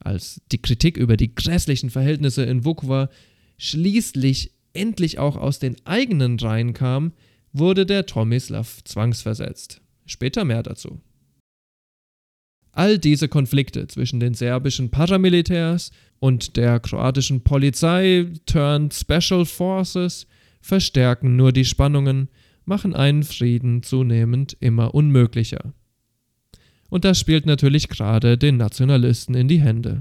[0.00, 3.10] Als die Kritik über die grässlichen Verhältnisse in Vukovar
[3.58, 7.12] schließlich endlich auch aus den eigenen Reihen kam,
[7.52, 9.80] wurde der Tomislav zwangsversetzt.
[10.06, 11.00] Später mehr dazu.
[12.72, 15.90] All diese Konflikte zwischen den serbischen Paramilitärs
[16.20, 20.26] und der kroatischen Polizei turned Special Forces
[20.60, 22.28] verstärken nur die Spannungen,
[22.64, 25.74] machen einen Frieden zunehmend immer unmöglicher.
[26.90, 30.00] Und das spielt natürlich gerade den Nationalisten in die Hände.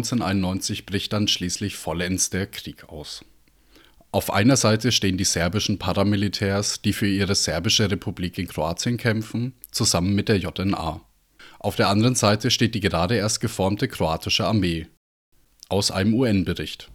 [0.00, 3.24] 1991 bricht dann schließlich vollends der Krieg aus.
[4.12, 9.52] Auf einer Seite stehen die serbischen Paramilitärs, die für ihre serbische Republik in Kroatien kämpfen,
[9.70, 11.00] zusammen mit der JNA.
[11.60, 14.88] Auf der anderen Seite steht die gerade erst geformte kroatische Armee.
[15.68, 16.90] Aus einem UN-Bericht.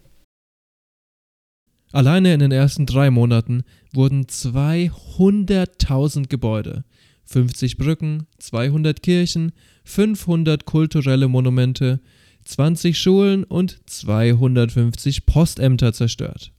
[1.91, 6.83] Alleine in den ersten drei Monaten wurden 200.000 Gebäude,
[7.23, 9.53] 50 Brücken, 200 Kirchen,
[9.85, 12.01] 500 kulturelle Monumente,
[12.45, 16.51] 20 Schulen und 250 Postämter zerstört.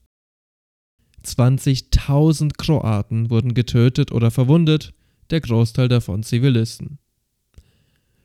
[1.24, 4.92] 20.000 Kroaten wurden getötet oder verwundet,
[5.30, 6.98] der Großteil davon Zivilisten.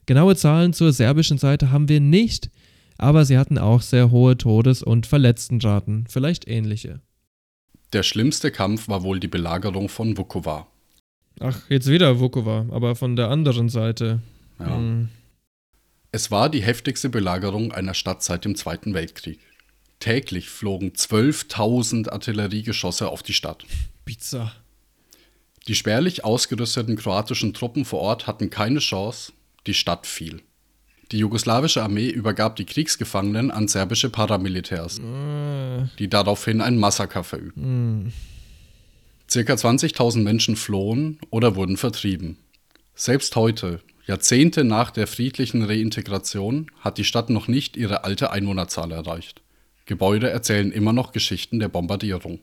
[0.06, 2.50] Genaue Zahlen zur serbischen Seite haben wir nicht,
[2.98, 7.02] aber sie hatten auch sehr hohe Todes- und Verletztenraten, vielleicht ähnliche.
[7.94, 10.68] Der schlimmste Kampf war wohl die Belagerung von Vukovar.
[11.40, 14.22] Ach, jetzt wieder Vukovar, aber von der anderen Seite.
[14.60, 14.78] Ja.
[14.78, 15.10] Hm.
[16.12, 19.40] Es war die heftigste Belagerung einer Stadt seit dem Zweiten Weltkrieg.
[20.00, 23.64] Täglich flogen 12.000 Artilleriegeschosse auf die Stadt.
[24.04, 24.54] Bizarr.
[25.68, 29.32] Die spärlich ausgerüsteten kroatischen Truppen vor Ort hatten keine Chance,
[29.68, 30.42] die Stadt fiel.
[31.12, 37.64] Die jugoslawische Armee übergab die Kriegsgefangenen an serbische Paramilitärs, Äh, die daraufhin ein Massaker verübten.
[37.64, 38.14] hm.
[39.30, 42.38] Circa 20.000 Menschen flohen oder wurden vertrieben.
[42.96, 48.92] Selbst heute, Jahrzehnte nach der friedlichen Reintegration, hat die Stadt noch nicht ihre alte Einwohnerzahl
[48.92, 49.42] erreicht.
[49.86, 52.40] Gebäude erzählen immer noch Geschichten der Bombardierung.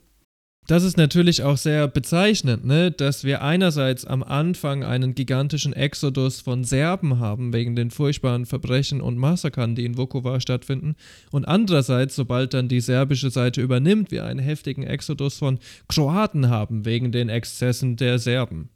[0.68, 2.90] Das ist natürlich auch sehr bezeichnend, ne?
[2.90, 9.00] dass wir einerseits am Anfang einen gigantischen Exodus von Serben haben wegen den furchtbaren Verbrechen
[9.00, 10.94] und Massakern, die in Vukovar stattfinden,
[11.30, 16.84] und andererseits, sobald dann die serbische Seite übernimmt, wir einen heftigen Exodus von Kroaten haben
[16.84, 18.68] wegen den Exzessen der Serben.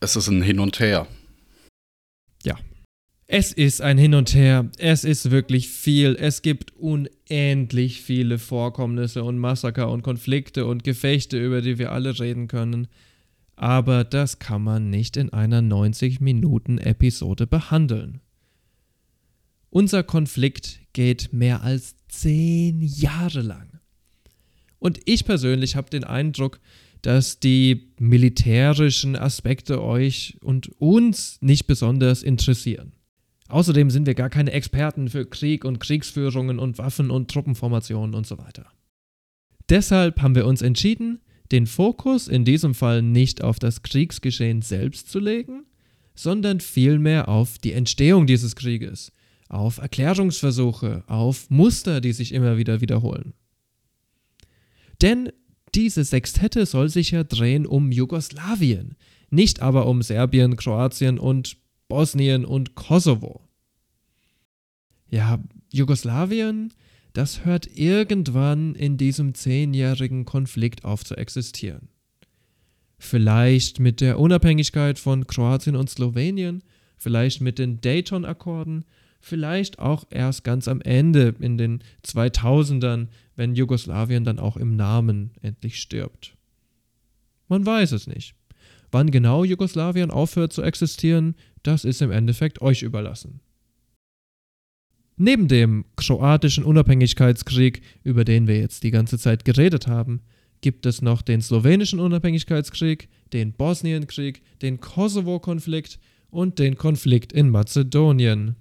[0.00, 1.06] Es ist ein Hin und Her.
[3.34, 4.68] Es ist ein Hin und Her.
[4.76, 6.16] Es ist wirklich viel.
[6.20, 12.20] Es gibt unendlich viele Vorkommnisse und Massaker und Konflikte und Gefechte, über die wir alle
[12.20, 12.88] reden können.
[13.56, 18.20] Aber das kann man nicht in einer 90-Minuten-Episode behandeln.
[19.70, 23.80] Unser Konflikt geht mehr als zehn Jahre lang.
[24.78, 26.60] Und ich persönlich habe den Eindruck,
[27.00, 32.92] dass die militärischen Aspekte euch und uns nicht besonders interessieren.
[33.52, 38.26] Außerdem sind wir gar keine Experten für Krieg und Kriegsführungen und Waffen und Truppenformationen und
[38.26, 38.64] so weiter.
[39.68, 41.20] Deshalb haben wir uns entschieden,
[41.52, 45.66] den Fokus in diesem Fall nicht auf das Kriegsgeschehen selbst zu legen,
[46.14, 49.12] sondern vielmehr auf die Entstehung dieses Krieges,
[49.50, 53.34] auf Erklärungsversuche, auf Muster, die sich immer wieder wiederholen.
[55.02, 55.30] Denn
[55.74, 58.96] diese Sextette soll sich ja drehen um Jugoslawien,
[59.28, 61.58] nicht aber um Serbien, Kroatien und
[61.92, 63.42] Bosnien und Kosovo.
[65.10, 65.38] Ja,
[65.70, 66.72] Jugoslawien,
[67.12, 71.90] das hört irgendwann in diesem zehnjährigen Konflikt auf zu existieren.
[72.98, 76.64] Vielleicht mit der Unabhängigkeit von Kroatien und Slowenien,
[76.96, 78.86] vielleicht mit den Dayton-Akkorden,
[79.20, 85.32] vielleicht auch erst ganz am Ende in den 2000ern, wenn Jugoslawien dann auch im Namen
[85.42, 86.38] endlich stirbt.
[87.48, 88.34] Man weiß es nicht.
[88.92, 93.40] Wann genau Jugoslawien aufhört zu existieren, das ist im Endeffekt euch überlassen.
[95.16, 100.20] Neben dem kroatischen Unabhängigkeitskrieg, über den wir jetzt die ganze Zeit geredet haben,
[100.60, 105.98] gibt es noch den slowenischen Unabhängigkeitskrieg, den Bosnienkrieg, den Kosovo-Konflikt
[106.30, 108.56] und den Konflikt in Mazedonien.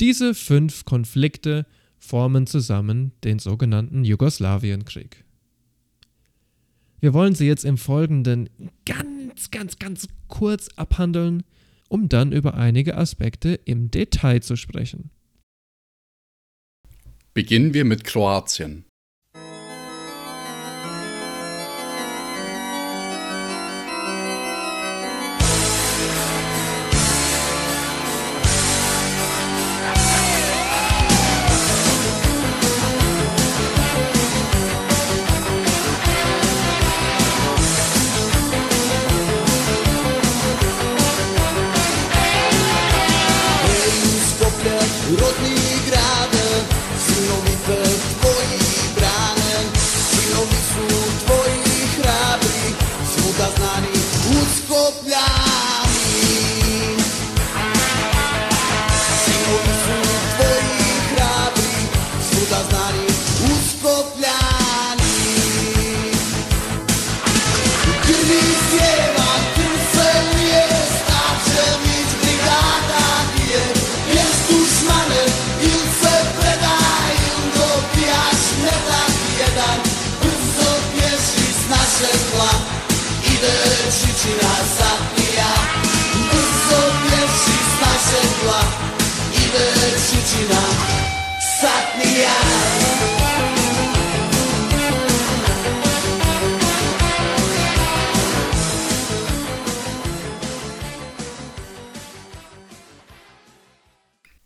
[0.00, 1.66] Diese fünf Konflikte
[1.98, 5.24] formen zusammen den sogenannten Jugoslawienkrieg.
[7.02, 8.48] Wir wollen sie jetzt im Folgenden
[8.86, 11.42] ganz, ganz, ganz kurz abhandeln,
[11.88, 15.10] um dann über einige Aspekte im Detail zu sprechen.
[17.34, 18.84] Beginnen wir mit Kroatien.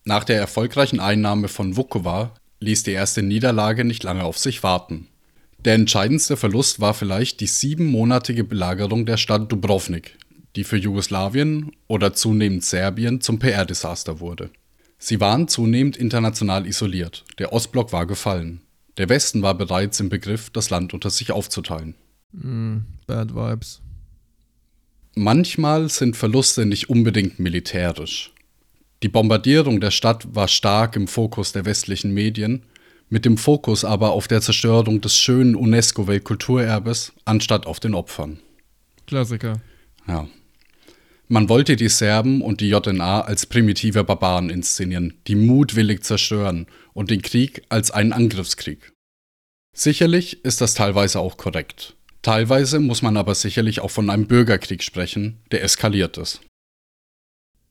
[0.09, 5.09] Nach der erfolgreichen Einnahme von Vukovar ließ die erste Niederlage nicht lange auf sich warten.
[5.59, 10.17] Der entscheidendste Verlust war vielleicht die siebenmonatige Belagerung der Stadt Dubrovnik,
[10.55, 14.51] die für Jugoslawien oder zunehmend Serbien zum PR-Desaster wurde.
[15.09, 17.25] Sie waren zunehmend international isoliert.
[17.39, 18.63] Der Ostblock war gefallen.
[18.97, 21.95] Der Westen war bereits im Begriff, das Land unter sich aufzuteilen.
[22.33, 23.83] Mm, bad Vibes.
[25.15, 28.33] Manchmal sind Verluste nicht unbedingt militärisch.
[29.05, 32.65] Die Bombardierung der Stadt war stark im Fokus der westlichen Medien,
[33.09, 38.41] mit dem Fokus aber auf der Zerstörung des schönen UNESCO-Weltkulturerbes anstatt auf den Opfern.
[39.07, 39.61] Klassiker.
[40.09, 40.27] Ja.
[41.29, 47.11] Man wollte die Serben und die JNA als primitive Barbaren inszenieren, die mutwillig zerstören und
[47.11, 48.93] den Krieg als einen Angriffskrieg.
[49.75, 51.97] Sicherlich ist das teilweise auch korrekt.
[52.23, 56.41] Teilweise muss man aber sicherlich auch von einem Bürgerkrieg sprechen, der eskaliert ist.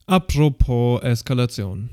[0.05, 1.89] Apropos Eskalation.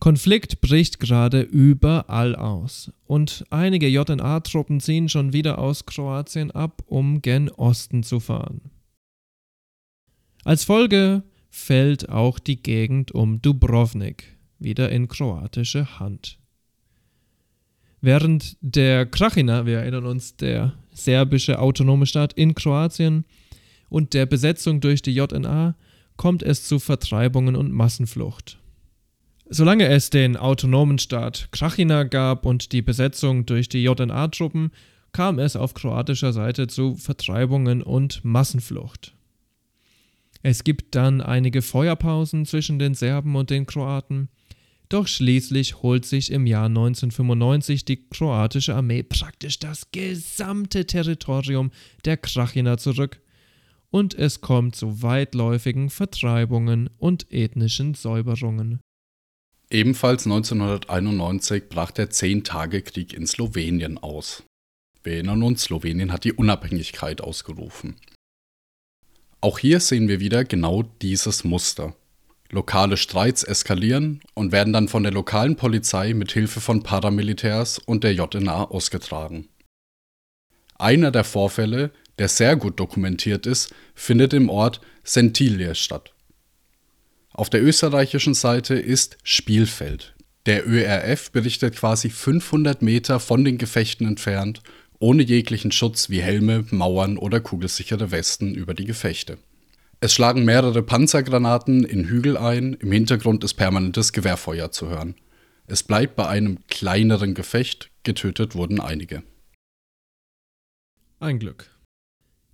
[0.00, 7.22] Konflikt bricht gerade überall aus und einige JNA-Truppen ziehen schon wieder aus Kroatien ab, um
[7.22, 8.70] gen Osten zu fahren.
[10.48, 16.38] Als Folge fällt auch die Gegend um Dubrovnik wieder in kroatische Hand.
[18.00, 23.26] Während der Krachina, wir erinnern uns, der serbische autonome Staat in Kroatien
[23.90, 25.76] und der Besetzung durch die JNA,
[26.16, 28.58] kommt es zu Vertreibungen und Massenflucht.
[29.50, 34.70] Solange es den autonomen Staat Krachina gab und die Besetzung durch die JNA-Truppen,
[35.12, 39.12] kam es auf kroatischer Seite zu Vertreibungen und Massenflucht.
[40.42, 44.28] Es gibt dann einige Feuerpausen zwischen den Serben und den Kroaten,
[44.88, 51.70] doch schließlich holt sich im Jahr 1995 die kroatische Armee praktisch das gesamte Territorium
[52.04, 53.20] der Krachina zurück
[53.90, 58.80] und es kommt zu weitläufigen Vertreibungen und ethnischen Säuberungen.
[59.70, 64.42] Ebenfalls 1991 brach der Zehn-Tage-Krieg in Slowenien aus.
[65.02, 67.96] Wir erinnern uns, Slowenien hat die Unabhängigkeit ausgerufen.
[69.40, 71.94] Auch hier sehen wir wieder genau dieses Muster.
[72.50, 78.04] Lokale Streits eskalieren und werden dann von der lokalen Polizei mit Hilfe von Paramilitärs und
[78.04, 79.48] der JNA ausgetragen.
[80.76, 86.12] Einer der Vorfälle, der sehr gut dokumentiert ist, findet im Ort Sentilje statt.
[87.32, 90.14] Auf der österreichischen Seite ist Spielfeld.
[90.46, 94.62] Der ÖRF berichtet quasi 500 Meter von den Gefechten entfernt,
[94.98, 99.38] ohne jeglichen Schutz wie Helme, Mauern oder kugelsichere Westen über die Gefechte.
[100.00, 105.14] Es schlagen mehrere Panzergranaten in Hügel ein, im Hintergrund ist permanentes Gewehrfeuer zu hören.
[105.66, 109.22] Es bleibt bei einem kleineren Gefecht, getötet wurden einige.
[111.20, 111.68] Ein Glück.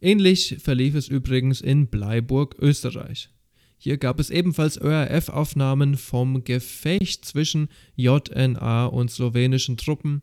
[0.01, 3.30] Ähnlich verlief es übrigens in Bleiburg, Österreich.
[3.76, 10.22] Hier gab es ebenfalls ÖRF-Aufnahmen vom Gefecht zwischen JNA und slowenischen Truppen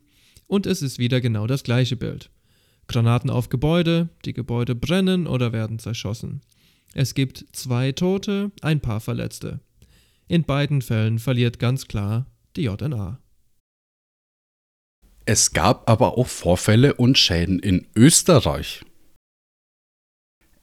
[0.52, 2.28] und es ist wieder genau das gleiche Bild.
[2.86, 6.42] Granaten auf Gebäude, die Gebäude brennen oder werden zerschossen.
[6.92, 9.60] Es gibt zwei Tote, ein paar Verletzte.
[10.28, 13.18] In beiden Fällen verliert ganz klar die JNA.
[15.24, 18.84] Es gab aber auch Vorfälle und Schäden in Österreich.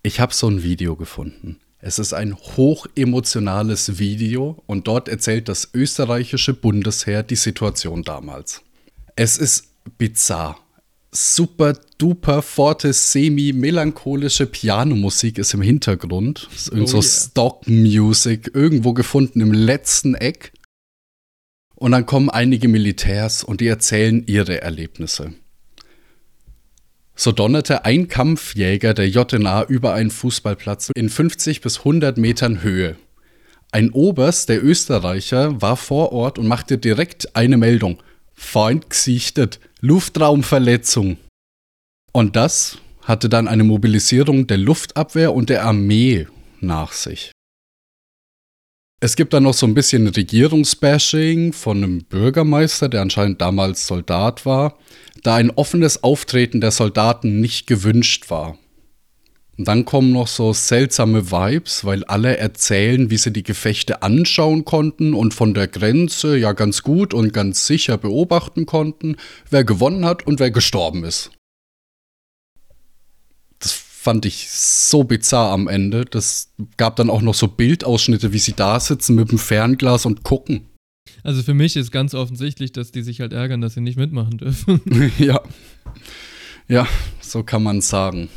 [0.04, 1.62] Ich habe so ein Video gefunden.
[1.80, 8.62] Es ist ein hochemotionales Video und dort erzählt das österreichische Bundesheer die Situation damals.
[9.16, 10.58] Es ist bizarr
[11.12, 16.48] super duper forte, semi-melancholische Pianomusik ist im Hintergrund.
[16.52, 17.30] Das ist irgend oh so yeah.
[17.30, 20.54] Stock-Music, irgendwo gefunden im letzten Eck.
[21.76, 25.34] Und dann kommen einige Militärs und die erzählen ihre Erlebnisse.
[27.16, 32.96] So donnerte ein Kampfjäger der JNA über einen Fußballplatz in 50 bis 100 Metern Höhe.
[33.72, 38.02] Ein Oberst, der Österreicher, war vor Ort und machte direkt eine Meldung.
[38.40, 41.18] Feind gesichtet, Luftraumverletzung.
[42.14, 46.26] Und das hatte dann eine Mobilisierung der Luftabwehr und der Armee
[46.62, 47.32] nach sich.
[49.02, 54.46] Es gibt dann noch so ein bisschen Regierungsbashing von einem Bürgermeister, der anscheinend damals Soldat
[54.46, 54.78] war,
[55.22, 58.58] da ein offenes Auftreten der Soldaten nicht gewünscht war.
[59.60, 64.64] Und dann kommen noch so seltsame Vibes, weil alle erzählen, wie sie die Gefechte anschauen
[64.64, 69.18] konnten und von der Grenze ja ganz gut und ganz sicher beobachten konnten,
[69.50, 71.32] wer gewonnen hat und wer gestorben ist.
[73.60, 76.06] Das fand ich so bizarr am Ende.
[76.06, 80.24] Das gab dann auch noch so Bildausschnitte, wie sie da sitzen mit dem Fernglas und
[80.24, 80.70] gucken.
[81.22, 84.38] Also für mich ist ganz offensichtlich, dass die sich halt ärgern, dass sie nicht mitmachen
[84.38, 84.80] dürfen.
[85.18, 85.42] ja.
[86.70, 86.88] Ja,
[87.20, 88.30] so kann man sagen.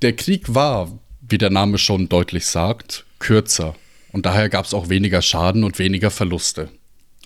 [0.00, 0.96] Der Krieg war,
[1.28, 3.74] wie der Name schon deutlich sagt, kürzer
[4.12, 6.68] und daher gab es auch weniger Schaden und weniger Verluste.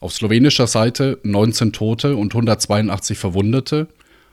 [0.01, 3.89] Auf slowenischer Seite 19 Tote und 182 Verwundete,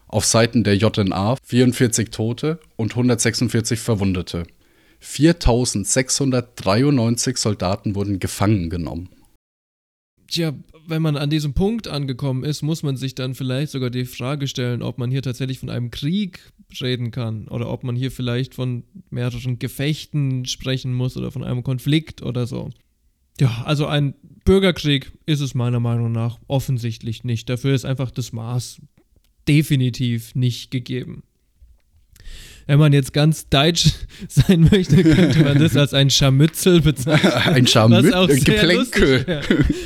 [0.07, 4.44] auf Seiten der JNA 44 Tote und 146 Verwundete.
[5.02, 9.10] 4693 Soldaten wurden gefangen genommen.
[10.28, 10.53] Tja,
[10.90, 14.48] wenn man an diesem Punkt angekommen ist, muss man sich dann vielleicht sogar die Frage
[14.48, 16.40] stellen, ob man hier tatsächlich von einem Krieg
[16.82, 21.64] reden kann oder ob man hier vielleicht von mehreren Gefechten sprechen muss oder von einem
[21.64, 22.70] Konflikt oder so.
[23.40, 27.49] Ja, also ein Bürgerkrieg ist es meiner Meinung nach offensichtlich nicht.
[27.49, 28.82] Dafür ist einfach das Maß
[29.48, 31.24] definitiv nicht gegeben.
[32.70, 33.94] Wenn man jetzt ganz deutsch
[34.28, 37.32] sein möchte, könnte man das als ein Scharmützel bezeichnen.
[37.46, 39.41] Ein Scharmützel, ein Geplänkel.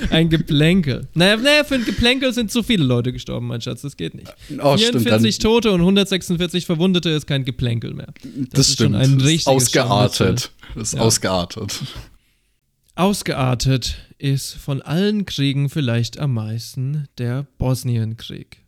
[0.09, 1.07] Ein Geplänkel.
[1.13, 4.27] Naja, naja, für ein Geplänkel sind zu viele Leute gestorben, mein Schatz, das geht nicht.
[4.61, 8.13] Oh, 44 stimmt, Tote und 146 Verwundete ist kein Geplänkel mehr.
[8.21, 8.95] Das, das ist stimmt.
[8.95, 10.51] schon ein richtiges Ausgeartet.
[10.75, 10.99] Das ist ja.
[10.99, 11.79] ausgeartet.
[12.95, 18.62] Ausgeartet ist von allen Kriegen vielleicht am meisten der Bosnienkrieg.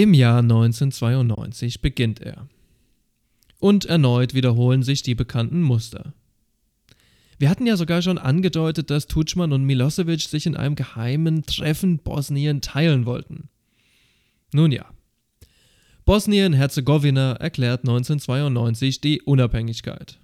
[0.00, 2.48] Im Jahr 1992 beginnt er.
[3.58, 6.14] Und erneut wiederholen sich die bekannten Muster.
[7.38, 11.98] Wir hatten ja sogar schon angedeutet, dass Tutschmann und Milosevic sich in einem geheimen Treffen
[11.98, 13.50] Bosnien teilen wollten.
[14.54, 14.86] Nun ja.
[16.06, 20.18] Bosnien-Herzegowina erklärt 1992 die Unabhängigkeit.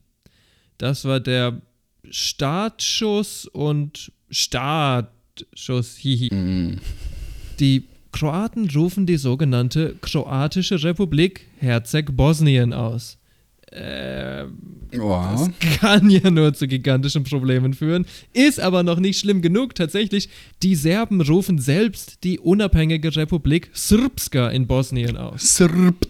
[0.78, 1.60] Das war der
[2.08, 6.34] Startschuss und Startschuss, hihi.
[6.34, 6.80] Mm.
[7.60, 13.18] Die Kroaten rufen die sogenannte Kroatische Republik Herzeg Bosnien aus.
[13.70, 14.46] Äh,
[14.92, 15.50] wow.
[15.60, 19.74] Das kann ja nur zu gigantischen Problemen führen, ist aber noch nicht schlimm genug.
[19.74, 20.30] Tatsächlich,
[20.62, 25.42] die Serben rufen selbst die unabhängige Republik Srpska in Bosnien aus.
[25.56, 26.06] Srp.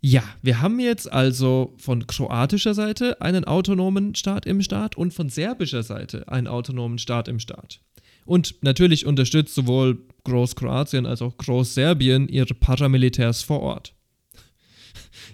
[0.00, 5.28] Ja, wir haben jetzt also von kroatischer Seite einen autonomen Staat im Staat und von
[5.28, 7.80] serbischer Seite einen autonomen Staat im Staat.
[8.24, 13.94] Und natürlich unterstützt sowohl Großkroatien als auch Großserbien ihre Paramilitärs vor Ort.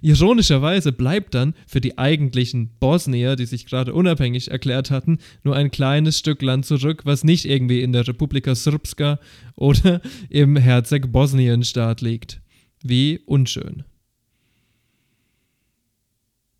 [0.01, 5.71] Ironischerweise bleibt dann für die eigentlichen Bosnier, die sich gerade unabhängig erklärt hatten, nur ein
[5.71, 9.19] kleines Stück Land zurück, was nicht irgendwie in der Republika Srpska
[9.57, 12.41] oder im Herzeg Bosnien-Staat liegt.
[12.83, 13.85] Wie unschön.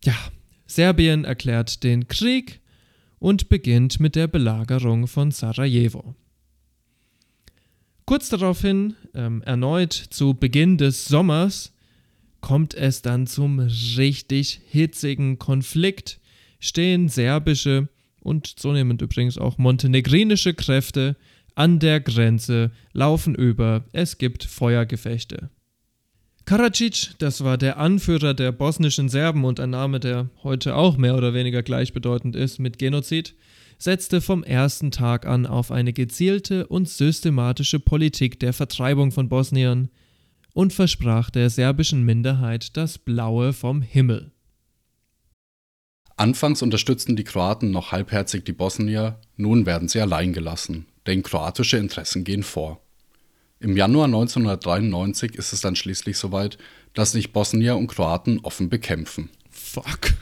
[0.03, 0.15] Ja,
[0.65, 2.61] Serbien erklärt den Krieg
[3.19, 6.15] und beginnt mit der Belagerung von Sarajevo.
[8.09, 11.75] Kurz daraufhin, ähm, erneut zu Beginn des Sommers,
[12.41, 16.19] kommt es dann zum richtig hitzigen Konflikt,
[16.59, 17.87] stehen serbische
[18.21, 21.17] und zunehmend übrigens auch montenegrinische Kräfte
[21.53, 25.51] an der Grenze, laufen über, es gibt Feuergefechte.
[26.45, 31.15] Karadzic, das war der Anführer der bosnischen Serben und ein Name, der heute auch mehr
[31.15, 33.35] oder weniger gleichbedeutend ist mit Genozid,
[33.79, 39.89] setzte vom ersten Tag an auf eine gezielte und systematische Politik der Vertreibung von Bosniern
[40.53, 44.31] und versprach der serbischen Minderheit das Blaue vom Himmel.
[46.17, 51.77] Anfangs unterstützten die Kroaten noch halbherzig die Bosnier, nun werden sie allein gelassen, denn kroatische
[51.77, 52.81] Interessen gehen vor.
[53.61, 56.57] Im Januar 1993 ist es dann schließlich soweit,
[56.93, 59.29] dass sich Bosnier und Kroaten offen bekämpfen.
[59.49, 60.13] Fuck.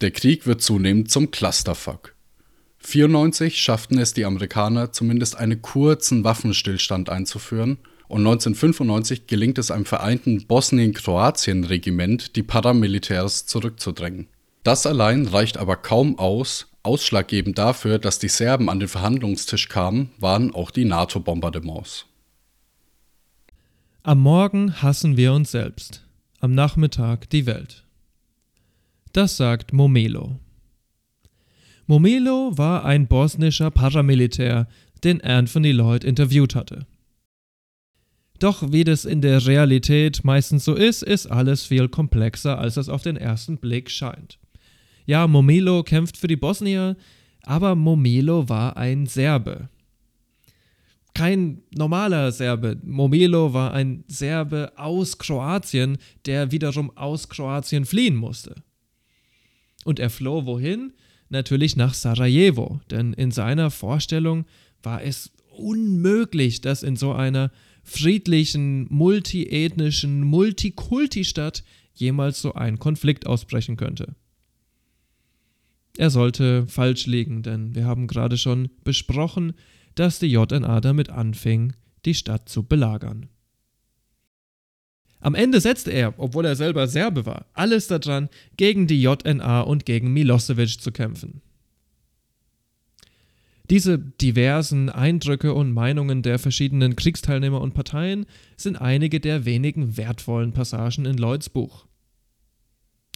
[0.00, 2.13] Der Krieg wird zunehmend zum Clusterfuck.
[2.84, 7.78] 94 schafften es die Amerikaner zumindest einen kurzen Waffenstillstand einzuführen
[8.08, 14.28] und 1995 gelingt es einem vereinten Bosnien-Kroatien-Regiment, die Paramilitärs zurückzudrängen.
[14.62, 16.68] Das allein reicht aber kaum aus.
[16.82, 22.04] Ausschlaggebend dafür, dass die Serben an den Verhandlungstisch kamen, waren auch die NATO-Bombardements.
[24.02, 26.04] Am Morgen hassen wir uns selbst,
[26.40, 27.84] am Nachmittag die Welt.
[29.14, 30.38] Das sagt Momelo.
[31.86, 34.68] Momilo war ein bosnischer Paramilitär,
[35.02, 36.86] den Anthony Lloyd interviewt hatte.
[38.38, 42.88] Doch wie das in der Realität meistens so ist, ist alles viel komplexer, als es
[42.88, 44.38] auf den ersten Blick scheint.
[45.06, 46.96] Ja, Momilo kämpft für die Bosnier,
[47.42, 49.68] aber Momilo war ein Serbe.
[51.14, 52.76] Kein normaler Serbe.
[52.82, 58.56] Momilo war ein Serbe aus Kroatien, der wiederum aus Kroatien fliehen musste.
[59.84, 60.92] Und er floh wohin?
[61.34, 64.44] Natürlich nach Sarajevo, denn in seiner Vorstellung
[64.84, 67.50] war es unmöglich, dass in so einer
[67.82, 74.14] friedlichen, multiethnischen, Multikulti-Stadt jemals so ein Konflikt ausbrechen könnte.
[75.96, 79.54] Er sollte falsch liegen, denn wir haben gerade schon besprochen,
[79.96, 81.72] dass die JNA damit anfing,
[82.04, 83.28] die Stadt zu belagern.
[85.24, 88.28] Am Ende setzte er, obwohl er selber Serbe war, alles daran,
[88.58, 91.40] gegen die JNA und gegen Milosevic zu kämpfen.
[93.70, 98.26] Diese diversen Eindrücke und Meinungen der verschiedenen Kriegsteilnehmer und Parteien
[98.58, 101.86] sind einige der wenigen wertvollen Passagen in Lloyds Buch.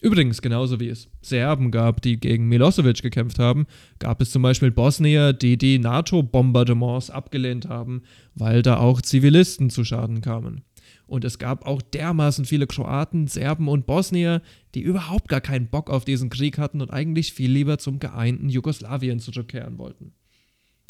[0.00, 3.66] Übrigens, genauso wie es Serben gab, die gegen Milosevic gekämpft haben,
[3.98, 8.00] gab es zum Beispiel Bosnier, die die NATO-Bombardements abgelehnt haben,
[8.34, 10.62] weil da auch Zivilisten zu Schaden kamen.
[11.08, 14.42] Und es gab auch dermaßen viele Kroaten, Serben und Bosnier,
[14.74, 18.50] die überhaupt gar keinen Bock auf diesen Krieg hatten und eigentlich viel lieber zum geeinten
[18.50, 20.12] Jugoslawien zurückkehren wollten.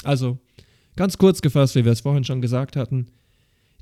[0.02, 0.38] Also,
[0.96, 3.06] ganz kurz gefasst, wie wir es vorhin schon gesagt hatten,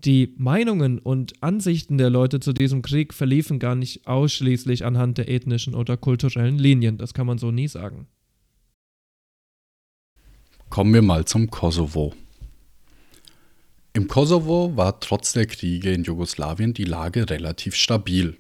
[0.05, 5.29] die Meinungen und Ansichten der Leute zu diesem Krieg verliefen gar nicht ausschließlich anhand der
[5.31, 6.99] ethnischen oder kulturellen Linien.
[6.99, 8.07] Das kann man so nie sagen.
[10.69, 12.13] Kommen wir mal zum Kosovo.
[13.97, 18.37] Im Kosovo war trotz der Kriege in Jugoslawien die Lage relativ stabil.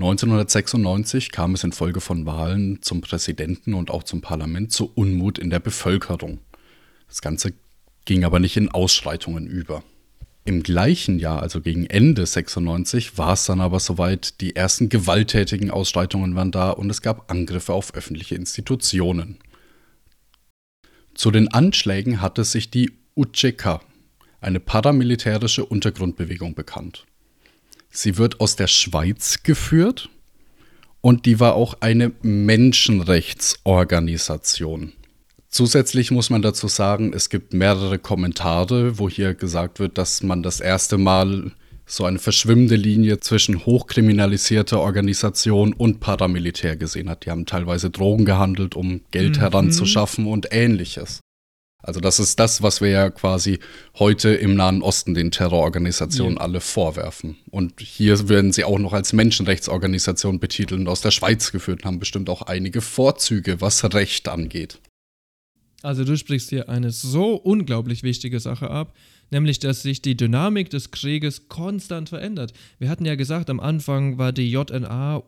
[0.00, 5.50] 1996 kam es infolge von Wahlen zum Präsidenten und auch zum Parlament zu Unmut in
[5.50, 6.40] der Bevölkerung.
[7.06, 7.52] Das Ganze
[8.06, 9.84] ging aber nicht in Ausschreitungen über.
[10.44, 15.70] Im gleichen Jahr, also gegen Ende 96, war es dann aber soweit, die ersten gewalttätigen
[15.70, 19.38] Ausschreitungen waren da und es gab Angriffe auf öffentliche Institutionen.
[21.14, 23.78] Zu den Anschlägen hatte sich die UCK,
[24.44, 27.06] eine paramilitärische Untergrundbewegung, bekannt.
[27.90, 30.10] Sie wird aus der Schweiz geführt
[31.00, 34.92] und die war auch eine Menschenrechtsorganisation.
[35.48, 40.42] Zusätzlich muss man dazu sagen, es gibt mehrere Kommentare, wo hier gesagt wird, dass man
[40.42, 41.52] das erste Mal
[41.86, 47.26] so eine verschwimmende Linie zwischen hochkriminalisierter Organisation und Paramilitär gesehen hat.
[47.26, 49.40] Die haben teilweise Drogen gehandelt, um Geld mhm.
[49.40, 51.20] heranzuschaffen und ähnliches.
[51.84, 53.58] Also das ist das, was wir ja quasi
[53.98, 56.40] heute im Nahen Osten den Terrororganisationen ja.
[56.40, 57.36] alle vorwerfen.
[57.50, 61.86] Und hier werden sie auch noch als Menschenrechtsorganisation betitelt und aus der Schweiz geführt und
[61.86, 64.80] haben bestimmt auch einige Vorzüge, was Recht angeht.
[65.82, 68.96] Also du sprichst hier eine so unglaublich wichtige Sache ab,
[69.30, 72.54] nämlich dass sich die Dynamik des Krieges konstant verändert.
[72.78, 75.22] Wir hatten ja gesagt, am Anfang war die JNA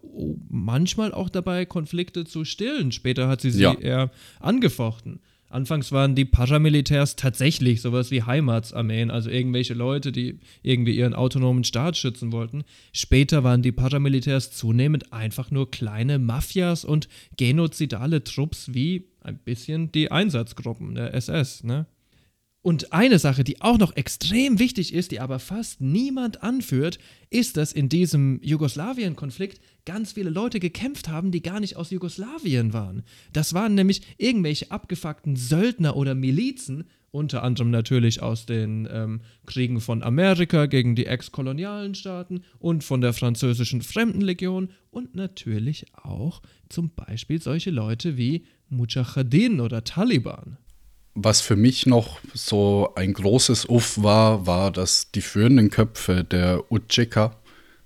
[0.48, 2.92] manchmal auch dabei, Konflikte zu stillen.
[2.92, 3.74] Später hat sie sie ja.
[3.74, 4.10] eher
[4.40, 5.20] angefochten.
[5.48, 11.64] Anfangs waren die Paramilitärs tatsächlich sowas wie Heimatsarmeen, also irgendwelche Leute, die irgendwie ihren autonomen
[11.64, 12.64] Staat schützen wollten.
[12.92, 19.92] Später waren die Paramilitärs zunehmend einfach nur kleine Mafias und genozidale Trupps wie ein bisschen
[19.92, 21.86] die Einsatzgruppen der SS, ne?
[22.66, 26.98] Und eine Sache, die auch noch extrem wichtig ist, die aber fast niemand anführt,
[27.30, 32.72] ist, dass in diesem Jugoslawien-Konflikt ganz viele Leute gekämpft haben, die gar nicht aus Jugoslawien
[32.72, 33.04] waren.
[33.32, 39.80] Das waren nämlich irgendwelche abgefuckten Söldner oder Milizen, unter anderem natürlich aus den ähm, Kriegen
[39.80, 46.90] von Amerika gegen die ex-kolonialen Staaten und von der französischen Fremdenlegion und natürlich auch zum
[46.90, 50.58] Beispiel solche Leute wie Mujahedin oder Taliban
[51.16, 56.70] was für mich noch so ein großes Uff war, war, dass die führenden Köpfe der
[56.70, 57.30] UCK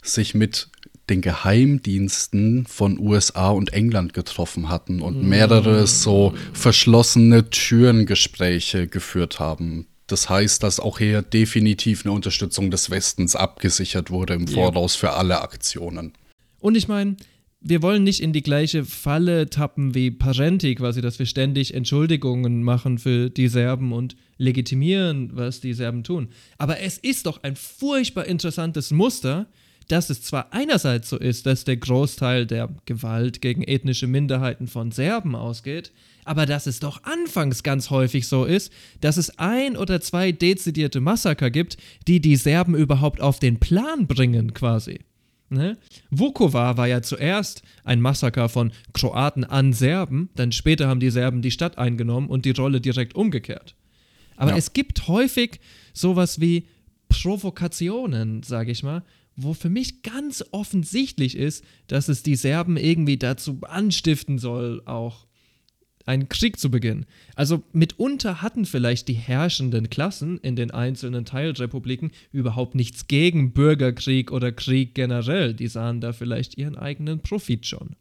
[0.03, 0.69] sich mit
[1.09, 9.87] den Geheimdiensten von USA und England getroffen hatten und mehrere so verschlossene Türengespräche geführt haben.
[10.07, 15.13] Das heißt, dass auch hier definitiv eine Unterstützung des Westens abgesichert wurde im Voraus für
[15.13, 16.13] alle Aktionen.
[16.61, 17.17] Und ich meine,
[17.63, 22.63] wir wollen nicht in die gleiche Falle tappen wie Parenti, quasi, dass wir ständig Entschuldigungen
[22.63, 26.29] machen für die Serben und legitimieren, was die Serben tun.
[26.57, 29.47] Aber es ist doch ein furchtbar interessantes Muster,
[29.89, 34.93] dass es zwar einerseits so ist, dass der Großteil der Gewalt gegen ethnische Minderheiten von
[34.93, 35.93] Serben ausgeht,
[36.25, 41.01] aber dass es doch anfangs ganz häufig so ist, dass es ein oder zwei dezidierte
[41.01, 41.77] Massaker gibt,
[42.07, 45.01] die die Serben überhaupt auf den Plan bringen, quasi.
[45.53, 45.77] Ne?
[46.11, 51.43] Vukovar war ja zuerst ein Massaker von Kroaten an Serben, dann später haben die Serben
[51.43, 53.75] die Stadt eingenommen und die Rolle direkt umgekehrt.
[54.37, 54.57] Aber Ja.
[54.57, 55.59] es gibt häufig
[55.93, 56.67] sowas wie
[57.09, 59.03] Provokationen, sage ich mal,
[59.37, 65.27] wo für mich ganz offensichtlich ist, dass es die Serben irgendwie dazu anstiften soll, auch
[66.11, 67.07] einen Krieg zu beginnen.
[67.37, 74.33] Also mitunter hatten vielleicht die herrschenden Klassen in den einzelnen Teilrepubliken überhaupt nichts gegen Bürgerkrieg
[74.33, 75.55] oder Krieg generell.
[75.55, 77.97] Die sahen da vielleicht ihren eigenen Profit schon.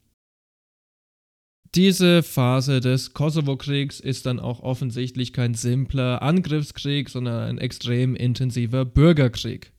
[1.76, 8.86] Diese Phase des Kosovo-Kriegs ist dann auch offensichtlich kein simpler Angriffskrieg, sondern ein extrem intensiver
[8.86, 9.72] Bürgerkrieg.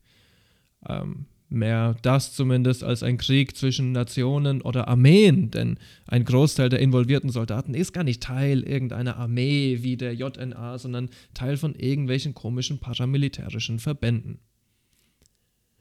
[0.87, 6.79] Ähm, mehr das zumindest als ein Krieg zwischen Nationen oder Armeen, denn ein Großteil der
[6.79, 12.33] involvierten Soldaten ist gar nicht Teil irgendeiner Armee wie der JNA, sondern Teil von irgendwelchen
[12.33, 14.39] komischen paramilitärischen Verbänden.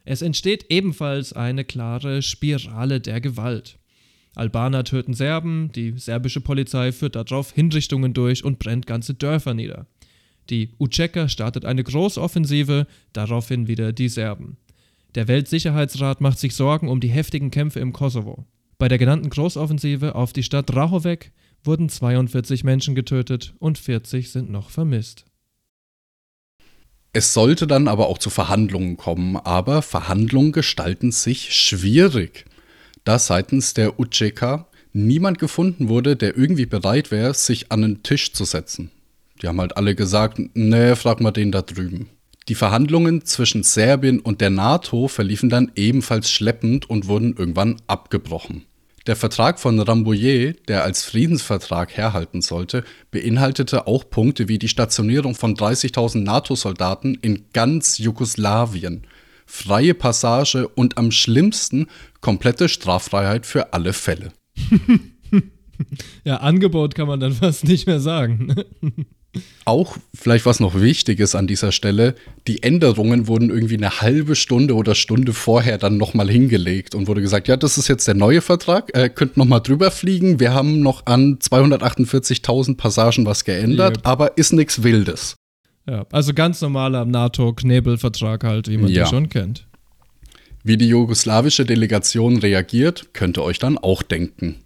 [0.04, 3.78] Es entsteht ebenfalls eine klare Spirale der Gewalt.
[4.34, 9.86] Albaner töten Serben, die serbische Polizei führt darauf Hinrichtungen durch und brennt ganze Dörfer nieder.
[10.48, 14.56] Die Uceka startet eine Großoffensive, daraufhin wieder die Serben.
[15.14, 18.46] Der Weltsicherheitsrat macht sich Sorgen um die heftigen Kämpfe im Kosovo.
[18.78, 21.32] Bei der genannten Großoffensive auf die Stadt Rahovec
[21.64, 25.26] wurden 42 Menschen getötet und 40 sind noch vermisst.
[27.12, 32.44] Es sollte dann aber auch zu Verhandlungen kommen, aber Verhandlungen gestalten sich schwierig,
[33.04, 38.32] da seitens der UCK niemand gefunden wurde, der irgendwie bereit wäre, sich an den Tisch
[38.32, 38.92] zu setzen.
[39.42, 42.10] Die haben halt alle gesagt, nee, frag mal den da drüben.
[42.50, 48.64] Die Verhandlungen zwischen Serbien und der NATO verliefen dann ebenfalls schleppend und wurden irgendwann abgebrochen.
[49.06, 52.82] Der Vertrag von Rambouillet, der als Friedensvertrag herhalten sollte,
[53.12, 59.06] beinhaltete auch Punkte wie die Stationierung von 30.000 NATO-Soldaten in ganz Jugoslawien,
[59.46, 61.86] freie Passage und am schlimmsten
[62.20, 64.32] komplette Straffreiheit für alle Fälle.
[66.24, 68.54] Ja, Angebot kann man dann fast nicht mehr sagen.
[69.64, 72.16] Auch vielleicht was noch wichtig ist an dieser Stelle,
[72.48, 77.20] die Änderungen wurden irgendwie eine halbe Stunde oder Stunde vorher dann nochmal hingelegt und wurde
[77.20, 80.80] gesagt, ja, das ist jetzt der neue Vertrag, äh, könnt nochmal drüber fliegen, wir haben
[80.80, 84.06] noch an 248.000 Passagen was geändert, Yep.
[84.06, 85.36] aber ist nichts Wildes.
[85.88, 89.04] Ja, also ganz normaler NATO-Knebelvertrag halt, wie man Ja.
[89.04, 89.66] die schon kennt.
[90.64, 94.56] Wie die jugoslawische Delegation reagiert, könnt ihr euch dann auch denken.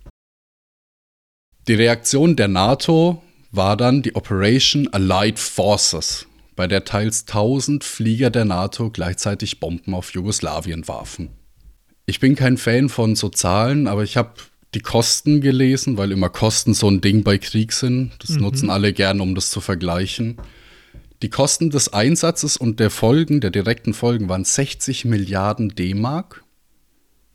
[1.69, 3.23] Die Reaktion der NATO
[3.57, 6.27] war dann die Operation Allied Forces,
[6.57, 11.31] bei der teils 1000 Flieger der NATO gleichzeitig Bomben auf Jugoslawien warfen.
[12.07, 14.35] Ich bin kein Fan von so Zahlen, aber ich habe
[14.75, 18.13] die Kosten gelesen, weil immer Kosten so ein Ding bei Krieg sind.
[18.19, 18.43] Das Mhm.
[18.43, 20.37] nutzen alle gerne, um das zu vergleichen.
[21.23, 26.43] Die Kosten des Einsatzes und der Folgen, der direkten Folgen, waren 60 Milliarden D-Mark,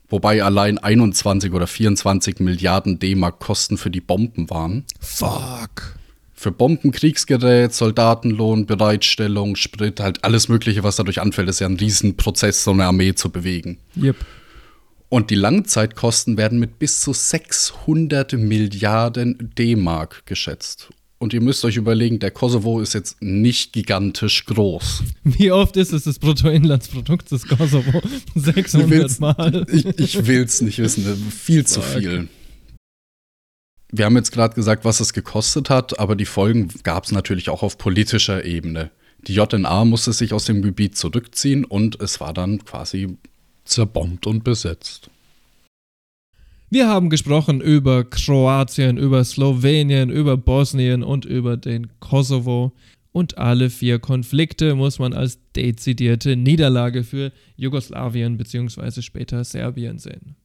[0.08, 4.84] wobei allein 21 oder 24 Milliarden D-Mark Kosten für die Bomben waren.
[5.00, 5.98] Fuck.
[6.42, 11.76] Für Bomben, Kriegsgerät, Soldatenlohn, Bereitstellung, Sprit, halt alles Mögliche, was dadurch anfällt, ist ja ein
[11.76, 13.76] Riesenprozess, so eine Armee zu bewegen.
[14.02, 14.16] Yep.
[15.10, 20.88] Und die Langzeitkosten werden mit bis zu 600 Milliarden D-Mark geschätzt.
[21.18, 25.02] Und ihr müsst euch überlegen, der Kosovo ist jetzt nicht gigantisch groß.
[25.24, 28.00] Wie oft ist es das Bruttoinlandsprodukt des Kosovo?
[28.34, 29.66] 600 will's- Mal.
[29.70, 32.28] Ich, ich will es nicht wissen, viel zu viel.
[33.92, 37.50] Wir haben jetzt gerade gesagt, was es gekostet hat, aber die Folgen gab es natürlich
[37.50, 38.90] auch auf politischer Ebene.
[39.26, 43.18] Die JNA musste sich aus dem Gebiet zurückziehen und es war dann quasi
[43.64, 45.10] zerbombt und besetzt.
[46.70, 52.72] Wir haben gesprochen über Kroatien, über Slowenien, über Bosnien und über den Kosovo.
[53.12, 59.02] Und alle vier Konflikte muss man als dezidierte Niederlage für Jugoslawien bzw.
[59.02, 60.36] später Serbien sehen.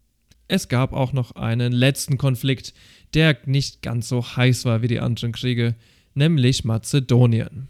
[0.47, 2.73] Es gab auch noch einen letzten Konflikt,
[3.13, 5.76] der nicht ganz so heiß war wie die anderen Kriege,
[6.13, 7.67] nämlich Mazedonien.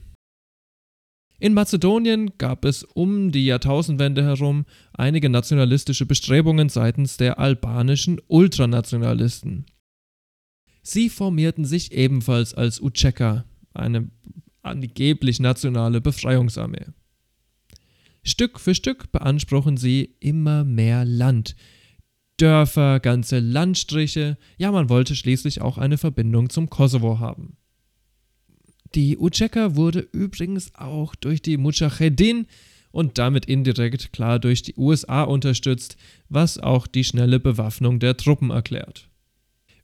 [1.40, 9.66] In Mazedonien gab es um die Jahrtausendwende herum einige nationalistische Bestrebungen seitens der albanischen Ultranationalisten.
[10.82, 14.10] Sie formierten sich ebenfalls als Uceka, eine
[14.62, 16.86] angeblich nationale Befreiungsarmee.
[18.24, 21.56] Stück für Stück beanspruchen sie immer mehr Land.
[22.38, 27.58] Dörfer, ganze Landstriche, ja man wollte schließlich auch eine Verbindung zum Kosovo haben.
[28.94, 32.48] Die Uceka wurde übrigens auch durch die Mujahedin
[32.92, 35.98] und damit indirekt klar durch die USA unterstützt,
[36.30, 39.10] was auch die schnelle Bewaffnung der Truppen erklärt.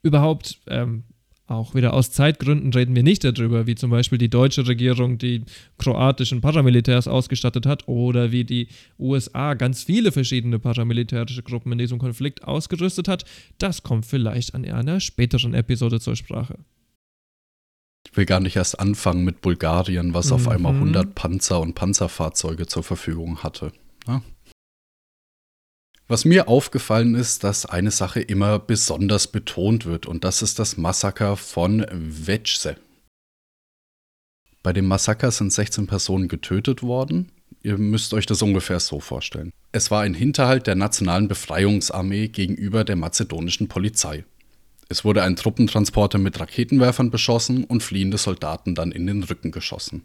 [0.02, 1.04] Überhaupt, ähm,
[1.52, 5.44] Auch wieder aus Zeitgründen reden wir nicht darüber, wie zum Beispiel die deutsche Regierung die
[5.78, 12.00] kroatischen Paramilitärs ausgestattet hat oder wie die USA ganz viele verschiedene paramilitärische Gruppen in diesem
[12.00, 13.26] Konflikt ausgerüstet hat.
[13.58, 16.58] Das kommt vielleicht an einer späteren Episode zur Sprache.
[18.10, 20.36] Ich will gar nicht erst anfangen mit Bulgarien, was mhm.
[20.36, 23.74] auf einmal 100 Panzer und Panzerfahrzeuge zur Verfügung hatte.
[24.08, 24.22] Ja?
[26.12, 30.76] Was mir aufgefallen ist, dass eine Sache immer besonders betont wird und das ist das
[30.76, 32.76] Massaker von Vecse.
[34.62, 37.32] Bei dem Massaker sind 16 Personen getötet worden.
[37.64, 39.54] Ihr müsst euch das ungefähr so vorstellen.
[39.72, 44.26] Es war ein Hinterhalt der Nationalen Befreiungsarmee gegenüber der mazedonischen Polizei.
[44.90, 50.04] Es wurde ein Truppentransporter mit Raketenwerfern beschossen und fliehende Soldaten dann in den Rücken geschossen.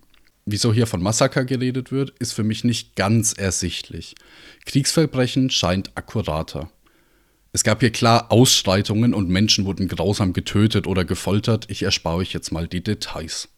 [0.48, 4.14] Wieso hier von Massaker geredet wird, ist für mich nicht ganz ersichtlich.
[4.64, 6.70] Kriegsverbrechen scheint akkurater.
[7.52, 11.66] Es gab hier klar Ausschreitungen und Menschen wurden grausam getötet oder gefoltert.
[11.68, 13.48] Ich erspare euch jetzt mal die Details.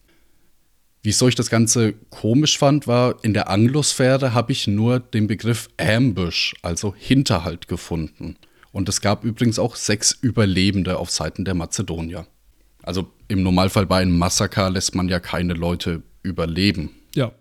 [1.02, 5.68] Wieso ich das Ganze komisch fand, war, in der Anglosphäre habe ich nur den Begriff
[5.76, 8.36] Ambush, also Hinterhalt, gefunden.
[8.72, 12.26] Und es gab übrigens auch sechs Überlebende auf Seiten der Mazedonier.
[12.82, 16.90] Also im Normalfall bei einem Massaker lässt man ja keine Leute überleben.
[17.14, 17.32] Ja.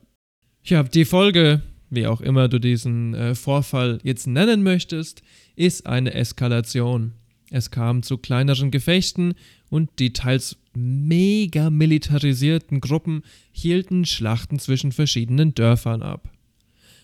[0.64, 5.22] Ja, die Folge, wie auch immer du diesen äh, Vorfall jetzt nennen möchtest,
[5.56, 7.14] ist eine Eskalation.
[7.50, 9.36] Es kam zu kleineren Gefechten
[9.70, 16.30] und die teils mega militarisierten Gruppen hielten Schlachten zwischen verschiedenen Dörfern ab.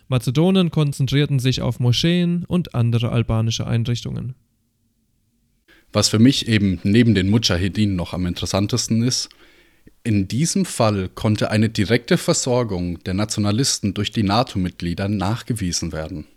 [0.09, 4.35] Mazedonen konzentrierten sich auf Moscheen und andere albanische Einrichtungen.
[5.93, 9.29] Was für mich eben neben den Mujahedin noch am interessantesten ist,
[10.03, 16.27] in diesem Fall konnte eine direkte Versorgung der Nationalisten durch die NATO-Mitglieder nachgewiesen werden.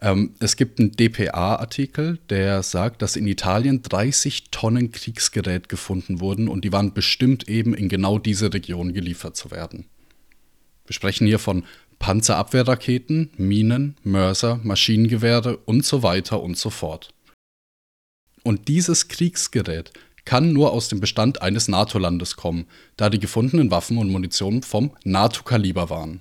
[0.00, 6.48] Ähm, es gibt einen DPA-Artikel, der sagt, dass in Italien 30 Tonnen Kriegsgerät gefunden wurden
[6.48, 9.86] und die waren bestimmt eben in genau diese Region geliefert zu werden.
[10.86, 11.64] Wir sprechen hier von
[11.98, 17.12] Panzerabwehrraketen, Minen, Mörser, Maschinengewehre und so weiter und so fort.
[18.42, 19.92] Und dieses Kriegsgerät
[20.26, 22.66] kann nur aus dem Bestand eines NATO-Landes kommen,
[22.98, 26.20] da die gefundenen Waffen und Munition vom NATO-Kaliber waren.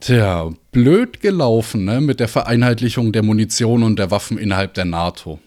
[0.00, 5.40] Tja, blöd gelaufen, ne, mit der Vereinheitlichung der Munition und der Waffen innerhalb der NATO.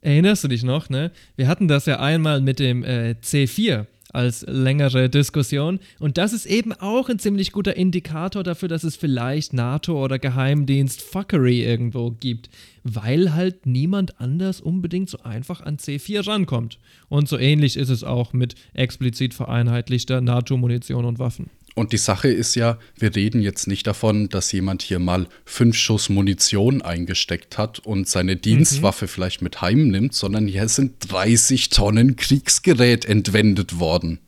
[0.00, 1.12] Erinnerst du dich noch, ne?
[1.36, 5.80] Wir hatten das ja einmal mit dem äh, C4 als längere Diskussion.
[5.98, 10.18] Und das ist eben auch ein ziemlich guter Indikator dafür, dass es vielleicht NATO oder
[10.18, 12.50] Geheimdienst Fuckery irgendwo gibt,
[12.84, 16.78] weil halt niemand anders unbedingt so einfach an C4 rankommt.
[17.08, 21.50] Und so ähnlich ist es auch mit explizit vereinheitlichter NATO-Munition und Waffen.
[21.74, 25.76] Und die Sache ist ja, wir reden jetzt nicht davon, dass jemand hier mal fünf
[25.76, 29.08] Schuss Munition eingesteckt hat und seine Dienstwaffe mhm.
[29.08, 34.18] vielleicht mit heimnimmt, sondern hier sind 30 Tonnen Kriegsgerät entwendet worden.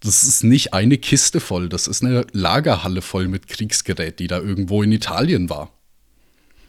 [0.00, 4.38] Das ist nicht eine Kiste voll, das ist eine Lagerhalle voll mit Kriegsgerät, die da
[4.40, 5.72] irgendwo in Italien war.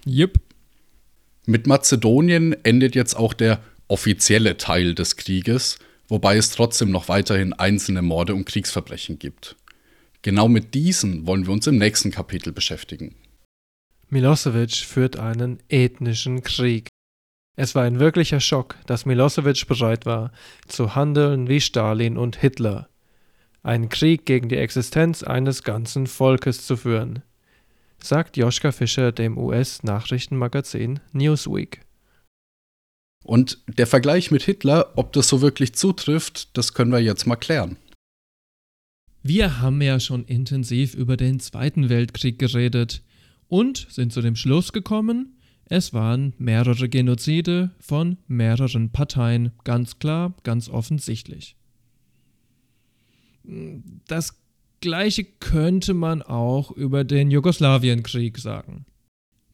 [0.06, 0.40] Yep.
[1.46, 5.78] Mit Mazedonien endet jetzt auch der offizielle Teil des Krieges,
[6.08, 9.58] wobei es trotzdem noch weiterhin einzelne Morde und Kriegsverbrechen gibt.
[10.24, 13.16] Genau mit diesen wollen wir uns im nächsten Kapitel beschäftigen.
[14.10, 16.88] Milosevic führt einen ethnischen Krieg.
[17.56, 20.32] Es war ein wirklicher Schock, dass Milosevic bereit war,
[20.68, 22.90] zu handeln wie Stalin und Hitler.
[23.64, 27.22] Einen Krieg gegen die Existenz eines ganzen Volkes zu führen,
[28.02, 31.82] sagt Joschka Fischer dem US-Nachrichtenmagazin Newsweek.
[33.24, 37.36] Und der Vergleich mit Hitler, ob das so wirklich zutrifft, das können wir jetzt mal
[37.36, 37.78] klären.
[39.26, 43.02] Wir haben ja schon intensiv über den Zweiten Weltkrieg geredet
[43.48, 50.36] und sind zu dem Schluss gekommen, es waren mehrere Genozide von mehreren Parteien, ganz klar,
[50.44, 51.56] ganz offensichtlich.
[54.08, 54.42] Das
[54.82, 58.86] gleiche könnte man auch über den Jugoslawienkrieg sagen.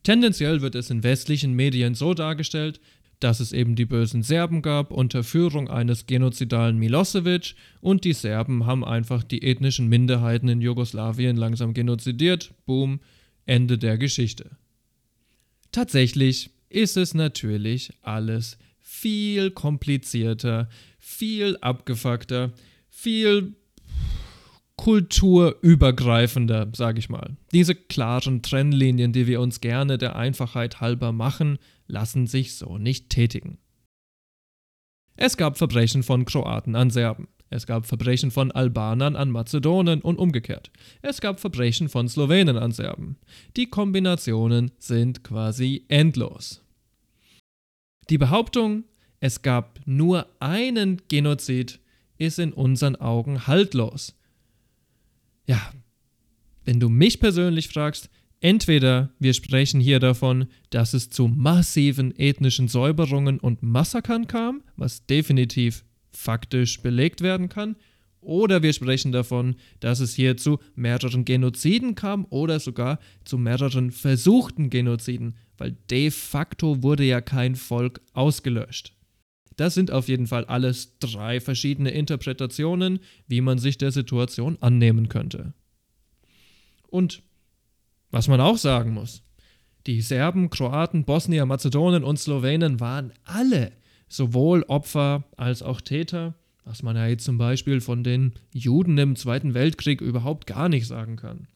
[0.02, 2.82] Tendenziell wird es in westlichen Medien so dargestellt,
[3.20, 8.66] dass es eben die bösen Serben gab unter Führung eines genozidalen Milosevic und die Serben
[8.66, 12.54] haben einfach die ethnischen Minderheiten in Jugoslawien langsam genozidiert.
[12.66, 13.00] Boom,
[13.46, 14.52] Ende der Geschichte.
[15.72, 22.52] Tatsächlich ist es natürlich alles viel komplizierter, viel abgefuckter,
[22.90, 23.54] viel
[24.78, 27.36] kulturübergreifender, sage ich mal.
[27.52, 31.60] Diese klaren Trennlinien, die wir uns gerne der Einfachheit halber machen,
[31.90, 33.58] lassen sich so nicht tätigen.
[35.16, 37.28] Es gab Verbrechen von Kroaten an Serben.
[37.50, 40.72] Es gab Verbrechen von Albanern an Mazedonen und umgekehrt.
[41.02, 43.18] Es gab Verbrechen von Slowenen an Serben.
[43.58, 46.62] Die Kombinationen sind quasi endlos.
[48.10, 48.86] Die Behauptung,
[49.20, 51.80] es gab nur einen Genozid,
[52.18, 54.16] ist in unseren Augen haltlos.
[55.48, 55.74] Ja,
[56.66, 58.10] wenn du mich persönlich fragst,
[58.42, 65.06] entweder wir sprechen hier davon, dass es zu massiven ethnischen Säuberungen und Massakern kam, was
[65.06, 67.76] definitiv faktisch belegt werden kann,
[68.22, 73.92] oder wir sprechen davon, dass es hier zu mehreren Genoziden kam oder sogar zu mehreren
[73.92, 78.94] versuchten Genoziden, weil de facto wurde ja kein Volk ausgelöscht.
[79.56, 85.10] Das sind auf jeden Fall alles drei verschiedene Interpretationen, wie man sich der Situation annehmen
[85.10, 85.54] könnte.
[86.88, 87.24] Und
[88.12, 89.24] was man auch sagen muss,
[89.88, 93.72] die Serben, Kroaten, Bosnier, Mazedonen und Slowenen waren alle
[94.08, 96.36] sowohl Opfer als auch Täter
[96.70, 100.86] was man ja jetzt zum Beispiel von den Juden im Zweiten Weltkrieg überhaupt gar nicht
[100.86, 101.48] sagen kann.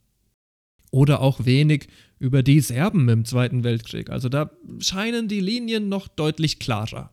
[0.89, 4.09] Oder auch wenig über die Serben im Zweiten Weltkrieg.
[4.09, 4.49] Also da
[4.79, 7.11] scheinen die Linien noch deutlich klarer.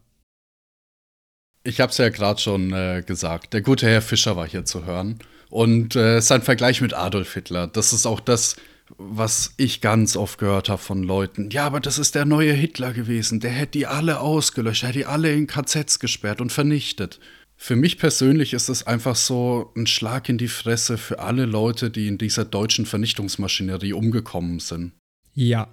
[1.62, 4.86] Ich habe es ja gerade schon äh, gesagt, der gute Herr Fischer war hier zu
[4.86, 5.18] hören.
[5.50, 8.56] Und äh, sein Vergleich mit Adolf Hitler, das ist auch das,
[8.98, 11.50] was ich ganz oft gehört habe von Leuten.
[11.50, 13.40] Ja, aber das ist der neue Hitler gewesen.
[13.40, 17.20] Der hätte die alle ausgelöscht, hätte die alle in KZs gesperrt und vernichtet.
[17.56, 21.90] Für mich persönlich ist es einfach so ein Schlag in die Fresse für alle Leute,
[21.90, 24.92] die in dieser deutschen Vernichtungsmaschinerie umgekommen sind.
[25.34, 25.68] Ja,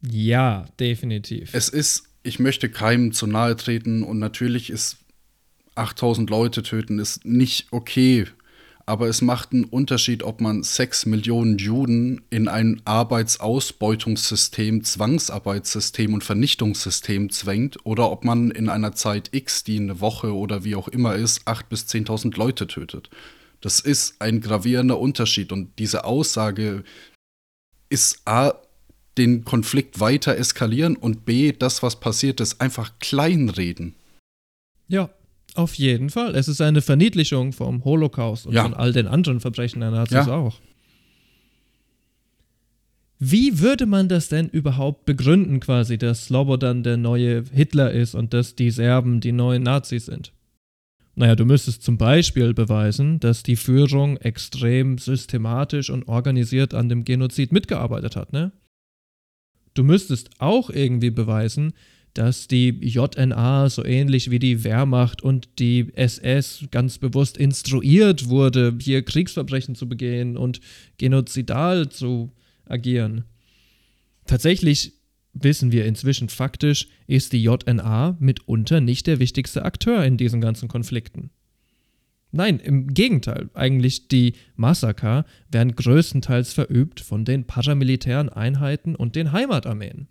[0.00, 1.50] ja, definitiv.
[1.52, 4.98] Es ist, ich möchte keinem zu nahe treten und natürlich ist
[5.74, 8.26] 8000 Leute töten ist nicht okay
[8.86, 16.24] aber es macht einen Unterschied, ob man sechs Millionen Juden in ein Arbeitsausbeutungssystem, Zwangsarbeitssystem und
[16.24, 20.88] Vernichtungssystem zwängt oder ob man in einer Zeit X, die eine Woche oder wie auch
[20.88, 23.10] immer ist, acht bis 10.000 Leute tötet.
[23.60, 26.84] Das ist ein gravierender Unterschied und diese Aussage
[27.88, 28.54] ist A,
[29.18, 33.94] den Konflikt weiter eskalieren und B, das, was passiert ist, einfach kleinreden.
[34.88, 35.10] Ja,
[35.54, 36.34] auf jeden Fall.
[36.34, 38.62] Es ist eine Verniedlichung vom Holocaust und ja.
[38.62, 40.34] von all den anderen Verbrechen der Nazis ja.
[40.34, 40.60] auch.
[43.18, 48.34] Wie würde man das denn überhaupt begründen, quasi, dass Slobodan der neue Hitler ist und
[48.34, 50.32] dass die Serben die neuen Nazis sind?
[51.14, 57.04] Naja, du müsstest zum Beispiel beweisen, dass die Führung extrem systematisch und organisiert an dem
[57.04, 58.50] Genozid mitgearbeitet hat, ne?
[59.74, 61.74] Du müsstest auch irgendwie beweisen,
[62.14, 68.76] dass die JNA so ähnlich wie die Wehrmacht und die SS ganz bewusst instruiert wurde,
[68.80, 70.60] hier Kriegsverbrechen zu begehen und
[70.98, 72.32] genozidal zu
[72.66, 73.24] agieren.
[74.26, 74.94] Tatsächlich
[75.32, 80.68] wissen wir inzwischen faktisch, ist die JNA mitunter nicht der wichtigste Akteur in diesen ganzen
[80.68, 81.30] Konflikten.
[82.30, 89.32] Nein, im Gegenteil, eigentlich die Massaker werden größtenteils verübt von den paramilitären Einheiten und den
[89.32, 90.08] Heimatarmeen.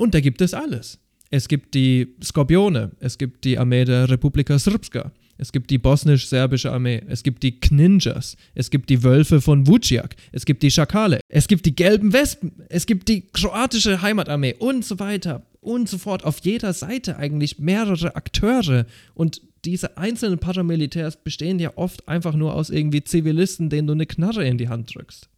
[0.00, 0.98] Und da gibt es alles.
[1.28, 6.72] Es gibt die Skorpione, es gibt die Armee der Republika Srpska, es gibt die bosnisch-serbische
[6.72, 11.20] Armee, es gibt die Kninjas, es gibt die Wölfe von Vuciak, es gibt die Schakale,
[11.28, 15.98] es gibt die gelben Wespen, es gibt die kroatische Heimatarmee und so weiter und so
[15.98, 16.24] fort.
[16.24, 22.54] Auf jeder Seite eigentlich mehrere Akteure und diese einzelnen Paramilitärs bestehen ja oft einfach nur
[22.54, 25.28] aus irgendwie Zivilisten, denen du eine Knarre in die Hand drückst.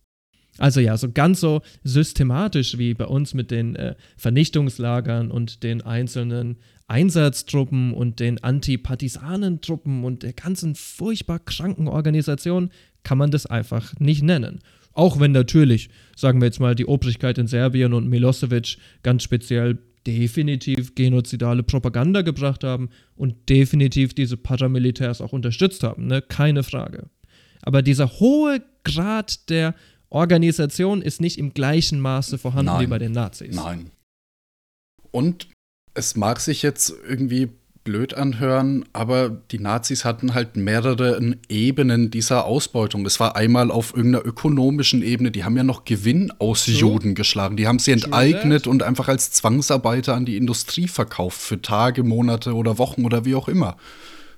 [0.58, 5.80] Also ja, so ganz so systematisch wie bei uns mit den äh, Vernichtungslagern und den
[5.80, 6.58] einzelnen
[6.88, 12.70] Einsatztruppen und den Antipartisanentruppen und der ganzen furchtbar kranken Organisation
[13.02, 14.60] kann man das einfach nicht nennen.
[14.92, 19.78] Auch wenn natürlich, sagen wir jetzt mal, die Obrigkeit in Serbien und Milosevic ganz speziell
[20.06, 26.20] definitiv genozidale Propaganda gebracht haben und definitiv diese Paramilitärs auch unterstützt haben, ne?
[26.20, 27.08] keine Frage.
[27.62, 29.74] Aber dieser hohe Grad der
[30.12, 32.80] Organisation ist nicht im gleichen Maße vorhanden Nein.
[32.82, 33.54] wie bei den Nazis.
[33.56, 33.90] Nein.
[35.10, 35.48] Und
[35.94, 37.50] es mag sich jetzt irgendwie
[37.84, 43.04] blöd anhören, aber die Nazis hatten halt mehrere Ebenen dieser Ausbeutung.
[43.06, 46.72] Es war einmal auf irgendeiner ökonomischen Ebene, die haben ja noch Gewinn aus so.
[46.72, 47.56] Juden geschlagen.
[47.56, 52.54] Die haben sie enteignet und einfach als Zwangsarbeiter an die Industrie verkauft für Tage, Monate
[52.54, 53.76] oder Wochen oder wie auch immer.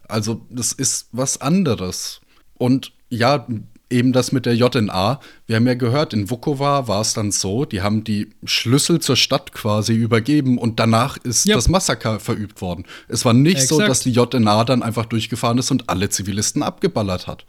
[0.08, 2.20] Also das ist was anderes.
[2.54, 3.46] Und ja,
[3.90, 5.20] eben das mit der JNA.
[5.46, 9.16] Wir haben ja gehört, in Vukovar war es dann so, die haben die Schlüssel zur
[9.16, 11.54] Stadt quasi übergeben und danach ist ja.
[11.54, 12.84] das Massaker verübt worden.
[13.08, 13.68] Es war nicht Exakt.
[13.68, 17.44] so, dass die JNA dann einfach durchgefahren ist und alle Zivilisten abgeballert hat.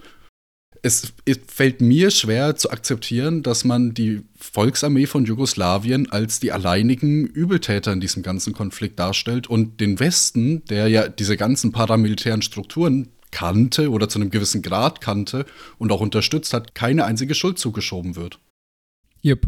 [0.82, 6.52] Es, es fällt mir schwer zu akzeptieren, dass man die Volksarmee von Jugoslawien als die
[6.52, 12.44] alleinigen Übeltäter in diesem ganzen Konflikt darstellt und den Westen, der ja diese ganzen paramilitären
[12.44, 15.46] Strukturen kannte oder zu einem gewissen Grad kannte
[15.78, 18.40] und auch unterstützt hat, keine einzige Schuld zugeschoben wird.
[19.22, 19.48] Jupp.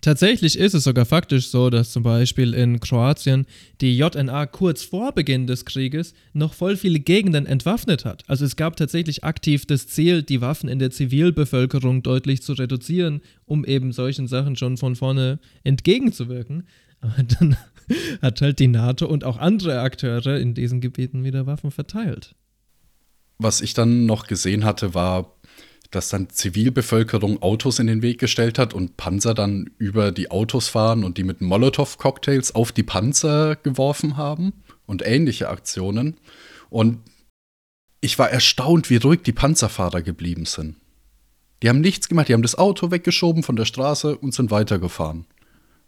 [0.00, 3.44] Tatsächlich ist es sogar faktisch so, dass zum Beispiel in Kroatien
[3.82, 8.24] die JNA kurz vor Beginn des Krieges noch voll viele Gegenden entwaffnet hat.
[8.26, 13.20] Also es gab tatsächlich aktiv das Ziel, die Waffen in der Zivilbevölkerung deutlich zu reduzieren,
[13.44, 16.66] um eben solchen Sachen schon von vorne entgegenzuwirken.
[17.02, 17.58] Aber dann
[18.22, 22.34] hat halt die NATO und auch andere Akteure in diesen Gebieten wieder Waffen verteilt.
[23.42, 25.34] Was ich dann noch gesehen hatte, war
[25.90, 30.68] dass dann Zivilbevölkerung Autos in den Weg gestellt hat und Panzer dann über die Autos
[30.68, 34.52] fahren und die mit Molotow-Cocktails auf die Panzer geworfen haben
[34.86, 36.16] und ähnliche Aktionen.
[36.68, 37.00] Und
[38.00, 40.76] ich war erstaunt, wie ruhig die Panzerfahrer geblieben sind.
[41.62, 45.26] Die haben nichts gemacht, die haben das Auto weggeschoben von der Straße und sind weitergefahren.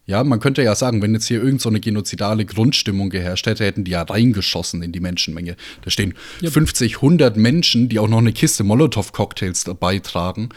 [0.05, 3.65] Ja, man könnte ja sagen, wenn jetzt hier irgend so eine genozidale Grundstimmung geherrscht hätte,
[3.65, 5.57] hätten die ja reingeschossen in die Menschenmenge.
[5.83, 6.51] Da stehen ja.
[6.51, 10.49] 50, 100 Menschen, die auch noch eine Kiste Molotow-Cocktails dabei tragen.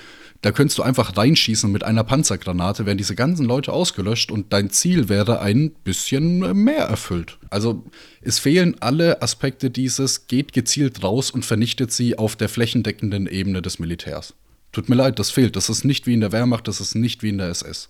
[0.41, 4.69] Da könntest du einfach reinschießen mit einer Panzergranate, wären diese ganzen Leute ausgelöscht und dein
[4.69, 7.37] Ziel wäre ein bisschen mehr erfüllt.
[7.49, 7.83] Also
[8.21, 13.61] es fehlen alle Aspekte dieses, geht gezielt raus und vernichtet sie auf der flächendeckenden Ebene
[13.61, 14.33] des Militärs.
[14.71, 15.55] Tut mir leid, das fehlt.
[15.55, 17.89] Das ist nicht wie in der Wehrmacht, das ist nicht wie in der SS.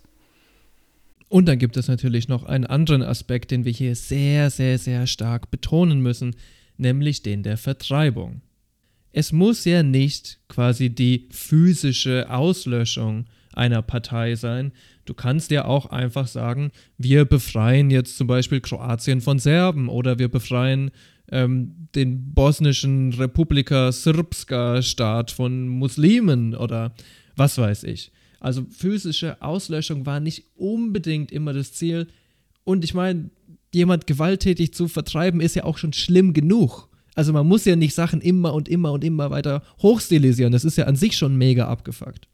[1.28, 5.06] Und dann gibt es natürlich noch einen anderen Aspekt, den wir hier sehr, sehr, sehr
[5.06, 6.36] stark betonen müssen,
[6.76, 8.42] nämlich den der Vertreibung.
[9.12, 13.24] Es muss ja nicht quasi die physische Auslöschung
[13.54, 14.72] einer Partei sein.
[15.06, 20.18] Du kannst ja auch einfach sagen, wir befreien jetzt zum Beispiel Kroatien von Serben oder
[20.18, 20.90] wir befreien
[21.32, 26.94] ähm, den bosnischen Republika Srpska-Staat von Muslimen oder
[27.34, 28.12] was weiß ich.
[28.40, 32.08] Also physische Auslöschung war nicht unbedingt immer das Ziel.
[32.64, 33.30] Und ich meine,
[33.72, 36.88] jemand gewalttätig zu vertreiben ist ja auch schon schlimm genug.
[37.14, 40.52] Also man muss ja nicht Sachen immer und immer und immer weiter hochstilisieren.
[40.52, 42.28] Das ist ja an sich schon mega abgefuckt.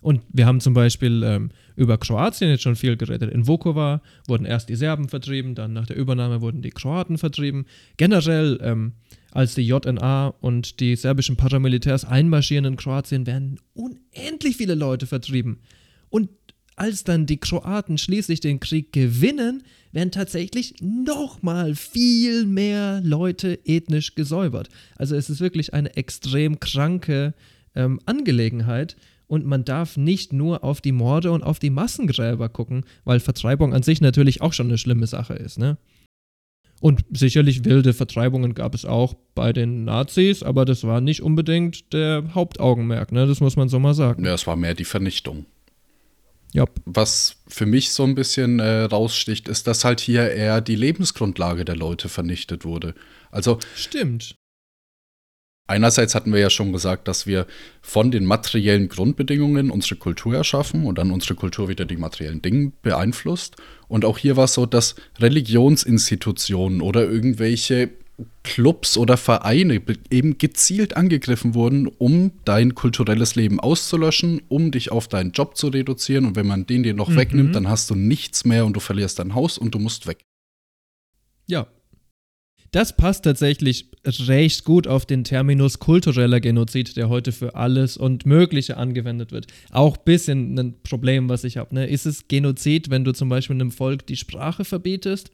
[0.00, 3.32] Und wir haben zum Beispiel ähm, über Kroatien jetzt schon viel geredet.
[3.32, 7.66] In Vukovar wurden erst die Serben vertrieben, dann nach der Übernahme wurden die Kroaten vertrieben.
[7.96, 8.92] Generell ähm,
[9.32, 15.60] als die JNA und die serbischen Paramilitärs einmarschieren in Kroatien, werden unendlich viele Leute vertrieben.
[16.08, 16.30] Und
[16.76, 24.14] als dann die Kroaten schließlich den Krieg gewinnen, werden tatsächlich nochmal viel mehr Leute ethnisch
[24.14, 24.68] gesäubert.
[24.96, 27.34] Also es ist wirklich eine extrem kranke
[27.74, 28.96] ähm, Angelegenheit.
[29.26, 33.74] Und man darf nicht nur auf die Morde und auf die Massengräber gucken, weil Vertreibung
[33.74, 35.58] an sich natürlich auch schon eine schlimme Sache ist.
[35.58, 35.76] Ne?
[36.80, 41.92] Und sicherlich wilde Vertreibungen gab es auch bei den Nazis, aber das war nicht unbedingt
[41.92, 43.26] der Hauptaugenmerk, ne?
[43.26, 44.24] Das muss man so mal sagen.
[44.24, 45.46] Ja, es war mehr die Vernichtung.
[46.52, 46.66] Ja.
[46.84, 51.64] Was für mich so ein bisschen äh, raussticht, ist, dass halt hier eher die Lebensgrundlage
[51.64, 52.94] der Leute vernichtet wurde.
[53.30, 53.58] Also.
[53.74, 54.34] Stimmt.
[55.66, 57.46] Einerseits hatten wir ja schon gesagt, dass wir
[57.82, 62.72] von den materiellen Grundbedingungen unsere Kultur erschaffen und dann unsere Kultur wieder die materiellen Dinge
[62.80, 63.56] beeinflusst.
[63.88, 67.90] Und auch hier war es so, dass Religionsinstitutionen oder irgendwelche
[68.42, 75.06] Clubs oder Vereine eben gezielt angegriffen wurden, um dein kulturelles Leben auszulöschen, um dich auf
[75.08, 76.26] deinen Job zu reduzieren.
[76.26, 77.16] Und wenn man den dir noch mhm.
[77.16, 80.24] wegnimmt, dann hast du nichts mehr und du verlierst dein Haus und du musst weg.
[81.46, 81.68] Ja,
[82.70, 88.26] das passt tatsächlich recht gut auf den Terminus kultureller Genozid, der heute für alles und
[88.26, 89.46] Mögliche angewendet wird.
[89.70, 91.74] Auch ein bisschen ein Problem, was ich habe.
[91.74, 91.86] Ne?
[91.86, 95.30] Ist es Genozid, wenn du zum Beispiel einem Volk die Sprache verbietest?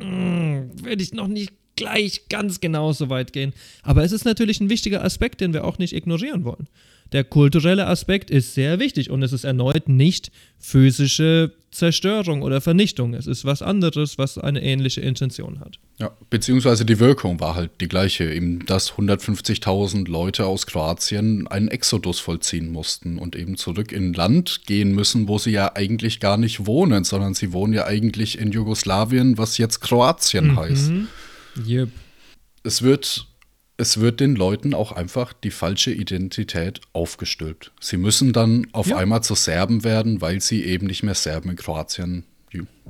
[0.00, 3.52] Hm, Würde ich noch nicht gleich ganz genau so weit gehen.
[3.82, 6.68] Aber es ist natürlich ein wichtiger Aspekt, den wir auch nicht ignorieren wollen.
[7.12, 13.14] Der kulturelle Aspekt ist sehr wichtig und es ist erneut nicht physische Zerstörung oder Vernichtung.
[13.14, 15.78] Es ist was anderes, was eine ähnliche Intention hat.
[15.98, 21.68] Ja, beziehungsweise die Wirkung war halt die gleiche, eben dass 150.000 Leute aus Kroatien einen
[21.68, 26.36] Exodus vollziehen mussten und eben zurück in Land gehen müssen, wo sie ja eigentlich gar
[26.36, 30.56] nicht wohnen, sondern sie wohnen ja eigentlich in Jugoslawien, was jetzt Kroatien mhm.
[30.56, 30.92] heißt.
[31.66, 31.90] Yep.
[32.64, 33.26] Es wird
[33.82, 37.72] es wird den Leuten auch einfach die falsche Identität aufgestülpt.
[37.80, 38.96] Sie müssen dann auf ja.
[38.96, 42.24] einmal zu Serben werden, weil sie eben nicht mehr Serben in Kroatien,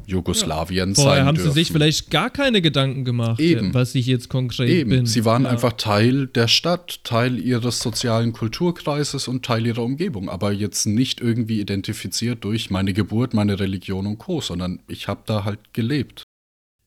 [0.06, 0.94] Jugoslawien ja.
[0.94, 1.52] Vorher sein haben dürfen.
[1.52, 3.72] sie sich vielleicht gar keine Gedanken gemacht, eben.
[3.72, 4.90] was ich jetzt konkret eben.
[4.90, 5.06] bin.
[5.06, 5.50] Sie waren ja.
[5.50, 11.20] einfach Teil der Stadt, Teil ihres sozialen Kulturkreises und Teil ihrer Umgebung, aber jetzt nicht
[11.20, 16.24] irgendwie identifiziert durch meine Geburt, meine Religion und Co., sondern ich habe da halt gelebt.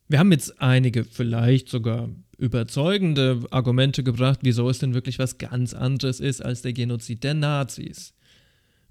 [0.08, 5.74] Wir haben jetzt einige vielleicht sogar überzeugende Argumente gebracht, wieso es denn wirklich was ganz
[5.74, 8.14] anderes ist als der Genozid der Nazis.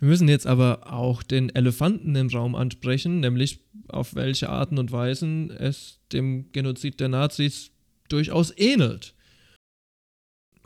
[0.01, 4.93] Wir müssen jetzt aber auch den Elefanten im Raum ansprechen, nämlich auf welche Arten und
[4.93, 7.71] Weisen es dem Genozid der Nazis
[8.09, 9.15] durchaus ähnelt.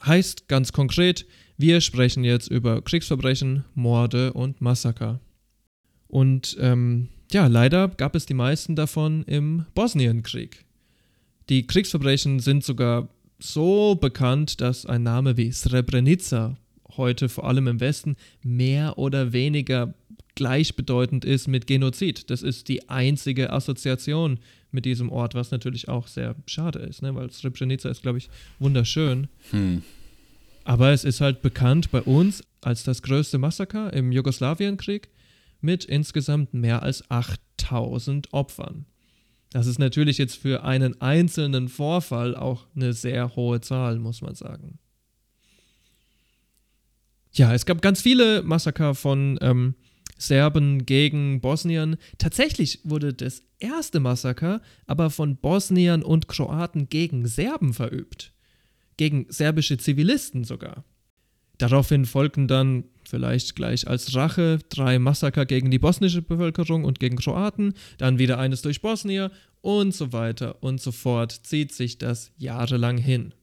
[0.05, 1.27] Heißt ganz konkret,
[1.57, 5.21] wir sprechen jetzt über Kriegsverbrechen, Morde und Massaker.
[6.07, 10.65] Und ähm, ja, leider gab es die meisten davon im Bosnienkrieg.
[11.49, 16.57] Die Kriegsverbrechen sind sogar so bekannt, dass ein Name wie Srebrenica
[16.97, 19.95] heute vor allem im Westen mehr oder weniger
[20.35, 22.31] gleichbedeutend ist mit Genozid.
[22.31, 24.39] Das ist die einzige Assoziation
[24.71, 27.15] mit diesem Ort, was natürlich auch sehr schade ist, ne?
[27.15, 28.29] weil Srebrenica ist, glaube ich,
[28.59, 29.29] wunderschön.
[29.51, 29.83] Hm.
[30.65, 35.09] Aber es ist halt bekannt bei uns als das größte Massaker im Jugoslawienkrieg
[35.61, 38.87] mit insgesamt mehr als 8000 Opfern.
[39.51, 44.35] Das ist natürlich jetzt für einen einzelnen Vorfall auch eine sehr hohe Zahl, muss man
[44.35, 44.79] sagen.
[47.33, 49.75] Ja, es gab ganz viele Massaker von ähm,
[50.19, 51.97] Serben gegen Bosnien.
[52.19, 58.33] Tatsächlich wurde das erste Massaker aber von Bosniern und Kroaten gegen Serben verübt.
[58.97, 60.85] Gegen serbische Zivilisten sogar.
[61.59, 67.17] Daraufhin folgten dann vielleicht gleich als Rache drei Massaker gegen die bosnische Bevölkerung und gegen
[67.17, 69.31] Kroaten, dann wieder eines durch Bosnier
[69.61, 73.35] und so weiter und so fort zieht sich das jahrelang hin.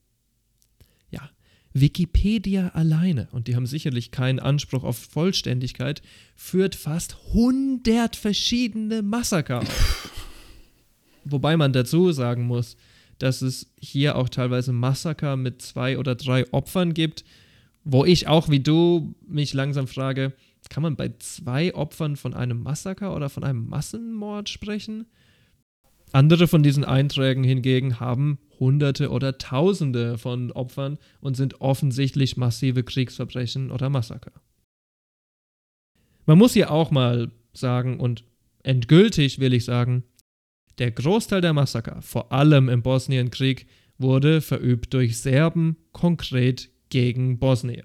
[1.11, 1.29] Ja,
[1.73, 6.01] Wikipedia alleine, und die haben sicherlich keinen Anspruch auf Vollständigkeit,
[6.35, 10.11] führt fast 100 verschiedene Massaker auf.
[11.25, 12.77] Wobei man dazu sagen muss,
[13.17, 17.23] dass es hier auch teilweise Massaker mit zwei oder drei Opfern gibt,
[17.85, 20.33] wo ich auch wie du mich langsam frage,
[20.69, 25.05] kann man bei zwei Opfern von einem Massaker oder von einem Massenmord sprechen?
[26.11, 32.83] Andere von diesen Einträgen hingegen haben Hunderte oder Tausende von Opfern und sind offensichtlich massive
[32.83, 34.31] Kriegsverbrechen oder Massaker.
[36.25, 38.23] Man muss hier auch mal sagen, und
[38.63, 40.03] endgültig will ich sagen,
[40.79, 43.67] der Großteil der Massaker, vor allem im Bosnienkrieg,
[43.97, 47.83] wurde verübt durch Serben, konkret gegen Bosnier.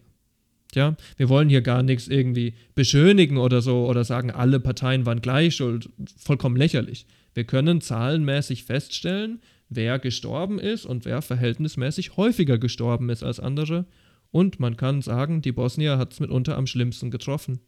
[0.74, 5.20] Ja, wir wollen hier gar nichts irgendwie beschönigen oder so oder sagen, alle Parteien waren
[5.20, 5.88] gleich schuld.
[6.16, 7.06] Vollkommen lächerlich.
[7.34, 13.86] Wir können zahlenmäßig feststellen, wer gestorben ist und wer verhältnismäßig häufiger gestorben ist als andere.
[14.30, 17.60] Und man kann sagen, die Bosnier hat es mitunter am schlimmsten getroffen.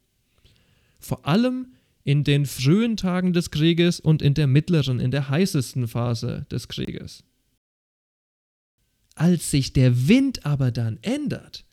[1.00, 1.72] Vor allem
[2.04, 6.68] in den frühen Tagen des Krieges und in der mittleren, in der heißesten Phase des
[6.68, 7.24] Krieges.
[9.14, 11.64] Als sich der Wind aber dann ändert,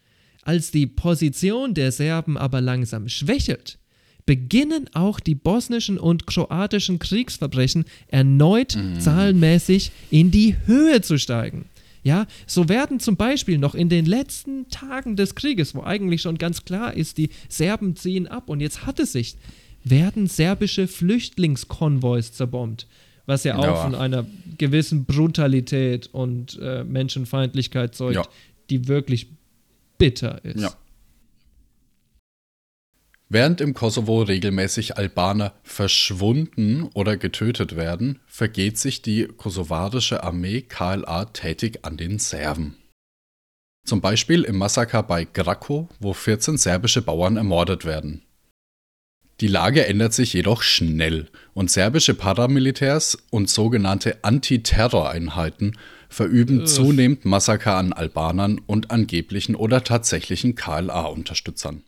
[0.44, 3.78] als die Position der Serben aber langsam schwächelt,
[4.26, 9.00] beginnen auch die bosnischen und kroatischen Kriegsverbrechen erneut mhm.
[9.00, 11.66] zahlenmäßig in die Höhe zu steigen.
[12.04, 16.38] Ja, so werden zum Beispiel noch in den letzten Tagen des Krieges, wo eigentlich schon
[16.38, 19.36] ganz klar ist, die Serben ziehen ab und jetzt hat es sich,
[19.84, 22.88] werden serbische Flüchtlingskonvois zerbombt
[23.30, 23.76] was ja auch ja.
[23.76, 24.26] von einer
[24.58, 28.24] gewissen Brutalität und äh, Menschenfeindlichkeit zeugt, ja.
[28.70, 29.28] die wirklich
[29.98, 30.62] bitter ist.
[30.62, 30.74] Ja.
[33.32, 41.26] Während im Kosovo regelmäßig Albaner verschwunden oder getötet werden, vergeht sich die kosovarische Armee KLA
[41.26, 42.78] tätig an den Serben.
[43.86, 48.24] Zum Beispiel im Massaker bei Graco, wo 14 serbische Bauern ermordet werden.
[49.42, 55.78] Die Lage ändert sich jedoch schnell und serbische Paramilitärs und sogenannte Antiterroreinheiten
[56.10, 61.84] verüben zunehmend Massaker an Albanern und angeblichen oder tatsächlichen KLA-Unterstützern.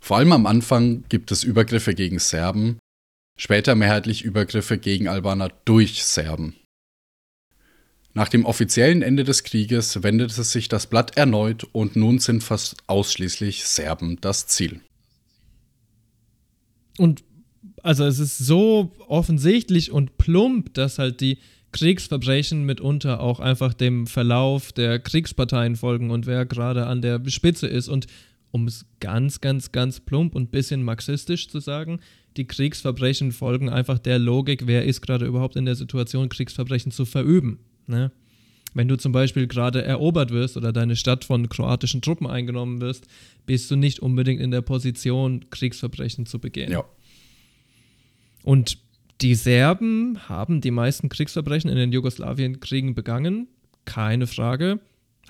[0.00, 2.78] Vor allem am Anfang gibt es Übergriffe gegen Serben,
[3.38, 6.56] später mehrheitlich Übergriffe gegen Albaner durch Serben.
[8.12, 12.76] Nach dem offiziellen Ende des Krieges wendet sich das Blatt erneut und nun sind fast
[12.86, 14.82] ausschließlich Serben das Ziel.
[16.98, 17.24] Und
[17.82, 21.38] also es ist so offensichtlich und plump, dass halt die
[21.72, 27.66] Kriegsverbrechen mitunter auch einfach dem Verlauf der Kriegsparteien folgen und wer gerade an der Spitze
[27.66, 27.88] ist.
[27.88, 28.06] Und
[28.52, 31.98] um es ganz, ganz, ganz plump und bisschen marxistisch zu sagen,
[32.36, 37.04] die Kriegsverbrechen folgen einfach der Logik, wer ist gerade überhaupt in der Situation, Kriegsverbrechen zu
[37.04, 37.58] verüben.
[37.88, 38.12] Ne?
[38.74, 43.06] Wenn du zum Beispiel gerade erobert wirst oder deine Stadt von kroatischen Truppen eingenommen wirst,
[43.46, 46.72] bist du nicht unbedingt in der Position, Kriegsverbrechen zu begehen.
[46.72, 46.84] Ja.
[48.42, 48.78] Und
[49.20, 53.46] die Serben haben die meisten Kriegsverbrechen in den Jugoslawienkriegen begangen,
[53.84, 54.80] keine Frage,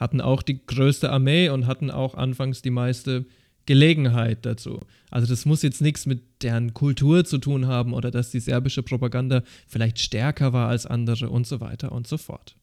[0.00, 3.26] hatten auch die größte Armee und hatten auch anfangs die meiste
[3.66, 4.80] Gelegenheit dazu.
[5.10, 8.82] Also das muss jetzt nichts mit deren Kultur zu tun haben oder dass die serbische
[8.82, 12.56] Propaganda vielleicht stärker war als andere und so weiter und so fort.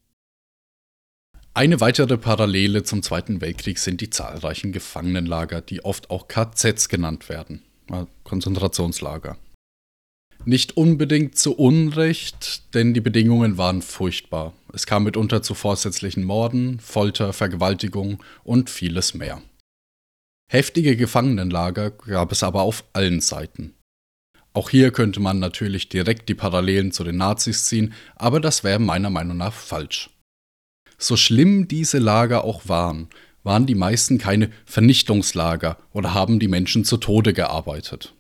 [1.54, 7.28] Eine weitere Parallele zum Zweiten Weltkrieg sind die zahlreichen Gefangenenlager, die oft auch KZs genannt
[7.28, 7.62] werden,
[8.24, 9.38] Konzentrationslager.
[10.46, 14.54] Nicht unbedingt zu Unrecht, denn die Bedingungen waren furchtbar.
[14.74, 19.42] Es kam mitunter zu vorsätzlichen Morden, Folter, Vergewaltigung und vieles mehr.
[20.50, 23.76] Heftige Gefangenenlager gab es aber auf allen Seiten.
[24.54, 28.80] Auch hier könnte man natürlich direkt die Parallelen zu den Nazis ziehen, aber das wäre
[28.80, 30.10] meiner Meinung nach falsch.
[31.02, 33.08] So schlimm diese Lager auch waren,
[33.42, 38.14] waren die meisten keine Vernichtungslager oder haben die Menschen zu Tode gearbeitet.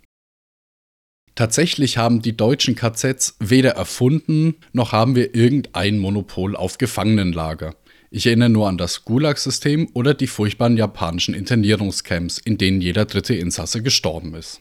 [1.35, 7.75] Tatsächlich haben die deutschen KZs weder erfunden, noch haben wir irgendein Monopol auf Gefangenenlager.
[8.09, 13.35] Ich erinnere nur an das Gulag-System oder die furchtbaren japanischen Internierungscamps, in denen jeder dritte
[13.35, 14.57] Insasse gestorben ist.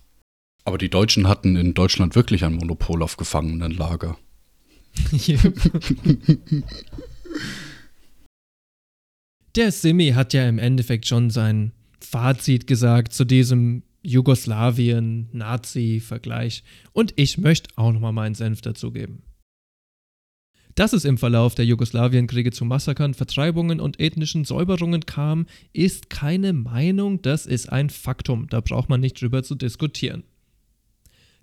[0.64, 4.18] Aber die Deutschen hatten in Deutschland wirklich ein Monopol auf Gefangenenlager.
[9.60, 16.64] Der Simi hat ja im Endeffekt schon sein Fazit gesagt zu diesem Jugoslawien-Nazi-Vergleich
[16.94, 19.22] und ich möchte auch nochmal meinen Senf dazugeben.
[20.76, 26.54] Dass es im Verlauf der Jugoslawienkriege zu Massakern, Vertreibungen und ethnischen Säuberungen kam, ist keine
[26.54, 30.22] Meinung, das ist ein Faktum, da braucht man nicht drüber zu diskutieren.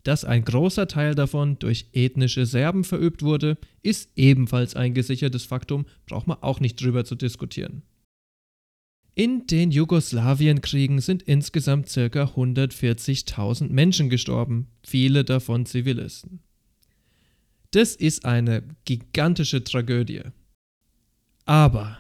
[0.01, 5.85] Dass ein großer Teil davon durch ethnische Serben verübt wurde, ist ebenfalls ein gesichertes Faktum,
[6.07, 7.83] braucht man auch nicht drüber zu diskutieren.
[9.17, 12.01] In den Jugoslawienkriegen sind insgesamt ca.
[12.01, 16.43] 140.000 Menschen gestorben, viele davon Zivilisten.
[17.71, 20.21] Das ist eine gigantische Tragödie.
[21.45, 21.97] Aber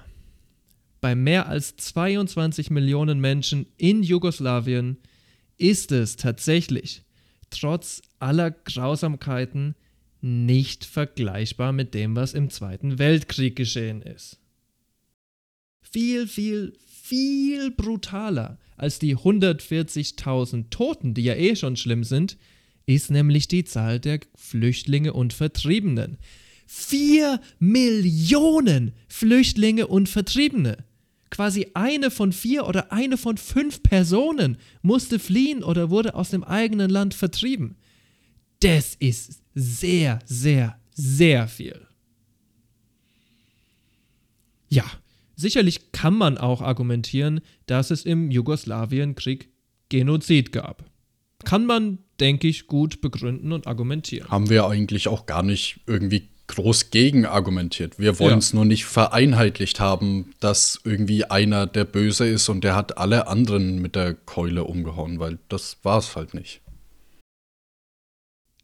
[1.01, 4.97] bei mehr als 22 Millionen Menschen in Jugoslawien
[5.57, 7.01] ist es tatsächlich
[7.49, 9.73] trotz aller Grausamkeiten
[10.21, 14.39] nicht vergleichbar mit dem, was im Zweiten Weltkrieg geschehen ist.
[15.81, 16.73] Viel, viel,
[17.07, 22.37] viel brutaler als die 140.000 Toten, die ja eh schon schlimm sind,
[22.85, 26.17] ist nämlich die Zahl der Flüchtlinge und Vertriebenen.
[26.65, 30.83] Vier Millionen Flüchtlinge und Vertriebene.
[31.29, 36.43] Quasi eine von vier oder eine von fünf Personen musste fliehen oder wurde aus dem
[36.43, 37.77] eigenen Land vertrieben.
[38.61, 41.87] Das ist sehr, sehr, sehr viel.
[44.69, 44.85] Ja,
[45.37, 49.49] sicherlich kann man auch argumentieren, dass es im Jugoslawienkrieg
[49.87, 50.83] Genozid gab.
[51.45, 54.29] Kann man, denke ich, gut begründen und argumentieren.
[54.29, 57.99] Haben wir eigentlich auch gar nicht irgendwie groß gegen argumentiert.
[57.99, 58.55] Wir wollen es ja.
[58.55, 63.81] nur nicht vereinheitlicht haben, dass irgendwie einer der Böse ist und der hat alle anderen
[63.81, 66.61] mit der Keule umgehauen, weil das war es halt nicht.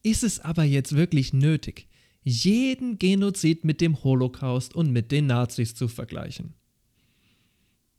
[0.02, 1.88] Ist es aber jetzt wirklich nötig,
[2.24, 6.56] jeden Genozid mit dem Holocaust und mit den Nazis zu vergleichen?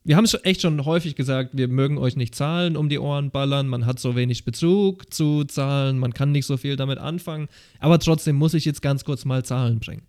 [0.05, 3.31] Wir haben es echt schon häufig gesagt, wir mögen euch nicht Zahlen um die Ohren
[3.31, 7.47] ballern, man hat so wenig Bezug zu Zahlen, man kann nicht so viel damit anfangen,
[7.79, 10.03] aber trotzdem muss ich jetzt ganz kurz mal Zahlen bringen.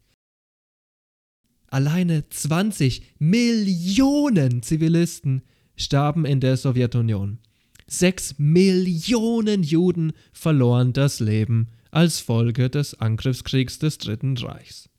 [1.68, 5.42] Alleine 20 Millionen Zivilisten
[5.76, 7.38] starben in der Sowjetunion.
[7.86, 14.90] Sechs Millionen Juden verloren das Leben als Folge des Angriffskriegs des Dritten Reichs.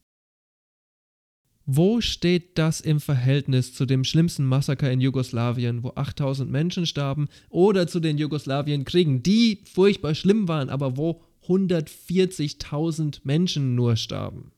[1.69, 7.27] Wo steht das im Verhältnis zu dem schlimmsten Massaker in Jugoslawien, wo 8000 Menschen starben,
[7.49, 14.53] oder zu den Jugoslawienkriegen, die furchtbar schlimm waren, aber wo 140.000 Menschen nur starben?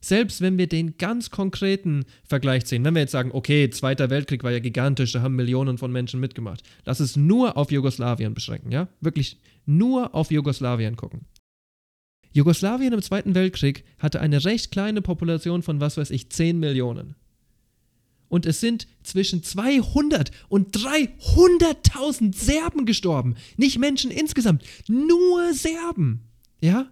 [0.00, 4.44] Selbst wenn wir den ganz konkreten Vergleich ziehen, wenn wir jetzt sagen, okay, Zweiter Weltkrieg
[4.44, 8.70] war ja gigantisch, da haben Millionen von Menschen mitgemacht, lass es nur auf Jugoslawien beschränken,
[8.70, 8.86] ja?
[9.00, 11.22] Wirklich nur auf Jugoslawien gucken.
[12.36, 17.14] Jugoslawien im Zweiten Weltkrieg hatte eine recht kleine Population von was weiß ich 10 Millionen.
[18.28, 23.36] Und es sind zwischen 200 und 300.000 Serben gestorben.
[23.56, 26.24] Nicht Menschen insgesamt, nur Serben.
[26.60, 26.90] Ja?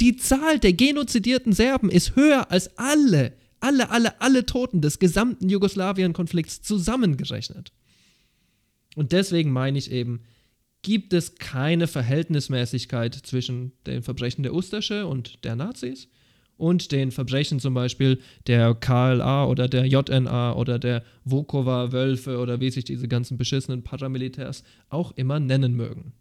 [0.00, 5.48] Die Zahl der genozidierten Serben ist höher als alle, alle, alle, alle Toten des gesamten
[5.48, 7.72] Jugoslawien-Konflikts zusammengerechnet.
[8.96, 10.22] Und deswegen meine ich eben,
[10.84, 16.08] gibt es keine Verhältnismäßigkeit zwischen den Verbrechen der Ustasche und der Nazis
[16.56, 22.70] und den Verbrechen zum Beispiel der KLA oder der JNA oder der Vukova-Wölfe oder wie
[22.70, 26.12] sich diese ganzen beschissenen Paramilitärs auch immer nennen mögen.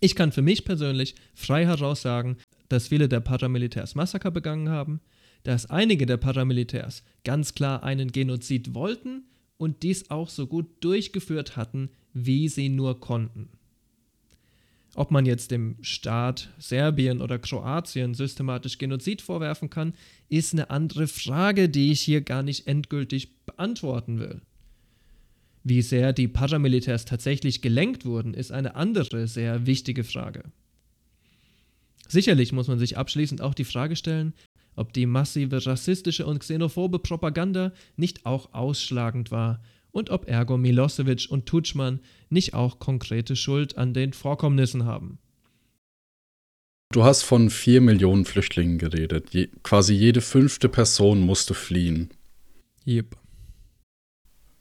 [0.00, 2.38] Ich kann für mich persönlich frei heraus sagen,
[2.70, 5.02] dass viele der Paramilitärs Massaker begangen haben,
[5.42, 9.24] dass einige der Paramilitärs ganz klar einen Genozid wollten
[9.58, 13.50] und dies auch so gut durchgeführt hatten, wie sie nur konnten.
[14.96, 19.94] Ob man jetzt dem Staat Serbien oder Kroatien systematisch Genozid vorwerfen kann,
[20.28, 24.40] ist eine andere Frage, die ich hier gar nicht endgültig beantworten will.
[25.64, 30.44] Wie sehr die Paramilitärs tatsächlich gelenkt wurden, ist eine andere sehr wichtige Frage.
[32.06, 34.34] Sicherlich muss man sich abschließend auch die Frage stellen,
[34.76, 39.60] ob die massive rassistische und xenophobe Propaganda nicht auch ausschlagend war
[39.94, 45.18] und ob ergo Milosevic und Tutschmann nicht auch konkrete Schuld an den Vorkommnissen haben.
[46.90, 49.30] Du hast von vier Millionen Flüchtlingen geredet.
[49.30, 52.10] Je, quasi jede fünfte Person musste fliehen.
[52.86, 53.16] Yep.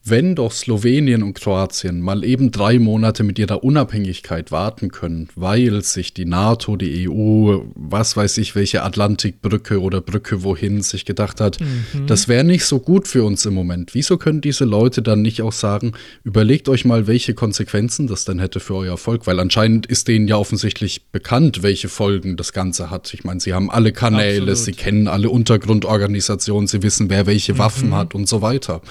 [0.06, 5.82] Wenn doch Slowenien und Kroatien mal eben drei Monate mit ihrer Unabhängigkeit warten können, weil
[5.82, 11.40] sich die NATO, die EU, was weiß ich, welche Atlantikbrücke oder Brücke wohin sich gedacht
[11.40, 12.06] hat, mhm.
[12.06, 13.94] das wäre nicht so gut für uns im Moment.
[13.94, 15.94] Wieso können diese Leute dann nicht auch sagen,
[16.26, 19.26] überlegt euch mal, welche Konsequenzen das denn hätte für euer Erfolg?
[19.26, 23.14] Weil anscheinend ist denen ja offensichtlich bekannt, welche Folgen das Ganze hat.
[23.14, 24.58] Ich meine, sie haben alle Kanäle, Absolut.
[24.58, 27.96] sie kennen alle Untergrundorganisationen, sie wissen, wer welche Waffen mhm.
[27.96, 28.82] hat und so weiter.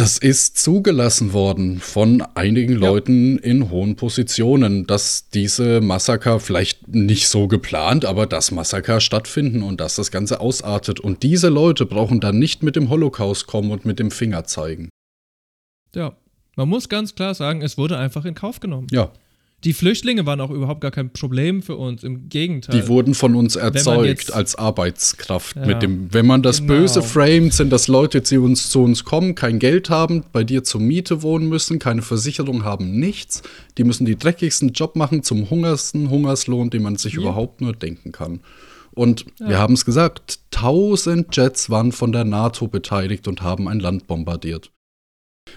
[0.00, 2.88] Das ist zugelassen worden von einigen ja.
[2.88, 9.62] Leuten in hohen Positionen, dass diese Massaker vielleicht nicht so geplant, aber dass Massaker stattfinden
[9.62, 11.00] und dass das Ganze ausartet.
[11.00, 14.88] Und diese Leute brauchen dann nicht mit dem Holocaust kommen und mit dem Finger zeigen.
[15.94, 16.16] Ja,
[16.56, 18.86] man muss ganz klar sagen, es wurde einfach in Kauf genommen.
[18.90, 19.12] Ja.
[19.64, 22.80] Die Flüchtlinge waren auch überhaupt gar kein Problem für uns, im Gegenteil.
[22.80, 25.56] Die wurden von uns erzeugt als Arbeitskraft.
[25.56, 26.74] Ja, mit dem, wenn man das genau.
[26.74, 30.64] böse framet, sind das Leute, die uns zu uns kommen, kein Geld haben, bei dir
[30.64, 33.42] zur Miete wohnen müssen, keine Versicherung haben, nichts.
[33.76, 37.20] Die müssen die dreckigsten Job machen zum hungersten Hungerslohn, den man sich ja.
[37.20, 38.40] überhaupt nur denken kann.
[38.92, 39.48] Und ja.
[39.50, 44.06] wir haben es gesagt, tausend Jets waren von der NATO beteiligt und haben ein Land
[44.06, 44.70] bombardiert.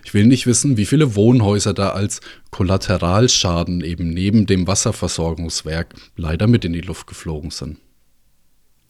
[0.03, 2.19] Ich will nicht wissen, wie viele Wohnhäuser da als
[2.51, 7.80] Kollateralschaden eben neben dem Wasserversorgungswerk leider mit in die Luft geflogen sind.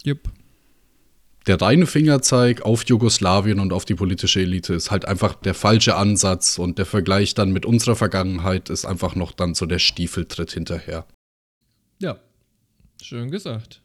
[0.03, 0.29] Jupp.
[1.45, 5.95] Der reine Fingerzeig auf Jugoslawien und auf die politische Elite ist halt einfach der falsche
[5.95, 10.51] Ansatz und der Vergleich dann mit unserer Vergangenheit ist einfach noch dann so der Stiefeltritt
[10.51, 11.05] hinterher.
[11.99, 12.17] Ja,
[13.01, 13.81] schön gesagt.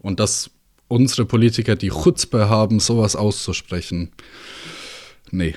[0.00, 0.50] Und dass
[0.88, 4.12] unsere Politiker die Chutzpe haben, sowas auszusprechen,
[5.30, 5.54] nee.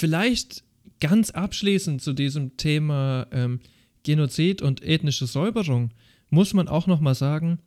[0.00, 0.64] Vielleicht
[0.98, 3.60] ganz abschließend zu diesem Thema ähm,
[4.02, 5.90] Genozid und ethnische Säuberung
[6.30, 7.58] muss man auch noch mal sagen,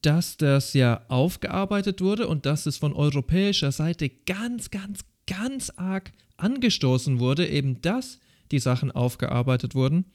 [0.00, 6.12] dass das ja aufgearbeitet wurde und dass es von europäischer Seite ganz, ganz, ganz arg
[6.38, 8.20] angestoßen wurde, eben dass
[8.52, 10.06] die Sachen aufgearbeitet wurden.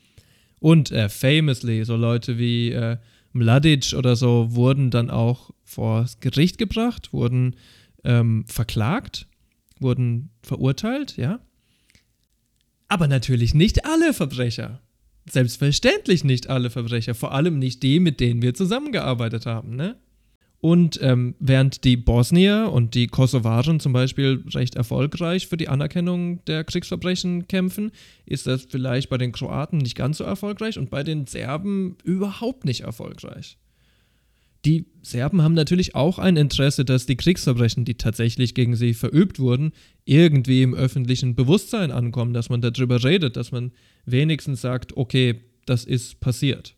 [0.59, 2.97] Und äh, famously, so Leute wie äh,
[3.34, 7.55] Mladic oder so wurden dann auch vor Gericht gebracht, wurden
[8.03, 9.27] ähm, verklagt
[9.80, 11.39] wurden verurteilt, ja.
[12.88, 14.81] Aber natürlich nicht alle Verbrecher.
[15.30, 19.97] Selbstverständlich nicht alle Verbrecher, vor allem nicht die, mit denen wir zusammengearbeitet haben, ne?
[20.61, 26.43] Und ähm, während die Bosnier und die Kosovaren zum Beispiel recht erfolgreich für die Anerkennung
[26.45, 27.91] der Kriegsverbrechen kämpfen,
[28.26, 32.65] ist das vielleicht bei den Kroaten nicht ganz so erfolgreich und bei den Serben überhaupt
[32.65, 33.60] nicht erfolgreich.
[34.65, 39.37] Die Serben haben natürlich auch ein Interesse, dass die Kriegsverbrechen, die tatsächlich gegen sie verübt
[39.39, 39.73] wurden,
[40.05, 43.71] irgendwie im öffentlichen Bewusstsein ankommen, dass man darüber redet, dass man
[44.05, 46.75] wenigstens sagt, okay, das ist passiert.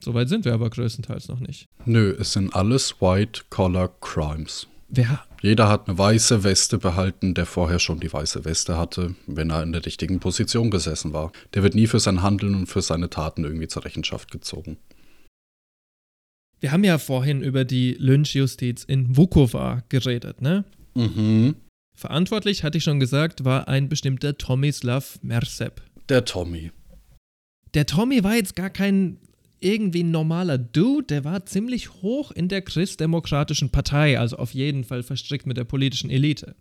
[0.00, 1.66] Soweit sind wir aber größtenteils noch nicht.
[1.84, 4.66] Nö, es sind alles White-Collar-Crimes.
[4.88, 5.24] Wer?
[5.42, 9.62] Jeder hat eine weiße Weste behalten, der vorher schon die weiße Weste hatte, wenn er
[9.62, 11.30] in der richtigen Position gesessen war.
[11.54, 14.78] Der wird nie für sein Handeln und für seine Taten irgendwie zur Rechenschaft gezogen.
[16.60, 20.64] Wir haben ja vorhin über die Lynchjustiz in Vukovar geredet, ne?
[20.94, 21.54] Mhm.
[21.94, 25.82] Verantwortlich, hatte ich schon gesagt, war ein bestimmter Tomislav Merseb.
[26.08, 26.72] Der Tommy.
[27.74, 29.18] Der Tommy war jetzt gar kein
[29.60, 35.02] irgendwie normaler Dude, der war ziemlich hoch in der christdemokratischen Partei, also auf jeden Fall
[35.02, 36.54] verstrickt mit der politischen Elite.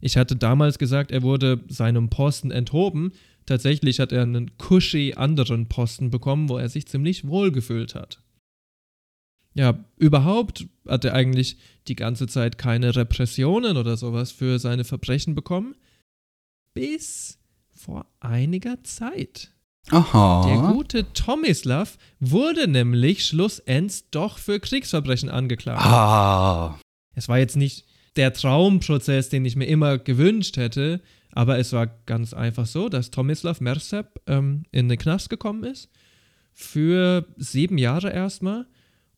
[0.00, 3.12] Ich hatte damals gesagt, er wurde seinem Posten enthoben.
[3.46, 8.23] Tatsächlich hat er einen cushy anderen Posten bekommen, wo er sich ziemlich wohl gefühlt hat
[9.54, 11.56] ja, überhaupt hat er eigentlich
[11.88, 15.76] die ganze Zeit keine Repressionen oder sowas für seine Verbrechen bekommen.
[16.74, 17.38] Bis
[17.70, 19.52] vor einiger Zeit.
[19.90, 20.46] Aha.
[20.46, 25.84] Der gute Tomislav wurde nämlich schlussendlich doch für Kriegsverbrechen angeklagt.
[25.84, 26.78] Ah.
[27.14, 27.84] Es war jetzt nicht
[28.16, 31.00] der Traumprozess, den ich mir immer gewünscht hätte,
[31.32, 35.90] aber es war ganz einfach so, dass Tomislav Merseb ähm, in den Knast gekommen ist.
[36.52, 38.66] Für sieben Jahre erstmal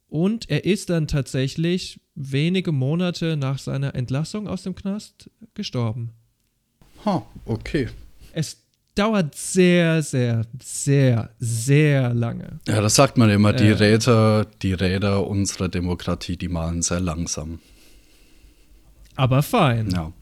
[0.08, 6.12] und er ist dann tatsächlich wenige Monate nach seiner Entlassung aus dem Knast gestorben.
[7.04, 7.88] Ha, okay.
[8.32, 12.58] Es dauert sehr, sehr, sehr, sehr lange.
[12.66, 13.52] Ja, das sagt man immer.
[13.52, 17.60] Die äh, Räder, die Räder unserer Demokratie, die malen sehr langsam.
[19.14, 19.90] Aber fein.
[19.90, 20.12] Ja.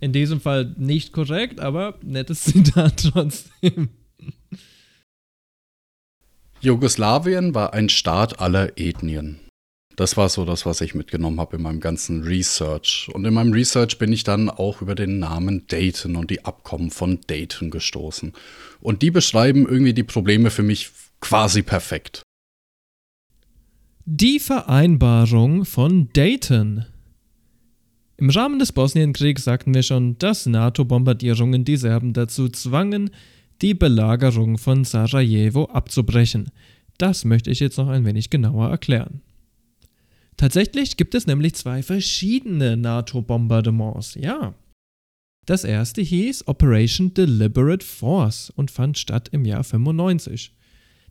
[0.00, 3.88] In diesem Fall nicht korrekt, aber nettes Zitat trotzdem.
[6.60, 9.38] Jugoslawien war ein Staat aller Ethnien.
[9.96, 13.08] Das war so das, was ich mitgenommen habe in meinem ganzen Research.
[13.12, 16.90] Und in meinem Research bin ich dann auch über den Namen Dayton und die Abkommen
[16.90, 18.32] von Dayton gestoßen.
[18.80, 22.22] Und die beschreiben irgendwie die Probleme für mich quasi perfekt.
[24.04, 26.84] Die Vereinbarung von Dayton.
[28.18, 33.10] Im Rahmen des Bosnienkriegs sagten wir schon, dass NATO-Bombardierungen die Serben dazu zwangen,
[33.62, 36.50] die Belagerung von Sarajevo abzubrechen.
[36.98, 39.22] Das möchte ich jetzt noch ein wenig genauer erklären.
[40.36, 44.54] Tatsächlich gibt es nämlich zwei verschiedene NATO-Bombardements, ja.
[45.46, 50.52] Das erste hieß Operation Deliberate Force und fand statt im Jahr 95.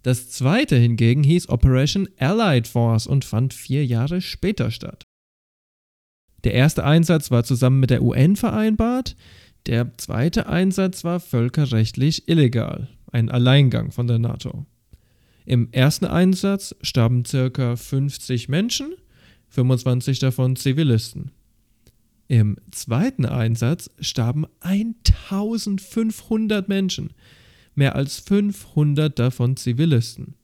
[0.04, 5.04] Das zweite hingegen hieß Operation Allied Force und fand vier Jahre später statt.
[6.44, 9.16] Der erste Einsatz war zusammen mit der UN vereinbart,
[9.66, 14.66] der zweite Einsatz war völkerrechtlich illegal, ein Alleingang von der NATO.
[15.46, 17.76] Im ersten Einsatz starben ca.
[17.76, 18.94] 50 Menschen,
[19.50, 21.32] 25 davon Zivilisten.
[22.28, 27.12] Im zweiten Einsatz starben 1500 Menschen,
[27.76, 30.36] mehr als 500 davon Zivilisten.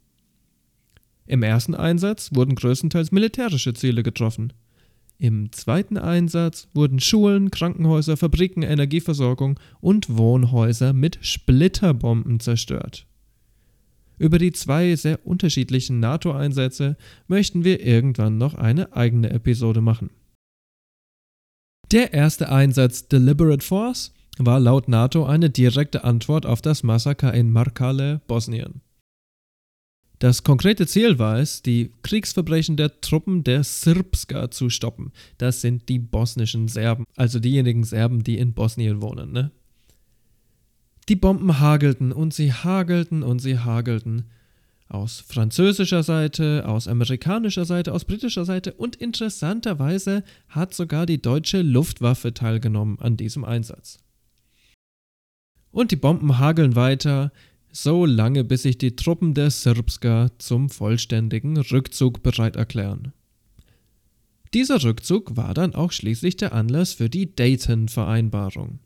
[1.26, 4.54] Im ersten Einsatz wurden größtenteils militärische Ziele getroffen.
[5.22, 13.06] Im zweiten Einsatz wurden Schulen, Krankenhäuser, Fabriken, Energieversorgung und Wohnhäuser mit Splitterbomben zerstört.
[14.18, 20.10] Über die zwei sehr unterschiedlichen NATO-Einsätze möchten wir irgendwann noch eine eigene Episode machen.
[21.92, 27.52] Der erste Einsatz Deliberate Force war laut NATO eine direkte Antwort auf das Massaker in
[27.52, 28.82] Markale, Bosnien.
[30.22, 35.12] Das konkrete Ziel war es, die Kriegsverbrechen der Truppen der Srpska zu stoppen.
[35.40, 39.32] Das sind die bosnischen Serben, also diejenigen Serben, die in Bosnien wohnen.
[39.32, 39.50] Ne?
[41.10, 44.26] Die Bomben hagelten und sie hagelten und sie hagelten.
[44.90, 51.64] Aus französischer Seite, aus amerikanischer Seite, aus britischer Seite und interessanterweise hat sogar die deutsche
[51.64, 53.98] Luftwaffe teilgenommen an diesem Einsatz.
[55.72, 57.32] Und die Bomben hageln weiter,
[57.72, 63.14] so lange bis sich die Truppen der Srpska zum vollständigen Rückzug bereit erklären.
[64.54, 68.80] Dieser Rückzug war dann auch schließlich der Anlass für die Dayton-Vereinbarung.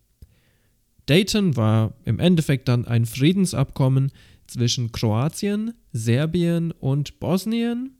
[1.08, 4.12] Dayton war im Endeffekt dann ein Friedensabkommen
[4.48, 7.98] zwischen Kroatien, Serbien und Bosnien.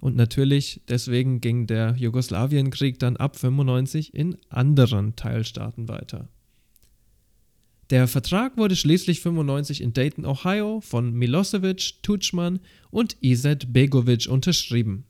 [0.00, 6.28] Und natürlich deswegen ging der Jugoslawienkrieg dann ab 95 in anderen Teilstaaten weiter.
[7.90, 15.04] Der Vertrag wurde schließlich 95 in Dayton, Ohio von Milosevic, Tutschmann und Izet Begovic unterschrieben.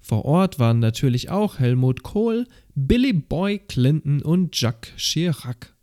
[0.00, 5.74] Vor Ort waren natürlich auch Helmut Kohl, Billy Boy Clinton und Jacques Chirac.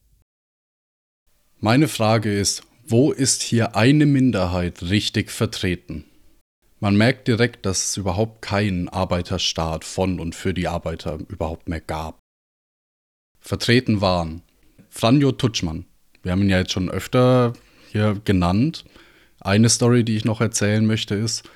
[1.60, 6.06] Meine Frage ist, wo ist hier eine Minderheit richtig vertreten?
[6.80, 11.82] Man merkt direkt, dass es überhaupt keinen Arbeiterstaat von und für die Arbeiter überhaupt mehr
[11.82, 12.20] gab.
[13.40, 14.42] Vertreten waren
[14.90, 15.86] Franjo Tutschmann,
[16.24, 17.54] wir haben ihn ja jetzt schon öfter
[17.92, 18.86] hier genannt.
[19.40, 21.50] Eine Story, die ich noch erzählen möchte, ist,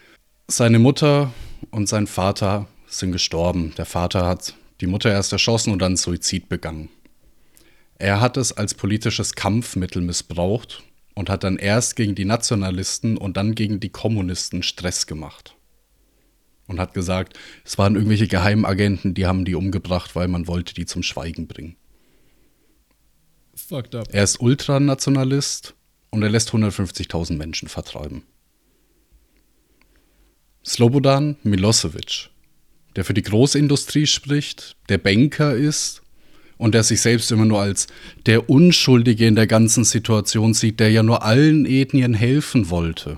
[0.48, 1.34] seine Mutter
[1.72, 3.74] und sein Vater sind gestorben.
[3.78, 6.90] Der Vater hat die Mutter erst erschossen und dann Suizid begangen.
[7.98, 10.84] Er hat es als politisches Kampfmittel missbraucht
[11.16, 15.56] und hat dann erst gegen die Nationalisten und dann gegen die Kommunisten Stress gemacht.
[16.68, 20.86] Und hat gesagt, es waren irgendwelche Geheimagenten, die haben die umgebracht, weil man wollte die
[20.86, 21.76] zum Schweigen bringen.
[23.74, 24.08] Fucked up.
[24.12, 25.74] Er ist Ultranationalist
[26.12, 28.22] und er lässt 150.000 Menschen vertreiben.
[30.64, 32.30] Slobodan Milosevic,
[32.96, 36.04] der für die Großindustrie spricht, der Banker ist
[36.60, 37.88] und der sich selbst immer nur als
[38.28, 43.18] der Unschuldige in der ganzen Situation sieht, der ja nur allen Ethnien helfen wollte.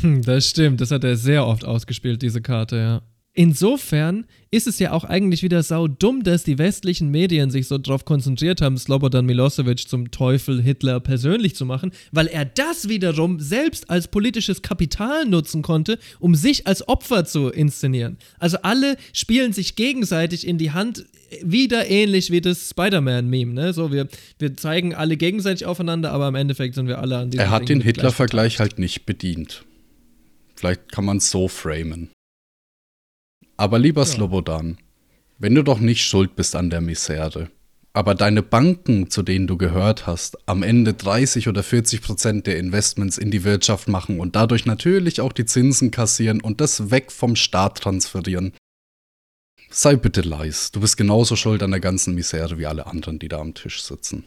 [0.00, 3.02] Hm, das stimmt, das hat er sehr oft ausgespielt, diese Karte, ja.
[3.38, 7.76] Insofern ist es ja auch eigentlich wieder sau dumm, dass die westlichen Medien sich so
[7.76, 13.38] darauf konzentriert haben, Slobodan Milosevic zum Teufel Hitler persönlich zu machen, weil er das wiederum
[13.38, 18.16] selbst als politisches Kapital nutzen konnte, um sich als Opfer zu inszenieren.
[18.38, 21.04] Also alle spielen sich gegenseitig in die Hand,
[21.42, 23.52] wieder ähnlich wie das Spider-Man-Meme.
[23.52, 23.74] Ne?
[23.74, 24.08] So, wir,
[24.38, 27.68] wir zeigen alle gegenseitig aufeinander, aber im Endeffekt sind wir alle an diesem Er hat
[27.68, 29.64] Ding den Hitler-Vergleich halt nicht bedient.
[30.54, 32.08] Vielleicht kann man es so framen.
[33.56, 34.06] Aber lieber ja.
[34.06, 34.78] Slobodan,
[35.38, 37.50] wenn du doch nicht schuld bist an der Misere,
[37.92, 42.58] aber deine Banken, zu denen du gehört hast, am Ende 30 oder 40 Prozent der
[42.58, 47.10] Investments in die Wirtschaft machen und dadurch natürlich auch die Zinsen kassieren und das weg
[47.10, 48.52] vom Staat transferieren.
[49.70, 53.28] Sei bitte leis, du bist genauso schuld an der ganzen Misere wie alle anderen, die
[53.28, 54.24] da am Tisch sitzen.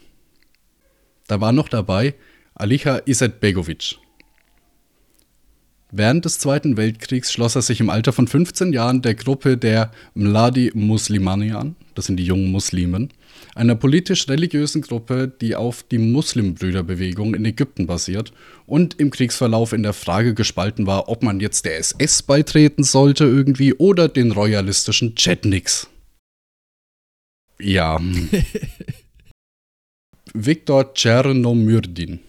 [1.27, 2.15] Da war noch dabei
[2.55, 3.99] Alicha Izetbegovic.
[5.91, 9.91] Während des Zweiten Weltkriegs schloss er sich im Alter von 15 Jahren der Gruppe der
[10.13, 13.11] Mladi Muslimani an, das sind die jungen Muslimen,
[13.55, 18.31] einer politisch-religiösen Gruppe, die auf die Muslimbrüderbewegung in Ägypten basiert
[18.67, 23.23] und im Kriegsverlauf in der Frage gespalten war, ob man jetzt der SS beitreten sollte
[23.23, 25.87] irgendwie oder den royalistischen Chetniks.
[27.59, 27.99] Ja.
[30.33, 32.19] Viktor Tschernomyrdin.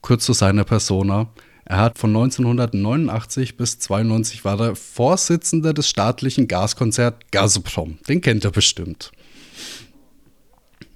[0.00, 1.28] Kurz zu seiner Persona.
[1.66, 7.98] Er hat von 1989 bis 92 war er Vorsitzender des staatlichen Gaskonzert Gazprom.
[8.08, 9.12] Den kennt er bestimmt.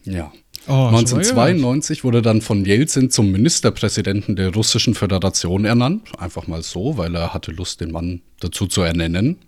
[0.04, 0.32] Ja.
[0.66, 6.08] Oh, 1992 wurde dann von Jelzin zum Ministerpräsidenten der Russischen Föderation ernannt.
[6.18, 9.38] Einfach mal so, weil er hatte Lust, den Mann dazu zu ernennen.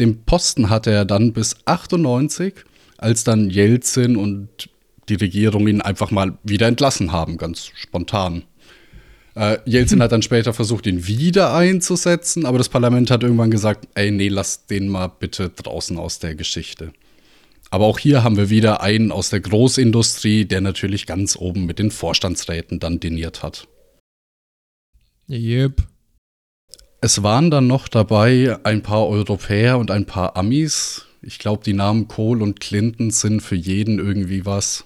[0.00, 2.54] Den Posten hatte er dann bis 98,
[2.98, 4.48] als dann Jelzin und
[5.08, 8.42] die Regierung ihn einfach mal wieder entlassen haben, ganz spontan.
[9.34, 13.88] Äh, Jelzin hat dann später versucht, ihn wieder einzusetzen, aber das Parlament hat irgendwann gesagt,
[13.94, 16.92] ey, nee, lass den mal bitte draußen aus der Geschichte.
[17.70, 21.78] Aber auch hier haben wir wieder einen aus der Großindustrie, der natürlich ganz oben mit
[21.78, 23.66] den Vorstandsräten dann diniert hat.
[25.30, 25.82] Yep.
[27.00, 31.06] Es waren dann noch dabei ein paar Europäer und ein paar Amis.
[31.22, 34.84] Ich glaube, die Namen Kohl und Clinton sind für jeden irgendwie was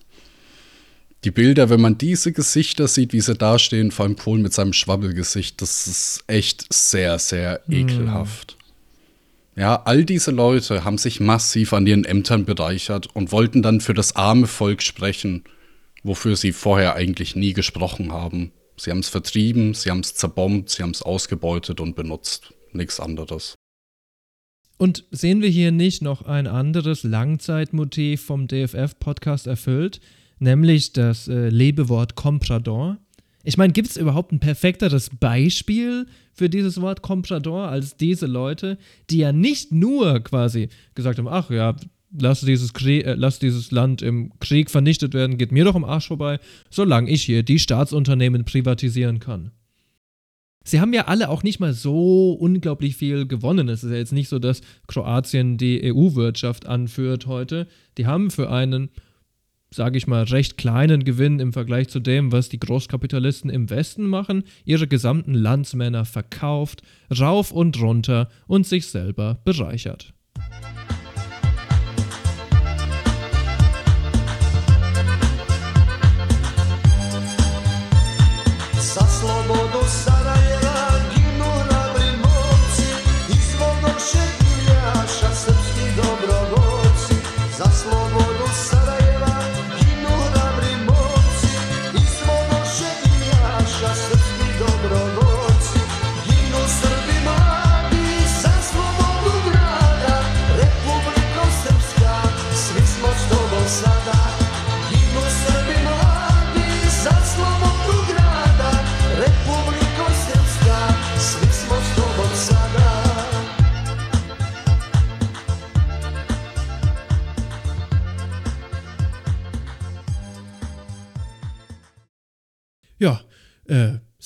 [1.27, 4.73] die Bilder, wenn man diese Gesichter sieht, wie sie dastehen, vor allem Kohl mit seinem
[4.73, 7.73] Schwabbelgesicht, das ist echt sehr, sehr mm.
[7.73, 8.57] ekelhaft.
[9.57, 13.93] Ja, all diese Leute haben sich massiv an ihren Ämtern bereichert und wollten dann für
[13.93, 15.43] das arme Volk sprechen,
[16.05, 18.53] wofür sie vorher eigentlich nie gesprochen haben.
[18.77, 22.55] Sie haben es vertrieben, sie haben es zerbombt, sie haben es ausgebeutet und benutzt.
[22.73, 23.57] Nichts anderes.
[24.78, 30.01] Und sehen wir hier nicht noch ein anderes Langzeitmotiv vom DFF-Podcast erfüllt?
[30.38, 32.98] Nämlich das äh, Lebewort Comprador.
[33.44, 38.76] Ich meine, gibt es überhaupt ein perfekteres Beispiel für dieses Wort Comprador als diese Leute,
[39.08, 41.76] die ja nicht nur quasi gesagt haben, ach ja,
[42.18, 45.84] lass dieses, Krieg, äh, lass dieses Land im Krieg vernichtet werden, geht mir doch am
[45.84, 46.38] Arsch vorbei,
[46.70, 49.52] solange ich hier die Staatsunternehmen privatisieren kann.
[50.64, 53.68] Sie haben ja alle auch nicht mal so unglaublich viel gewonnen.
[53.68, 57.68] Es ist ja jetzt nicht so, dass Kroatien die EU-Wirtschaft anführt heute.
[57.98, 58.90] Die haben für einen
[59.77, 64.07] sage ich mal, recht kleinen Gewinn im Vergleich zu dem, was die Großkapitalisten im Westen
[64.07, 66.82] machen, ihre gesamten Landsmänner verkauft,
[67.16, 70.15] rauf und runter und sich selber bereichert.
[78.97, 79.65] Ja,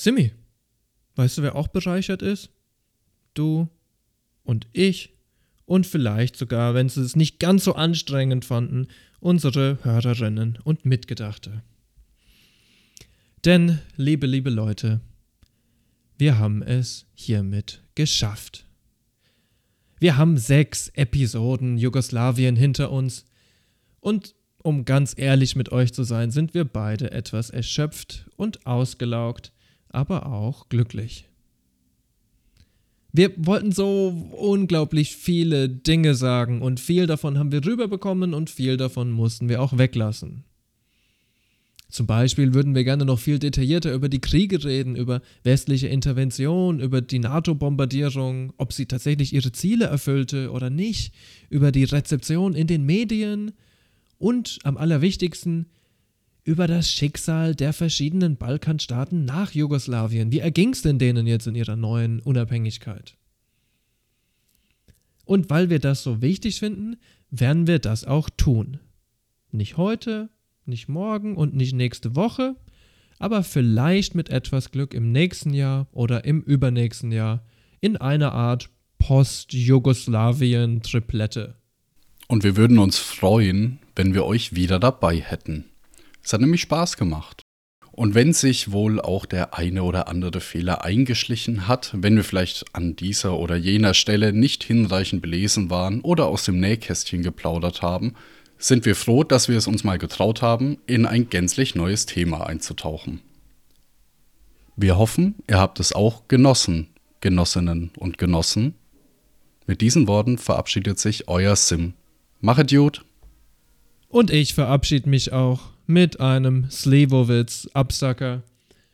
[0.01, 0.31] Simi,
[1.13, 2.49] weißt du, wer auch bereichert ist?
[3.35, 3.69] Du
[4.41, 5.13] und ich
[5.65, 8.87] und vielleicht sogar, wenn sie es nicht ganz so anstrengend fanden,
[9.19, 11.61] unsere Hörerinnen und Mitgedachte.
[13.45, 15.01] Denn, liebe, liebe Leute,
[16.17, 18.65] wir haben es hiermit geschafft.
[19.99, 23.23] Wir haben sechs Episoden Jugoslawien hinter uns
[23.99, 24.33] und
[24.63, 29.53] um ganz ehrlich mit euch zu sein, sind wir beide etwas erschöpft und ausgelaugt,
[29.93, 31.27] aber auch glücklich.
[33.13, 38.77] Wir wollten so unglaublich viele Dinge sagen und viel davon haben wir rüberbekommen und viel
[38.77, 40.45] davon mussten wir auch weglassen.
[41.89, 46.79] Zum Beispiel würden wir gerne noch viel detaillierter über die Kriege reden, über westliche Intervention,
[46.79, 51.13] über die NATO-Bombardierung, ob sie tatsächlich ihre Ziele erfüllte oder nicht,
[51.49, 53.51] über die Rezeption in den Medien,
[54.21, 55.65] und am allerwichtigsten
[56.43, 60.31] über das Schicksal der verschiedenen Balkanstaaten nach Jugoslawien.
[60.31, 63.17] Wie erging es denn denen jetzt in ihrer neuen Unabhängigkeit?
[65.25, 66.95] Und weil wir das so wichtig finden,
[67.29, 68.79] werden wir das auch tun.
[69.51, 70.29] Nicht heute,
[70.65, 72.55] nicht morgen und nicht nächste Woche,
[73.19, 77.45] aber vielleicht mit etwas Glück im nächsten Jahr oder im übernächsten Jahr
[77.79, 81.55] in einer Art Post-Jugoslawien-Triplette.
[82.27, 85.65] Und wir würden uns freuen, wenn wir euch wieder dabei hätten.
[86.23, 87.41] Es hat nämlich Spaß gemacht.
[87.91, 92.65] Und wenn sich wohl auch der eine oder andere Fehler eingeschlichen hat, wenn wir vielleicht
[92.73, 98.15] an dieser oder jener Stelle nicht hinreichend belesen waren oder aus dem Nähkästchen geplaudert haben,
[98.57, 102.47] sind wir froh, dass wir es uns mal getraut haben, in ein gänzlich neues Thema
[102.47, 103.21] einzutauchen.
[104.77, 106.87] Wir hoffen, ihr habt es auch genossen,
[107.19, 108.75] Genossinnen und Genossen.
[109.67, 111.93] Mit diesen Worten verabschiedet sich euer Sim.
[112.39, 113.03] Machet gut!
[114.07, 118.43] Und ich verabschiede mich auch mit einem Slivovitz-Absacker.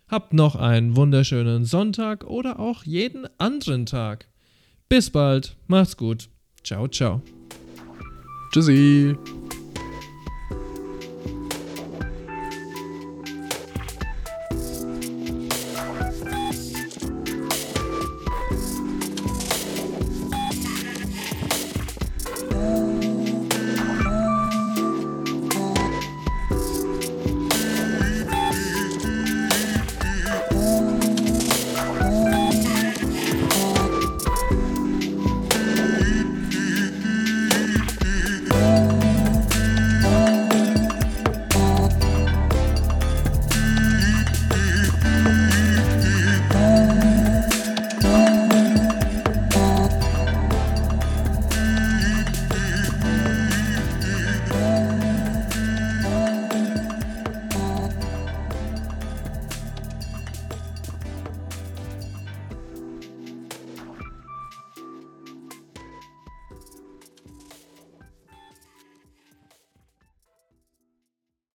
[0.08, 4.28] Habt noch einen wunderschönen Sonntag oder auch jeden anderen Tag.
[4.90, 6.30] Bis bald, macht's gut.
[6.64, 7.22] Ciao, ciao.
[8.52, 9.16] Tschüssi.